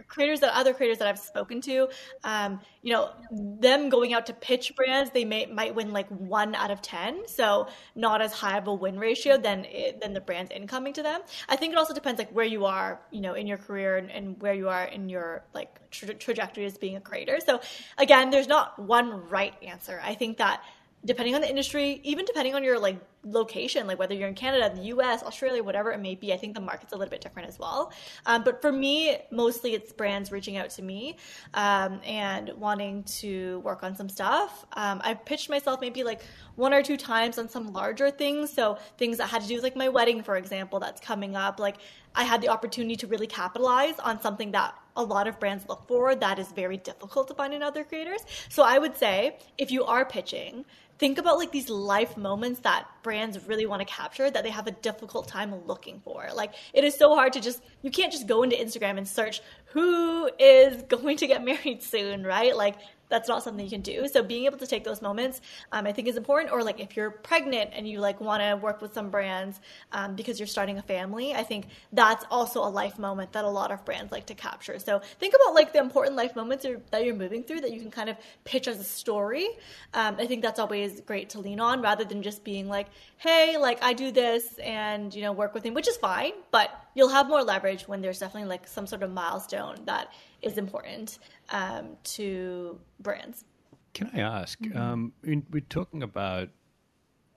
creators 0.02 0.40
that 0.42 0.54
other 0.56 0.74
creators 0.74 0.98
that 1.00 1.08
I've 1.08 1.20
spoken 1.20 1.62
to, 1.62 1.90
um, 2.24 2.60
you 2.82 2.94
know, 2.94 3.12
them 3.32 3.90
going 3.90 4.14
out 4.14 4.26
to 4.28 4.34
pitch 4.34 4.76
brands, 4.76 5.12
they 5.12 5.26
may 5.26 5.46
might 5.46 5.74
win 5.76 5.94
like 5.94 6.08
one 6.10 6.56
out 6.56 6.72
of 6.72 6.82
ten, 6.82 7.28
so 7.28 7.68
not 7.96 8.22
as 8.22 8.34
high 8.34 8.58
of 8.58 8.68
a 8.68 8.74
win 8.74 9.00
ratio 9.00 9.38
than 9.38 9.66
it, 9.66 10.02
than 10.02 10.14
the 10.14 10.22
brands 10.22 10.52
incoming 10.52 10.94
to 10.94 11.04
them. 11.04 11.22
I 11.50 11.56
think 11.56 11.74
it 11.74 11.78
also 11.78 11.94
depends 11.94 12.20
like 12.20 12.32
where 12.32 12.46
you 12.46 12.66
are, 12.66 13.02
you 13.12 13.22
know, 13.22 13.34
in 13.34 13.48
your 13.48 13.58
career 13.58 13.98
and, 13.98 14.12
and 14.12 14.42
where 14.42 14.54
you 14.54 14.70
are 14.70 14.86
in 14.86 15.10
your 15.10 15.44
like 15.54 15.90
tra- 15.92 16.14
trajectory 16.14 16.66
as 16.66 16.78
being 16.78 16.96
a 16.96 17.02
creator. 17.02 17.40
So 17.46 17.62
again, 17.98 18.30
there's 18.30 18.48
not 18.48 18.80
one 18.80 19.30
right 19.30 19.54
answer. 19.64 20.02
I 20.04 20.16
think 20.16 20.38
that 20.38 20.64
depending 21.06 21.36
on 21.36 21.42
the 21.42 21.50
industry, 21.50 22.00
even 22.04 22.26
depending 22.26 22.56
on 22.56 22.64
your 22.64 22.80
like 22.80 22.98
location, 23.26 23.88
like 23.88 24.00
whether 24.00 24.14
you're 24.14 24.28
in 24.28 24.36
Canada, 24.36 24.74
the 24.74 24.88
US, 24.88 25.24
Australia, 25.24 25.64
whatever 25.64 25.92
it 25.92 26.00
may 26.00 26.16
be, 26.16 26.34
I 26.34 26.38
think 26.38 26.56
the 26.56 26.62
market's 26.62 26.94
a 26.94 26.96
little 26.96 27.10
bit 27.10 27.22
different 27.22 27.48
as 27.48 27.60
well. 27.60 27.92
Um, 28.26 28.44
but 28.44 28.62
for 28.62 28.72
me, 28.72 29.18
mostly 29.32 29.74
it's 29.74 29.92
brands 29.92 30.32
reaching 30.32 30.58
out 30.58 30.70
to 30.72 30.82
me 30.82 31.18
um, 31.54 32.00
and 32.06 32.52
wanting 32.58 33.04
to 33.04 33.60
work 33.60 33.84
on 33.84 33.96
some 33.96 34.10
stuff. 34.10 34.66
Um, 34.74 35.02
I've 35.04 35.26
pitched 35.26 35.50
myself 35.50 35.82
maybe 35.82 36.04
like 36.04 36.22
one 36.56 36.74
or 36.74 36.84
two 36.84 36.98
times 36.98 37.38
on 37.38 37.50
some 37.50 37.74
larger 37.74 38.10
things. 38.12 38.52
So 38.52 38.78
things 38.98 39.18
that 39.18 39.28
had 39.28 39.42
to 39.42 39.48
do 39.48 39.56
with 39.56 39.64
like 39.64 39.76
my 39.76 39.90
wedding, 39.90 40.24
for 40.24 40.38
example, 40.38 40.80
that's 40.80 41.02
coming 41.02 41.36
up. 41.36 41.60
Like 41.60 41.78
I 42.16 42.24
had 42.24 42.42
the 42.42 42.50
opportunity 42.50 42.96
to 42.98 43.08
really 43.08 43.28
capitalize 43.28 43.98
on 44.00 44.22
something 44.22 44.52
that 44.52 44.76
a 44.96 45.04
lot 45.04 45.28
of 45.28 45.40
brands 45.40 45.66
look 45.68 45.88
for 45.88 46.16
that 46.16 46.40
is 46.40 46.52
very 46.52 46.78
difficult 46.78 47.28
to 47.28 47.34
find 47.34 47.54
in 47.54 47.64
other 47.64 47.84
creators. 47.84 48.22
So 48.50 48.64
I 48.64 48.78
would 48.78 48.98
say 48.98 49.38
if 49.58 49.72
you 49.72 49.84
are 49.86 50.06
pitching, 50.06 50.66
think 51.00 51.18
about 51.18 51.38
like 51.38 51.52
these 51.52 51.70
life 51.70 52.16
moments 52.16 52.62
that 52.62 52.88
brands 53.02 53.48
really 53.48 53.66
want 53.66 53.82
to 53.82 53.86
capture 53.86 54.30
that 54.30 54.44
they 54.44 54.50
have 54.50 54.68
a 54.68 54.72
difficult 54.72 55.28
time 55.28 55.54
looking 55.66 56.02
for. 56.04 56.30
Like 56.34 56.54
it 56.74 56.84
is 56.84 56.96
so 56.96 57.16
hard 57.16 57.34
to 57.34 57.42
just 57.42 57.62
you 57.82 57.92
can't 57.92 58.12
just 58.12 58.28
go 58.28 58.44
into 58.44 58.56
Instagram 58.56 58.98
and 58.98 59.08
search 59.08 59.42
who 59.66 60.30
is 60.40 60.84
going 60.88 61.18
to 61.18 61.28
get 61.28 61.44
married 61.44 61.82
soon, 61.84 62.24
right? 62.24 62.56
Like 62.56 62.76
that's 63.14 63.30
not 63.30 63.44
something 63.44 63.64
you 63.64 63.70
can 63.70 63.82
do. 63.82 64.08
So 64.08 64.24
being 64.24 64.46
able 64.46 64.58
to 64.58 64.66
take 64.66 64.84
those 64.84 65.00
moments, 65.00 65.40
um, 65.72 65.86
I 65.86 65.92
think 65.92 66.08
is 66.08 66.18
important. 66.18 66.52
Or 66.52 66.64
like 66.64 66.80
if 66.80 66.98
you're 66.98 67.12
pregnant 67.12 67.70
and 67.72 67.88
you 67.88 68.00
like 68.00 68.20
want 68.20 68.42
to 68.42 68.56
work 68.56 68.82
with 68.82 68.92
some 68.96 69.12
brands 69.12 69.62
um, 69.92 70.16
because 70.16 70.40
you're 70.40 70.48
starting 70.48 70.80
a 70.80 70.82
family, 70.82 71.36
I 71.36 71.44
think 71.44 71.68
that's 71.92 72.26
also 72.32 72.64
a 72.64 72.72
life 72.82 72.98
moment 72.98 73.34
that 73.34 73.46
a 73.46 73.50
lot 73.50 73.72
of 73.72 73.86
brands 73.86 74.12
like 74.12 74.26
to 74.26 74.34
capture. 74.34 74.80
So 74.80 75.00
think 75.20 75.36
about 75.36 75.54
like 75.54 75.74
the 75.74 75.80
important 75.80 76.16
life 76.16 76.36
moments 76.36 76.66
you're, 76.66 76.82
that 76.90 77.06
you're 77.06 77.14
moving 77.14 77.44
through 77.44 77.62
that 77.62 77.72
you 77.72 77.80
can 77.80 77.92
kind 77.92 78.10
of 78.10 78.18
pitch 78.46 78.68
as 78.68 78.80
a 78.80 78.84
story. 78.84 79.48
Um, 79.94 80.16
I 80.18 80.26
think 80.26 80.42
that's 80.42 80.60
always 80.60 81.00
great 81.02 81.30
to 81.32 81.40
lean 81.40 81.60
on 81.60 81.84
rather 81.84 82.06
than 82.06 82.24
just 82.24 82.44
being 82.44 82.68
like, 82.68 82.88
hey, 83.18 83.58
like 83.60 83.84
I 83.84 83.94
do 83.94 84.12
this 84.12 84.58
and 84.58 85.14
you 85.14 85.22
know 85.22 85.34
work 85.34 85.54
with 85.54 85.64
him, 85.64 85.76
which 85.76 85.88
is 85.88 85.98
fine, 85.98 86.32
but 86.50 86.72
you'll 86.96 87.10
have 87.10 87.28
more 87.28 87.44
leverage 87.44 87.88
when 87.88 88.02
there's 88.02 88.18
definitely 88.18 88.50
like 88.50 88.66
some 88.66 88.88
sort 88.88 89.04
of 89.04 89.12
milestone 89.12 89.78
that 89.86 90.12
is 90.44 90.58
important 90.58 91.20
um, 91.50 91.98
to 92.04 92.80
brands. 93.00 93.46
Can 93.94 94.10
I 94.14 94.20
ask? 94.20 94.60
Mm-hmm. 94.60 94.78
Um, 94.78 95.14
we're 95.24 95.62
talking 95.70 96.04
about 96.04 96.50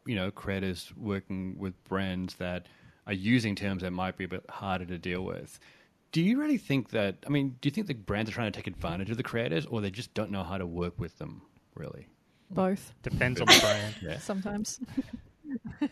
you 0.07 0.15
know 0.15 0.31
creators 0.31 0.93
working 0.97 1.57
with 1.59 1.83
brands 1.85 2.35
that 2.37 2.67
are 3.07 3.13
using 3.13 3.55
terms 3.55 3.83
that 3.83 3.93
might 3.93 4.17
be 4.17 4.25
a 4.25 4.29
bit 4.29 4.45
harder 4.49 4.85
to 4.87 4.99
deal 4.99 5.23
with. 5.23 5.59
Do 6.13 6.23
you 6.23 6.39
really 6.39 6.59
think 6.59 6.91
that? 6.91 7.17
I 7.27 7.31
mean, 7.31 7.57
do 7.61 7.69
you 7.69 7.71
think 7.71 7.87
the 7.87 7.95
brands 7.95 8.31
are 8.31 8.35
trying 8.35 8.51
to 8.51 8.57
take 8.57 8.67
advantage 8.67 9.11
of 9.11 9.17
the 9.17 9.23
creators, 9.23 9.67
or 9.67 9.81
they 9.81 9.91
just 9.91 10.15
don't 10.15 10.31
know 10.31 10.43
how 10.43 10.59
to 10.59 10.67
work 10.67 10.99
with 10.99 11.19
them? 11.19 11.43
Really? 11.75 12.07
Both. 12.51 12.93
Depends 13.03 13.41
on 13.41 13.47
the 13.49 13.59
brand. 13.61 13.95
Yeah. 14.03 14.19
sometimes. 14.19 14.81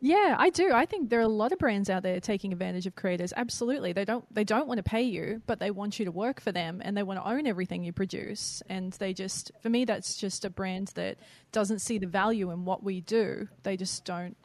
yeah, 0.00 0.36
I 0.38 0.50
do. 0.50 0.72
I 0.72 0.86
think 0.86 1.10
there 1.10 1.18
are 1.18 1.22
a 1.22 1.28
lot 1.28 1.52
of 1.52 1.58
brands 1.58 1.90
out 1.90 2.02
there 2.02 2.20
taking 2.20 2.52
advantage 2.52 2.86
of 2.86 2.94
creators. 2.94 3.32
Absolutely. 3.36 3.92
They 3.92 4.04
don't 4.04 4.24
they 4.34 4.44
don't 4.44 4.68
want 4.68 4.78
to 4.78 4.82
pay 4.82 5.02
you, 5.02 5.42
but 5.46 5.58
they 5.58 5.70
want 5.70 5.98
you 5.98 6.04
to 6.04 6.10
work 6.10 6.40
for 6.40 6.52
them 6.52 6.80
and 6.84 6.96
they 6.96 7.02
want 7.02 7.20
to 7.20 7.28
own 7.28 7.46
everything 7.46 7.84
you 7.84 7.92
produce. 7.92 8.62
And 8.68 8.92
they 8.94 9.12
just 9.12 9.50
for 9.60 9.68
me 9.68 9.84
that's 9.84 10.16
just 10.16 10.44
a 10.44 10.50
brand 10.50 10.88
that 10.94 11.18
doesn't 11.52 11.80
see 11.80 11.98
the 11.98 12.06
value 12.06 12.50
in 12.50 12.64
what 12.64 12.82
we 12.82 13.00
do. 13.00 13.48
They 13.62 13.76
just 13.76 14.04
don't 14.04 14.36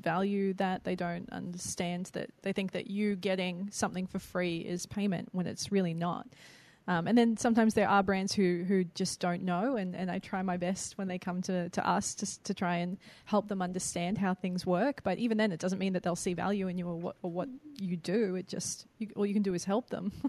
value 0.00 0.54
that. 0.54 0.84
They 0.84 0.94
don't 0.94 1.28
understand 1.30 2.06
that 2.14 2.30
they 2.42 2.52
think 2.52 2.72
that 2.72 2.90
you 2.90 3.16
getting 3.16 3.68
something 3.70 4.06
for 4.06 4.18
free 4.18 4.58
is 4.58 4.86
payment 4.86 5.28
when 5.32 5.46
it's 5.46 5.70
really 5.70 5.94
not. 5.94 6.26
Um, 6.88 7.06
and 7.06 7.16
then 7.16 7.36
sometimes 7.36 7.74
there 7.74 7.88
are 7.88 8.02
brands 8.02 8.32
who, 8.32 8.64
who 8.66 8.84
just 8.84 9.20
don't 9.20 9.42
know, 9.42 9.76
and, 9.76 9.94
and 9.94 10.10
I 10.10 10.18
try 10.18 10.42
my 10.42 10.56
best 10.56 10.98
when 10.98 11.08
they 11.08 11.18
come 11.18 11.40
to, 11.42 11.68
to 11.68 11.88
us 11.88 12.14
to, 12.16 12.42
to 12.44 12.54
try 12.54 12.76
and 12.76 12.98
help 13.24 13.48
them 13.48 13.62
understand 13.62 14.18
how 14.18 14.34
things 14.34 14.66
work. 14.66 15.02
But 15.04 15.18
even 15.18 15.38
then, 15.38 15.52
it 15.52 15.60
doesn't 15.60 15.78
mean 15.78 15.92
that 15.92 16.02
they'll 16.02 16.16
see 16.16 16.34
value 16.34 16.68
in 16.68 16.78
you 16.78 16.88
or 16.88 16.96
what, 16.96 17.16
or 17.22 17.30
what 17.30 17.48
you 17.78 17.96
do. 17.96 18.34
It 18.34 18.48
just, 18.48 18.86
you, 18.98 19.08
all 19.14 19.26
you 19.26 19.34
can 19.34 19.42
do 19.42 19.54
is 19.54 19.64
help 19.64 19.90
them. 19.90 20.12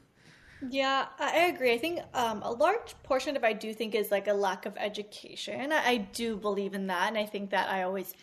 Yeah, 0.70 1.08
I 1.20 1.52
agree. 1.54 1.74
I 1.74 1.78
think 1.78 2.00
um, 2.14 2.42
a 2.42 2.52
large 2.52 2.96
portion 3.04 3.36
of 3.36 3.44
I 3.44 3.54
do 3.54 3.74
think 3.74 3.96
is 3.96 4.12
like 4.12 4.28
a 4.28 4.34
lack 4.34 4.66
of 4.66 4.78
education. 4.78 5.72
I, 5.72 5.86
I 5.86 5.98
do 5.98 6.38
believe 6.38 6.74
in 6.74 6.88
that, 6.88 7.10
and 7.10 7.18
I 7.18 7.26
think 7.26 7.50
that 7.50 7.70
I 7.70 7.84
always 7.84 8.14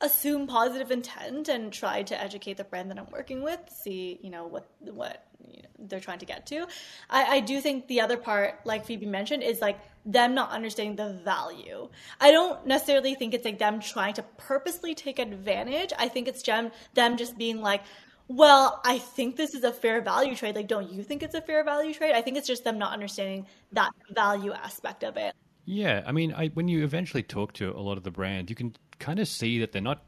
assume 0.00 0.46
positive 0.46 0.90
intent 0.90 1.48
and 1.48 1.72
try 1.72 2.02
to 2.02 2.20
educate 2.20 2.58
the 2.58 2.64
brand 2.64 2.90
that 2.90 2.98
I'm 2.98 3.08
working 3.10 3.42
with, 3.42 3.60
see 3.68 4.18
you 4.22 4.30
know 4.30 4.46
what 4.46 4.68
what 4.80 5.26
you 5.48 5.62
know, 5.62 5.68
they're 5.78 6.00
trying 6.00 6.18
to 6.18 6.26
get 6.26 6.46
to. 6.46 6.66
I, 7.08 7.36
I 7.36 7.40
do 7.40 7.60
think 7.60 7.88
the 7.88 8.00
other 8.00 8.16
part, 8.16 8.60
like 8.64 8.84
Phoebe 8.84 9.06
mentioned, 9.06 9.42
is 9.42 9.60
like 9.60 9.78
them 10.04 10.34
not 10.34 10.50
understanding 10.50 10.96
the 10.96 11.14
value. 11.24 11.88
I 12.20 12.30
don't 12.30 12.66
necessarily 12.66 13.14
think 13.14 13.34
it's 13.34 13.44
like 13.44 13.58
them 13.58 13.80
trying 13.80 14.14
to 14.14 14.22
purposely 14.36 14.94
take 14.94 15.18
advantage. 15.18 15.92
I 15.98 16.08
think 16.08 16.28
it's 16.28 16.42
them 16.42 16.70
them 16.94 17.16
just 17.16 17.36
being 17.38 17.60
like. 17.60 17.82
Well, 18.28 18.80
I 18.84 18.98
think 18.98 19.36
this 19.36 19.54
is 19.54 19.62
a 19.62 19.72
fair 19.72 20.00
value 20.00 20.34
trade. 20.34 20.56
Like, 20.56 20.66
don't 20.66 20.90
you 20.90 21.04
think 21.04 21.22
it's 21.22 21.36
a 21.36 21.40
fair 21.40 21.62
value 21.62 21.94
trade? 21.94 22.12
I 22.12 22.22
think 22.22 22.36
it's 22.36 22.48
just 22.48 22.64
them 22.64 22.76
not 22.76 22.92
understanding 22.92 23.46
that 23.70 23.92
value 24.10 24.52
aspect 24.52 25.04
of 25.04 25.16
it. 25.16 25.32
Yeah, 25.64 26.02
I 26.04 26.10
mean, 26.10 26.32
I, 26.32 26.48
when 26.48 26.66
you 26.66 26.82
eventually 26.82 27.22
talk 27.22 27.52
to 27.54 27.70
a 27.70 27.78
lot 27.78 27.98
of 27.98 28.02
the 28.02 28.10
brands, 28.10 28.50
you 28.50 28.56
can 28.56 28.74
kind 28.98 29.18
of 29.18 29.28
see 29.28 29.58
that 29.60 29.72
they're 29.72 29.82
not 29.82 30.02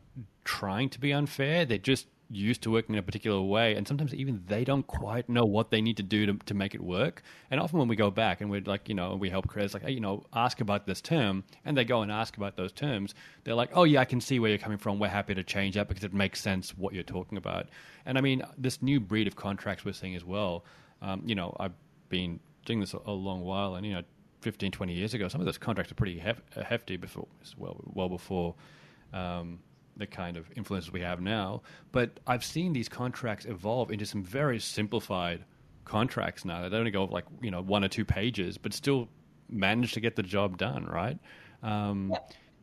trying 0.45 0.89
to 0.91 1.01
be 1.01 1.13
unfair. 1.13 1.65
They're 1.65 1.79
just 1.79 2.07
used 2.31 2.63
to 2.63 2.71
working 2.71 2.95
in 2.95 2.99
a 2.99 3.03
particular 3.03 3.41
way, 3.41 3.75
and 3.75 3.89
sometimes 3.89 4.15
even 4.15 4.43
they 4.47 4.65
don't 4.65 4.87
quite 4.87 5.29
know 5.29 5.45
what 5.45 5.71
they 5.71 5.81
need 5.81 5.97
to 5.97 6.03
do 6.03 6.27
to, 6.27 6.35
to 6.45 6.55
make 6.55 6.75
it 6.75 6.81
work. 6.81 7.23
And 7.51 7.61
often 7.61 7.79
when 7.79 7.89
we 7.89 7.97
go 7.97 8.11
back 8.11 8.41
and 8.41 8.51
we're 8.51 8.63
like, 8.63 8.89
you 8.89 8.95
know, 8.95 9.17
we 9.17 9.31
help 9.31 9.49
creators 9.49 9.75
like, 9.75 9.83
hey, 9.83 9.93
you 9.93 10.01
know, 10.01 10.25
ask 10.33 10.61
about 10.61 10.87
this 10.87 11.01
term, 11.01 11.45
and 11.65 11.77
they 11.77 11.85
go 11.85 12.03
and 12.03 12.13
ask 12.13 12.37
about 12.37 12.57
those 12.57 12.73
terms, 12.73 13.15
they're 13.45 13.55
like, 13.55 13.71
oh 13.73 13.85
yeah, 13.85 14.01
I 14.01 14.05
can 14.05 14.21
see 14.21 14.39
where 14.39 14.51
you're 14.51 14.59
coming 14.59 14.79
from. 14.79 14.99
We're 14.99 15.09
happy 15.09 15.35
to 15.35 15.45
change 15.45 15.75
that 15.77 15.89
because 15.89 16.05
it 16.05 16.13
makes 16.15 16.41
sense 16.41 16.77
what 16.77 16.93
you're 16.93 17.03
talking 17.03 17.39
about. 17.39 17.69
And 18.05 18.19
I 18.19 18.21
mean, 18.21 18.43
this 18.57 18.83
new 18.83 19.01
breed 19.01 19.27
of 19.27 19.37
contracts 19.37 19.85
we're 19.85 19.93
seeing 19.93 20.15
as 20.15 20.25
well. 20.25 20.65
Um, 21.01 21.23
you 21.25 21.35
know, 21.35 21.57
I've 21.59 21.75
been 22.09 22.41
doing 22.67 22.81
this 22.81 22.95
a, 22.95 23.01
a 23.07 23.13
long 23.13 23.43
while, 23.43 23.75
and 23.75 23.87
you 23.87 23.95
know. 23.95 24.03
15, 24.43 24.71
20 24.71 24.95
years 24.95 25.15
ago, 25.15 25.27
some 25.27 25.41
of 25.41 25.47
those 25.47 25.59
contracts 25.59 25.91
are 25.91 25.97
pretty 25.97 26.17
hef- 26.17 26.41
hefty 26.55 26.97
before, 26.97 27.27
well, 27.57 27.81
well 27.93 28.09
before 28.09 28.55
um, 29.13 29.61
the 29.97 30.07
kind 30.07 30.37
of 30.37 30.51
influences 30.57 30.93
we 30.93 31.01
have 31.01 31.21
now. 31.21 31.63
But 31.93 32.21
I've 32.27 32.45
seen 32.45 32.73
these 32.73 32.89
contracts 32.89 33.47
evolve 33.47 33.91
into 33.91 34.07
some 34.07 34.23
very 34.23 34.61
simplified 34.61 35.45
contracts 35.85 36.45
now. 36.45 36.69
They 36.69 36.77
only 36.77 36.91
go 36.91 37.05
like 37.05 37.25
you 37.41 37.51
know 37.51 37.63
one 37.63 37.85
or 37.85 37.89
two 37.89 38.05
pages, 38.05 38.59
but 38.59 38.73
still 38.73 39.09
manage 39.49 39.93
to 39.93 40.01
get 40.01 40.17
the 40.17 40.23
job 40.23 40.59
done, 40.59 40.85
right? 40.87 41.19
Um, 41.63 42.15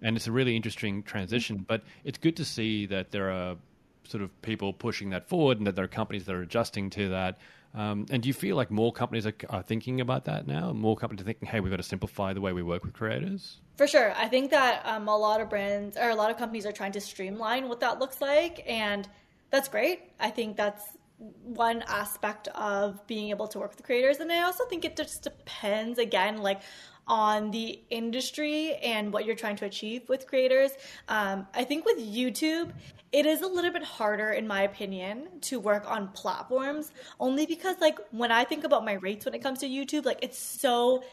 And 0.01 0.15
it's 0.17 0.27
a 0.27 0.31
really 0.31 0.55
interesting 0.55 1.03
transition. 1.03 1.65
But 1.67 1.83
it's 2.03 2.17
good 2.17 2.35
to 2.37 2.45
see 2.45 2.85
that 2.87 3.11
there 3.11 3.31
are 3.31 3.57
sort 4.03 4.23
of 4.23 4.41
people 4.41 4.71
pushing 4.71 5.09
that 5.11 5.27
forward, 5.27 5.57
and 5.57 5.65
that 5.67 5.75
there 5.75 5.85
are 5.85 5.87
companies 5.87 6.25
that 6.25 6.35
are 6.35 6.41
adjusting 6.41 6.91
to 6.91 7.09
that. 7.09 7.39
Um, 7.75 8.05
and 8.09 8.23
do 8.23 8.27
you 8.27 8.33
feel 8.33 8.55
like 8.55 8.71
more 8.71 8.93
companies 8.93 9.27
are, 9.27 9.33
are 9.49 9.61
thinking 9.61 9.99
about 9.99 10.25
that 10.25 10.47
now? 10.47 10.71
More 10.71 10.95
companies 10.95 11.21
are 11.21 11.25
thinking, 11.25 11.47
"Hey, 11.47 11.59
we've 11.59 11.71
got 11.71 11.77
to 11.77 11.83
simplify 11.83 12.33
the 12.33 12.41
way 12.41 12.53
we 12.53 12.63
work 12.63 12.83
with 12.83 12.93
creators." 12.93 13.59
For 13.75 13.87
sure. 13.87 14.13
I 14.15 14.27
think 14.27 14.51
that 14.51 14.85
um, 14.85 15.07
a 15.09 15.17
lot 15.17 15.41
of 15.41 15.49
brands 15.49 15.97
or 15.97 16.09
a 16.09 16.15
lot 16.15 16.31
of 16.31 16.37
companies 16.37 16.65
are 16.65 16.71
trying 16.71 16.93
to 16.93 17.01
streamline 17.01 17.67
what 17.67 17.81
that 17.81 17.99
looks 17.99 18.21
like. 18.21 18.63
And 18.65 19.07
that's 19.49 19.67
great. 19.67 20.11
I 20.19 20.29
think 20.29 20.55
that's 20.55 20.97
one 21.43 21.83
aspect 21.87 22.47
of 22.49 23.05
being 23.07 23.29
able 23.29 23.47
to 23.47 23.59
work 23.59 23.71
with 23.71 23.85
creators. 23.85 24.17
And 24.17 24.31
I 24.31 24.43
also 24.43 24.65
think 24.65 24.85
it 24.85 24.95
just 24.95 25.23
depends, 25.23 25.99
again, 25.99 26.37
like 26.37 26.61
on 27.07 27.51
the 27.51 27.79
industry 27.89 28.75
and 28.75 29.13
what 29.13 29.25
you're 29.25 29.35
trying 29.35 29.55
to 29.57 29.65
achieve 29.65 30.07
with 30.09 30.27
creators. 30.27 30.71
Um, 31.07 31.47
I 31.53 31.63
think 31.63 31.85
with 31.85 31.97
YouTube, 31.97 32.71
it 33.11 33.25
is 33.25 33.41
a 33.41 33.47
little 33.47 33.71
bit 33.71 33.83
harder, 33.83 34.31
in 34.31 34.47
my 34.47 34.63
opinion, 34.63 35.27
to 35.41 35.59
work 35.59 35.89
on 35.89 36.09
platforms 36.09 36.91
only 37.19 37.45
because, 37.45 37.77
like, 37.79 37.99
when 38.11 38.31
I 38.31 38.43
think 38.43 38.63
about 38.63 38.83
my 38.83 38.93
rates 38.93 39.25
when 39.25 39.33
it 39.33 39.41
comes 39.41 39.59
to 39.59 39.67
YouTube, 39.67 40.05
like, 40.05 40.19
it's 40.21 40.37
so 40.37 41.03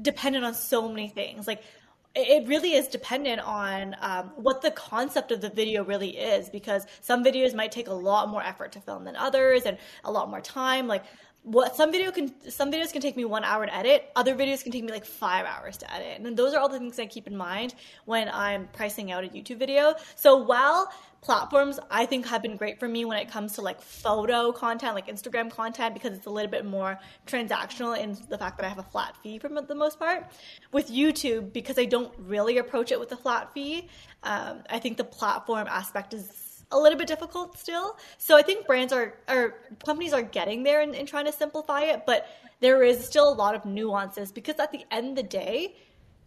dependent 0.00 0.44
on 0.44 0.54
so 0.54 0.88
many 0.88 1.08
things. 1.08 1.46
Like, 1.46 1.62
it 2.16 2.46
really 2.46 2.74
is 2.74 2.86
dependent 2.88 3.40
on 3.40 3.96
um, 4.00 4.32
what 4.36 4.62
the 4.62 4.70
concept 4.70 5.32
of 5.32 5.40
the 5.40 5.48
video 5.48 5.84
really 5.84 6.16
is 6.16 6.48
because 6.48 6.86
some 7.00 7.24
videos 7.24 7.54
might 7.54 7.72
take 7.72 7.88
a 7.88 7.92
lot 7.92 8.28
more 8.28 8.42
effort 8.42 8.72
to 8.72 8.80
film 8.80 9.04
than 9.04 9.16
others 9.16 9.64
and 9.64 9.78
a 10.04 10.12
lot 10.12 10.30
more 10.30 10.40
time 10.40 10.86
like 10.86 11.04
what 11.44 11.76
some 11.76 11.92
video 11.92 12.10
can 12.10 12.32
some 12.50 12.72
videos 12.72 12.90
can 12.90 13.02
take 13.02 13.16
me 13.16 13.24
one 13.26 13.44
hour 13.44 13.66
to 13.66 13.74
edit. 13.74 14.10
Other 14.16 14.34
videos 14.34 14.62
can 14.62 14.72
take 14.72 14.82
me 14.82 14.90
like 14.90 15.04
five 15.04 15.44
hours 15.44 15.76
to 15.78 15.94
edit. 15.94 16.20
And 16.26 16.36
those 16.36 16.54
are 16.54 16.58
all 16.58 16.70
the 16.70 16.78
things 16.78 16.98
i 16.98 17.04
keep 17.04 17.26
in 17.26 17.36
mind 17.36 17.74
when 18.06 18.30
i'm 18.32 18.66
pricing 18.72 19.12
out 19.12 19.24
a 19.24 19.28
youtube 19.28 19.58
video. 19.58 19.94
So 20.16 20.38
while 20.38 20.90
platforms 21.20 21.78
i 21.90 22.04
think 22.04 22.26
have 22.26 22.42
been 22.42 22.54
great 22.54 22.78
for 22.78 22.86
me 22.86 23.06
when 23.06 23.16
it 23.16 23.30
comes 23.30 23.54
to 23.54 23.62
like 23.62 23.80
photo 23.80 24.52
content 24.52 24.94
like 24.94 25.06
instagram 25.06 25.50
content 25.50 25.94
because 25.94 26.12
it's 26.12 26.26
a 26.26 26.30
little 26.30 26.50
bit 26.50 26.66
more 26.66 26.98
transactional 27.26 27.98
in 27.98 28.14
the 28.28 28.36
fact 28.36 28.58
that 28.58 28.66
i 28.66 28.68
have 28.68 28.78
a 28.78 28.82
flat 28.82 29.16
fee 29.22 29.38
for 29.38 29.48
the 29.48 29.74
most 29.74 29.98
part. 29.98 30.26
With 30.70 30.90
youtube 30.90 31.50
because 31.52 31.78
i 31.78 31.86
don't 31.86 32.12
really 32.18 32.58
approach 32.58 32.92
it 32.92 33.00
with 33.00 33.10
a 33.12 33.16
flat 33.16 33.54
fee 33.54 33.88
um, 34.22 34.62
i 34.68 34.78
think 34.78 34.98
the 34.98 35.04
platform 35.04 35.66
aspect 35.66 36.12
is 36.12 36.43
a 36.74 36.78
little 36.78 36.98
bit 36.98 37.06
difficult 37.06 37.56
still. 37.58 37.96
So 38.18 38.36
I 38.36 38.42
think 38.42 38.66
brands 38.66 38.92
are 38.92 39.14
or 39.28 39.54
companies 39.84 40.12
are 40.12 40.22
getting 40.22 40.62
there 40.62 40.80
and, 40.80 40.94
and 40.94 41.08
trying 41.08 41.26
to 41.26 41.32
simplify 41.32 41.82
it, 41.82 42.04
but 42.06 42.26
there 42.60 42.82
is 42.82 43.04
still 43.04 43.32
a 43.32 43.34
lot 43.34 43.54
of 43.54 43.64
nuances 43.64 44.32
because 44.32 44.56
at 44.58 44.72
the 44.72 44.84
end 44.90 45.10
of 45.10 45.16
the 45.16 45.22
day, 45.22 45.76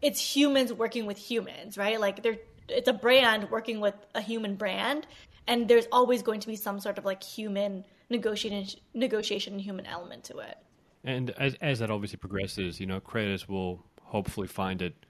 it's 0.02 0.20
humans 0.20 0.72
working 0.74 1.06
with 1.06 1.18
humans, 1.18 1.78
right? 1.78 2.00
Like 2.00 2.24
they're 2.24 2.38
it's 2.70 2.88
a 2.88 2.94
brand 2.94 3.50
working 3.50 3.80
with 3.80 3.96
a 4.14 4.22
human 4.22 4.56
brand, 4.56 5.08
and 5.48 5.68
there's 5.68 5.88
always 5.92 6.22
going 6.22 6.40
to 6.42 6.48
be 6.48 6.56
some 6.56 6.80
sort 6.80 6.98
of 6.98 7.06
like 7.06 7.24
human 7.24 7.86
negotiation 8.10 8.80
negotiation 8.94 9.54
and 9.54 9.62
human 9.62 9.86
element 9.86 10.24
to 10.26 10.38
it. 10.40 10.58
And 11.04 11.32
as 11.32 11.56
as 11.62 11.80
that 11.80 11.92
obviously 11.92 12.18
progresses, 12.18 12.80
you 12.80 12.86
know, 12.86 13.00
creators 13.00 13.48
will 13.48 13.84
hopefully 14.02 14.48
find 14.48 14.82
it 14.82 15.06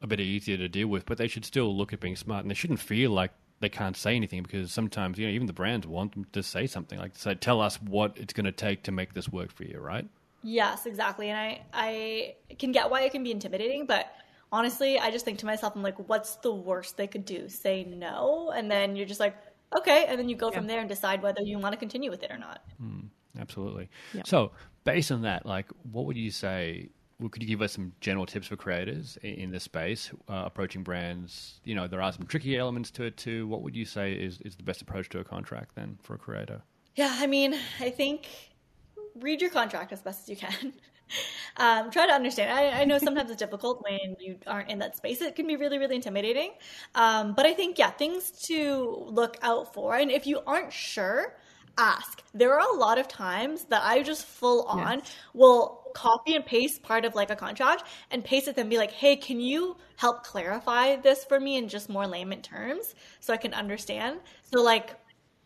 a 0.00 0.06
bit 0.06 0.20
easier 0.20 0.56
to 0.56 0.68
deal 0.68 0.88
with, 0.88 1.06
but 1.06 1.16
they 1.16 1.28
should 1.28 1.44
still 1.44 1.76
look 1.76 1.92
at 1.92 2.00
being 2.00 2.16
smart, 2.16 2.42
and 2.42 2.50
they 2.50 2.54
shouldn't 2.54 2.80
feel 2.80 3.10
like 3.10 3.32
they 3.62 3.68
can't 3.68 3.96
say 3.96 4.14
anything 4.14 4.42
because 4.42 4.70
sometimes 4.72 5.18
you 5.18 5.26
know 5.26 5.32
even 5.32 5.46
the 5.46 5.52
brands 5.52 5.86
want 5.86 6.12
them 6.12 6.26
to 6.32 6.42
say 6.42 6.66
something 6.66 6.98
like 6.98 7.16
say 7.16 7.34
tell 7.34 7.60
us 7.60 7.80
what 7.80 8.12
it's 8.16 8.34
going 8.34 8.44
to 8.44 8.52
take 8.52 8.82
to 8.82 8.92
make 8.92 9.14
this 9.14 9.28
work 9.28 9.50
for 9.50 9.64
you, 9.64 9.78
right? 9.78 10.06
Yes, 10.42 10.84
exactly. 10.86 11.30
And 11.30 11.38
I 11.38 11.62
I 11.72 12.54
can 12.58 12.72
get 12.72 12.90
why 12.90 13.02
it 13.02 13.12
can 13.12 13.22
be 13.22 13.30
intimidating, 13.30 13.86
but 13.86 14.12
honestly, 14.50 14.98
I 14.98 15.10
just 15.10 15.24
think 15.24 15.38
to 15.38 15.46
myself, 15.46 15.74
I'm 15.76 15.82
like, 15.82 16.08
what's 16.08 16.36
the 16.36 16.52
worst 16.52 16.96
they 16.96 17.06
could 17.06 17.24
do? 17.24 17.48
Say 17.48 17.84
no, 17.84 18.52
and 18.54 18.70
then 18.70 18.96
you're 18.96 19.06
just 19.06 19.20
like, 19.20 19.36
okay, 19.76 20.06
and 20.08 20.18
then 20.18 20.28
you 20.28 20.36
go 20.36 20.50
from 20.50 20.66
there 20.66 20.80
and 20.80 20.88
decide 20.88 21.22
whether 21.22 21.40
you 21.40 21.58
want 21.58 21.72
to 21.72 21.78
continue 21.78 22.10
with 22.10 22.24
it 22.24 22.30
or 22.32 22.38
not. 22.38 22.62
Hmm, 22.78 23.06
absolutely. 23.38 23.88
Yeah. 24.12 24.22
So 24.26 24.50
based 24.84 25.12
on 25.12 25.22
that, 25.22 25.46
like, 25.46 25.68
what 25.90 26.06
would 26.06 26.16
you 26.16 26.30
say? 26.32 26.90
Well, 27.22 27.28
could 27.28 27.42
you 27.42 27.48
give 27.48 27.62
us 27.62 27.72
some 27.72 27.92
general 28.00 28.26
tips 28.26 28.48
for 28.48 28.56
creators 28.56 29.16
in, 29.22 29.34
in 29.34 29.50
this 29.52 29.62
space 29.62 30.10
uh, 30.28 30.42
approaching 30.44 30.82
brands? 30.82 31.60
You 31.64 31.76
know, 31.76 31.86
there 31.86 32.02
are 32.02 32.12
some 32.12 32.26
tricky 32.26 32.58
elements 32.58 32.90
to 32.92 33.04
it 33.04 33.16
too. 33.16 33.46
What 33.46 33.62
would 33.62 33.76
you 33.76 33.84
say 33.84 34.12
is, 34.12 34.40
is 34.40 34.56
the 34.56 34.64
best 34.64 34.82
approach 34.82 35.08
to 35.10 35.20
a 35.20 35.24
contract 35.24 35.76
then 35.76 35.98
for 36.02 36.14
a 36.14 36.18
creator? 36.18 36.62
Yeah, 36.96 37.14
I 37.18 37.28
mean, 37.28 37.54
I 37.80 37.90
think 37.90 38.26
read 39.20 39.40
your 39.40 39.50
contract 39.50 39.92
as 39.92 40.02
best 40.02 40.22
as 40.22 40.28
you 40.28 40.36
can. 40.36 40.72
um, 41.58 41.92
try 41.92 42.06
to 42.06 42.12
understand. 42.12 42.52
I, 42.52 42.80
I, 42.80 42.84
know 42.84 42.98
sometimes 42.98 43.30
it's 43.30 43.38
difficult 43.38 43.84
when 43.84 44.16
you 44.18 44.36
aren't 44.46 44.68
in 44.68 44.80
that 44.80 44.96
space. 44.96 45.22
It 45.22 45.36
can 45.36 45.46
be 45.46 45.56
really, 45.56 45.78
really 45.78 45.96
intimidating. 45.96 46.50
Um, 46.96 47.34
but 47.34 47.46
I 47.46 47.54
think, 47.54 47.78
yeah, 47.78 47.90
things 47.90 48.32
to 48.46 49.06
look 49.06 49.36
out 49.42 49.72
for. 49.72 49.94
And 49.94 50.10
if 50.10 50.26
you 50.26 50.40
aren't 50.46 50.72
sure, 50.72 51.36
ask. 51.78 52.22
There 52.34 52.58
are 52.58 52.74
a 52.74 52.76
lot 52.76 52.98
of 52.98 53.08
times 53.08 53.64
that 53.64 53.82
I 53.82 54.02
just 54.02 54.26
full 54.26 54.62
on 54.64 54.98
yes. 54.98 55.16
will 55.34 55.81
copy 55.94 56.34
and 56.34 56.44
paste 56.44 56.82
part 56.82 57.04
of 57.04 57.14
like 57.14 57.30
a 57.30 57.36
contract 57.36 57.84
and 58.10 58.24
paste 58.24 58.48
it 58.48 58.58
and 58.58 58.70
be 58.70 58.78
like, 58.78 58.92
hey, 58.92 59.16
can 59.16 59.40
you 59.40 59.76
help 59.96 60.24
clarify 60.24 60.96
this 60.96 61.24
for 61.24 61.38
me 61.38 61.56
in 61.56 61.68
just 61.68 61.88
more 61.88 62.06
layman 62.06 62.42
terms 62.42 62.94
so 63.20 63.32
I 63.32 63.36
can 63.36 63.54
understand? 63.54 64.20
So 64.52 64.62
like 64.62 64.96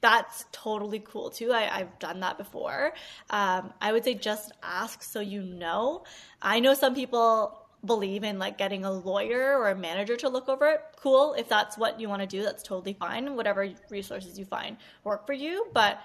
that's 0.00 0.44
totally 0.52 1.00
cool 1.00 1.30
too. 1.30 1.52
I, 1.52 1.62
have 1.62 1.98
done 1.98 2.20
that 2.20 2.38
before. 2.38 2.92
Um, 3.30 3.72
I 3.80 3.92
would 3.92 4.04
say 4.04 4.14
just 4.14 4.52
ask 4.62 5.02
so 5.02 5.20
you 5.20 5.42
know. 5.42 6.04
I 6.42 6.60
know 6.60 6.74
some 6.74 6.94
people 6.94 7.66
believe 7.84 8.24
in 8.24 8.38
like 8.38 8.58
getting 8.58 8.84
a 8.84 8.92
lawyer 8.92 9.56
or 9.58 9.70
a 9.70 9.74
manager 9.74 10.16
to 10.16 10.28
look 10.28 10.48
over 10.48 10.66
it. 10.66 10.80
Cool. 10.96 11.34
If 11.34 11.48
that's 11.48 11.78
what 11.78 12.00
you 12.00 12.08
want 12.08 12.22
to 12.22 12.26
do, 12.26 12.42
that's 12.42 12.62
totally 12.62 12.92
fine. 12.92 13.36
Whatever 13.36 13.68
resources 13.90 14.38
you 14.38 14.44
find 14.44 14.76
work 15.04 15.26
for 15.26 15.32
you. 15.32 15.66
But 15.72 16.00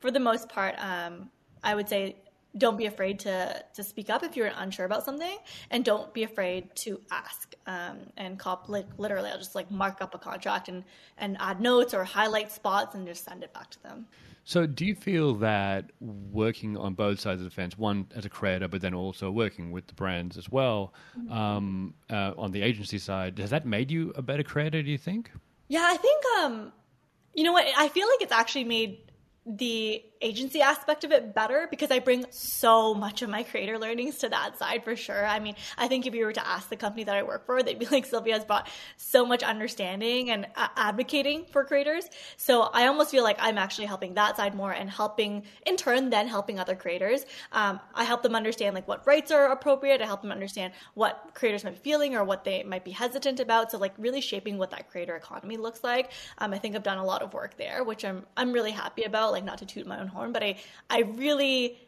for 0.00 0.10
the 0.10 0.20
most 0.20 0.48
part, 0.48 0.74
um, 0.78 1.30
I 1.62 1.74
would 1.74 1.88
say 1.88 2.16
don't 2.56 2.78
be 2.78 2.86
afraid 2.86 3.18
to 3.20 3.64
to 3.74 3.82
speak 3.82 4.10
up 4.10 4.22
if 4.22 4.36
you're 4.36 4.50
unsure 4.56 4.86
about 4.86 5.04
something, 5.04 5.36
and 5.70 5.84
don't 5.84 6.12
be 6.14 6.22
afraid 6.22 6.74
to 6.76 7.00
ask. 7.10 7.54
Um, 7.66 7.98
and 8.16 8.38
cop 8.38 8.68
like 8.68 8.86
literally, 8.98 9.30
I'll 9.30 9.38
just 9.38 9.54
like 9.54 9.70
mark 9.70 10.00
up 10.00 10.14
a 10.14 10.18
contract 10.18 10.68
and 10.68 10.84
and 11.18 11.36
add 11.40 11.60
notes 11.60 11.94
or 11.94 12.04
highlight 12.04 12.52
spots 12.52 12.94
and 12.94 13.06
just 13.06 13.24
send 13.24 13.42
it 13.42 13.52
back 13.52 13.70
to 13.70 13.82
them. 13.82 14.06
So, 14.46 14.66
do 14.66 14.84
you 14.84 14.94
feel 14.94 15.34
that 15.36 15.90
working 16.00 16.76
on 16.76 16.92
both 16.92 17.18
sides 17.18 17.40
of 17.40 17.46
the 17.46 17.50
fence, 17.50 17.78
one 17.78 18.06
as 18.14 18.26
a 18.26 18.28
creator, 18.28 18.68
but 18.68 18.82
then 18.82 18.92
also 18.92 19.30
working 19.30 19.72
with 19.72 19.86
the 19.86 19.94
brands 19.94 20.36
as 20.36 20.50
well, 20.50 20.92
mm-hmm. 21.18 21.32
um, 21.32 21.94
uh, 22.10 22.32
on 22.36 22.52
the 22.52 22.60
agency 22.60 22.98
side, 22.98 23.38
has 23.38 23.50
that 23.50 23.64
made 23.64 23.90
you 23.90 24.12
a 24.16 24.22
better 24.22 24.42
creator? 24.42 24.82
Do 24.82 24.90
you 24.90 24.98
think? 24.98 25.30
Yeah, 25.68 25.86
I 25.88 25.96
think. 25.96 26.22
Um, 26.38 26.72
you 27.32 27.42
know 27.42 27.52
what? 27.52 27.66
I 27.76 27.88
feel 27.88 28.06
like 28.06 28.20
it's 28.20 28.32
actually 28.32 28.64
made 28.64 28.98
the 29.46 30.04
agency 30.24 30.62
aspect 30.62 31.04
of 31.04 31.12
it 31.12 31.34
better 31.34 31.68
because 31.70 31.90
I 31.90 31.98
bring 31.98 32.24
so 32.30 32.94
much 32.94 33.22
of 33.22 33.28
my 33.28 33.42
creator 33.42 33.78
learnings 33.78 34.18
to 34.18 34.28
that 34.30 34.58
side 34.58 34.82
for 34.82 34.96
sure. 34.96 35.24
I 35.24 35.38
mean, 35.38 35.54
I 35.76 35.86
think 35.86 36.06
if 36.06 36.14
you 36.14 36.24
were 36.24 36.32
to 36.32 36.46
ask 36.46 36.68
the 36.68 36.76
company 36.76 37.04
that 37.04 37.14
I 37.14 37.22
work 37.22 37.46
for, 37.46 37.62
they'd 37.62 37.78
be 37.78 37.86
like, 37.90 38.06
Sylvia 38.06 38.34
has 38.34 38.44
brought 38.44 38.68
so 38.96 39.26
much 39.26 39.42
understanding 39.42 40.30
and 40.30 40.46
uh, 40.56 40.68
advocating 40.76 41.44
for 41.44 41.64
creators. 41.64 42.08
So 42.36 42.62
I 42.62 42.86
almost 42.86 43.10
feel 43.10 43.22
like 43.22 43.36
I'm 43.38 43.58
actually 43.58 43.86
helping 43.86 44.14
that 44.14 44.36
side 44.36 44.54
more 44.54 44.72
and 44.72 44.88
helping, 44.88 45.44
in 45.66 45.76
turn, 45.76 46.10
then 46.10 46.26
helping 46.26 46.58
other 46.58 46.74
creators. 46.74 47.26
Um, 47.52 47.80
I 47.94 48.04
help 48.04 48.22
them 48.22 48.34
understand 48.34 48.74
like 48.74 48.88
what 48.88 49.06
rights 49.06 49.30
are 49.30 49.52
appropriate. 49.52 50.00
I 50.00 50.06
help 50.06 50.22
them 50.22 50.32
understand 50.32 50.72
what 50.94 51.32
creators 51.34 51.64
might 51.64 51.74
be 51.74 51.90
feeling 51.90 52.16
or 52.16 52.24
what 52.24 52.44
they 52.44 52.62
might 52.62 52.84
be 52.84 52.92
hesitant 52.92 53.40
about. 53.40 53.70
So 53.70 53.78
like 53.78 53.92
really 53.98 54.22
shaping 54.22 54.56
what 54.56 54.70
that 54.70 54.90
creator 54.90 55.16
economy 55.16 55.58
looks 55.58 55.84
like. 55.84 56.12
Um, 56.38 56.54
I 56.54 56.58
think 56.58 56.74
I've 56.74 56.82
done 56.82 56.98
a 56.98 57.04
lot 57.04 57.22
of 57.22 57.34
work 57.34 57.56
there, 57.56 57.84
which 57.84 58.04
I'm 58.04 58.24
I'm 58.36 58.52
really 58.52 58.70
happy 58.70 59.02
about. 59.02 59.32
Like 59.32 59.44
not 59.44 59.58
to 59.58 59.66
toot 59.66 59.86
my 59.86 60.00
own 60.00 60.08
but 60.32 60.42
I 60.42 60.56
I 60.90 61.00
really 61.00 61.78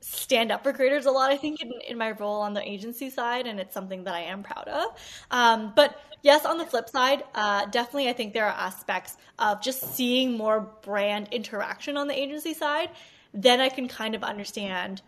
stand 0.00 0.52
up 0.52 0.62
for 0.62 0.72
creators 0.72 1.06
a 1.06 1.10
lot. 1.10 1.30
I 1.30 1.36
think 1.36 1.62
in, 1.62 1.72
in 1.88 1.96
my 1.96 2.10
role 2.12 2.40
on 2.42 2.52
the 2.52 2.62
agency 2.68 3.08
side, 3.08 3.46
and 3.46 3.58
it's 3.58 3.72
something 3.72 4.04
that 4.04 4.14
I 4.14 4.20
am 4.20 4.42
proud 4.42 4.68
of. 4.68 4.96
Um, 5.30 5.72
but 5.74 5.98
yes, 6.22 6.44
on 6.44 6.58
the 6.58 6.66
flip 6.66 6.88
side, 6.88 7.24
uh, 7.34 7.66
definitely 7.66 8.08
I 8.08 8.12
think 8.12 8.34
there 8.34 8.44
are 8.46 8.52
aspects 8.52 9.16
of 9.38 9.62
just 9.62 9.94
seeing 9.94 10.36
more 10.36 10.60
brand 10.82 11.28
interaction 11.32 11.96
on 11.96 12.06
the 12.06 12.18
agency 12.18 12.52
side. 12.52 12.90
Then 13.32 13.60
I 13.60 13.68
can 13.68 13.88
kind 13.88 14.14
of 14.14 14.22
understand 14.22 15.00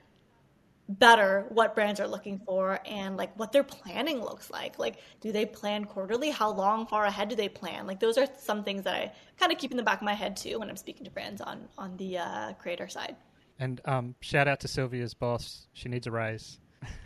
better 0.88 1.46
what 1.48 1.74
brands 1.74 1.98
are 2.00 2.06
looking 2.06 2.38
for 2.38 2.78
and 2.86 3.16
like 3.16 3.36
what 3.38 3.52
their 3.52 3.64
planning 3.64 4.20
looks 4.20 4.50
like. 4.50 4.78
Like, 4.78 4.98
do 5.20 5.32
they 5.32 5.44
plan 5.44 5.84
quarterly? 5.84 6.30
How 6.30 6.50
long 6.50 6.86
far 6.86 7.04
ahead 7.04 7.28
do 7.28 7.36
they 7.36 7.48
plan? 7.48 7.86
Like, 7.86 8.00
those 8.00 8.18
are 8.18 8.26
some 8.38 8.62
things 8.62 8.84
that 8.84 8.94
I 8.94 9.12
kind 9.38 9.52
of 9.52 9.58
keep 9.58 9.70
in 9.70 9.76
the 9.76 9.82
back 9.82 9.98
of 9.98 10.04
my 10.04 10.14
head 10.14 10.36
too 10.36 10.58
when 10.58 10.70
I'm 10.70 10.76
speaking 10.76 11.04
to 11.04 11.10
brands 11.10 11.40
on 11.40 11.68
on 11.76 11.96
the 11.96 12.18
uh, 12.18 12.52
creator 12.54 12.88
side. 12.88 13.16
And 13.58 13.80
um, 13.86 14.14
shout 14.20 14.48
out 14.48 14.60
to 14.60 14.68
Sylvia's 14.68 15.14
boss. 15.14 15.66
She 15.72 15.88
needs 15.88 16.06
a 16.06 16.10
raise. 16.10 16.58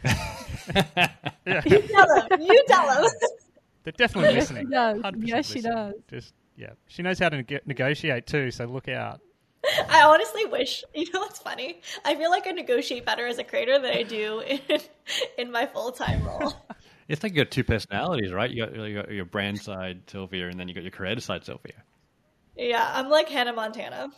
yeah. 0.04 1.08
You 1.64 1.80
tell 1.80 2.20
him. 2.20 2.40
You 2.40 2.64
tell 2.68 3.02
him. 3.02 3.10
They're 3.82 3.92
definitely 3.92 4.34
listening. 4.34 4.68
Yes, 4.70 4.98
yes 5.16 5.46
she 5.50 5.60
does. 5.62 5.94
Just 6.08 6.34
yeah, 6.56 6.72
she 6.86 7.02
knows 7.02 7.18
how 7.18 7.30
to 7.30 7.36
neg- 7.38 7.62
negotiate 7.66 8.26
too. 8.26 8.50
So 8.50 8.66
look 8.66 8.88
out. 8.88 9.20
I 9.88 10.02
honestly 10.04 10.44
wish, 10.46 10.84
you 10.94 11.06
know 11.12 11.20
what's 11.20 11.38
funny? 11.38 11.80
I 12.04 12.14
feel 12.16 12.30
like 12.30 12.46
I 12.46 12.50
negotiate 12.50 13.04
better 13.04 13.26
as 13.26 13.38
a 13.38 13.44
creator 13.44 13.78
than 13.78 13.92
I 13.92 14.02
do 14.02 14.40
in, 14.46 14.60
in 15.38 15.52
my 15.52 15.66
full 15.66 15.92
time 15.92 16.24
role. 16.24 16.54
It's 17.08 17.24
like 17.24 17.32
you 17.32 17.42
got 17.42 17.50
two 17.50 17.64
personalities, 17.64 18.32
right? 18.32 18.48
You 18.48 18.66
got, 18.66 18.76
you 18.76 18.94
got 18.94 19.10
your 19.10 19.24
brand 19.24 19.60
side, 19.60 20.02
Sylvia, 20.06 20.46
and 20.46 20.60
then 20.60 20.68
you 20.68 20.74
got 20.74 20.84
your 20.84 20.92
creative 20.92 21.24
side, 21.24 21.44
Sylvia. 21.44 21.82
Yeah, 22.56 22.88
I'm 22.94 23.08
like 23.08 23.28
Hannah 23.28 23.52
Montana. 23.52 24.12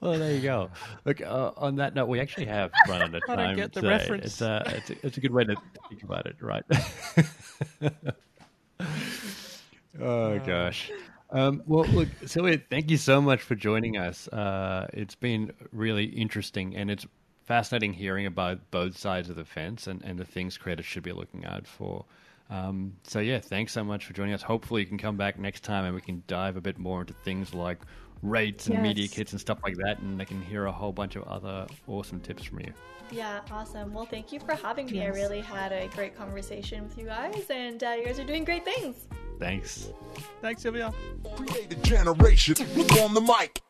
well, 0.00 0.18
there 0.20 0.32
you 0.32 0.40
go. 0.40 0.70
Look, 1.04 1.20
uh, 1.20 1.50
on 1.56 1.74
that 1.76 1.96
note, 1.96 2.06
we 2.06 2.20
actually 2.20 2.46
have 2.46 2.70
run 2.88 3.02
out 3.02 3.12
of 3.12 3.26
time. 3.26 3.40
I 3.40 3.54
get 3.54 3.72
the 3.72 3.80
today. 3.80 3.96
reference. 3.96 4.24
It's, 4.26 4.40
uh, 4.40 4.72
it's, 4.76 4.90
a, 4.90 5.06
it's 5.06 5.16
a 5.16 5.20
good 5.20 5.32
way 5.32 5.42
to 5.42 5.56
think 5.88 6.04
about 6.04 6.26
it, 6.26 6.36
right? 6.40 6.64
oh, 10.00 10.38
gosh. 10.38 10.92
Um, 11.30 11.62
well, 11.66 11.84
look, 11.86 12.08
Sylvia, 12.26 12.60
thank 12.70 12.90
you 12.90 12.96
so 12.96 13.20
much 13.20 13.42
for 13.42 13.54
joining 13.54 13.96
us. 13.96 14.28
Uh, 14.28 14.86
it's 14.92 15.14
been 15.16 15.52
really 15.72 16.04
interesting, 16.04 16.76
and 16.76 16.90
it's 16.90 17.06
fascinating 17.44 17.92
hearing 17.92 18.26
about 18.26 18.70
both 18.70 18.96
sides 18.96 19.28
of 19.28 19.36
the 19.36 19.44
fence 19.44 19.86
and, 19.86 20.02
and 20.02 20.18
the 20.18 20.24
things 20.24 20.56
creators 20.56 20.86
should 20.86 21.02
be 21.02 21.12
looking 21.12 21.44
out 21.44 21.66
for. 21.66 22.04
Um, 22.48 22.96
so, 23.02 23.18
yeah, 23.18 23.40
thanks 23.40 23.72
so 23.72 23.82
much 23.82 24.04
for 24.04 24.12
joining 24.12 24.34
us. 24.34 24.42
Hopefully, 24.42 24.82
you 24.82 24.86
can 24.86 24.98
come 24.98 25.16
back 25.16 25.38
next 25.38 25.64
time 25.64 25.84
and 25.84 25.94
we 25.94 26.00
can 26.00 26.22
dive 26.28 26.56
a 26.56 26.60
bit 26.60 26.78
more 26.78 27.00
into 27.00 27.12
things 27.12 27.52
like 27.54 27.78
rates 28.22 28.66
and 28.66 28.74
yes. 28.74 28.82
media 28.82 29.08
kits 29.08 29.32
and 29.32 29.40
stuff 29.40 29.58
like 29.64 29.76
that, 29.76 29.98
and 30.00 30.20
I 30.20 30.24
can 30.24 30.42
hear 30.42 30.66
a 30.66 30.72
whole 30.72 30.92
bunch 30.92 31.16
of 31.16 31.24
other 31.24 31.66
awesome 31.86 32.20
tips 32.20 32.44
from 32.44 32.60
you. 32.60 32.72
Yeah, 33.10 33.40
awesome. 33.50 33.92
Well, 33.92 34.06
thank 34.06 34.32
you 34.32 34.40
for 34.40 34.54
having 34.54 34.86
me. 34.86 34.98
Yes. 34.98 35.14
I 35.14 35.18
really 35.18 35.40
had 35.40 35.72
a 35.72 35.86
great 35.88 36.16
conversation 36.16 36.84
with 36.84 36.98
you 36.98 37.06
guys, 37.06 37.44
and 37.50 37.82
uh, 37.82 37.90
you 37.90 38.04
guys 38.04 38.18
are 38.18 38.24
doing 38.24 38.44
great 38.44 38.64
things. 38.64 38.96
Thanks. 39.38 39.90
Thanks, 40.40 40.62
Sylvia. 40.62 40.92
Create 41.36 41.72
a 41.72 41.76
generation. 41.76 42.56
Look 42.74 42.92
on 43.00 43.14
the 43.14 43.20
mic. 43.20 43.62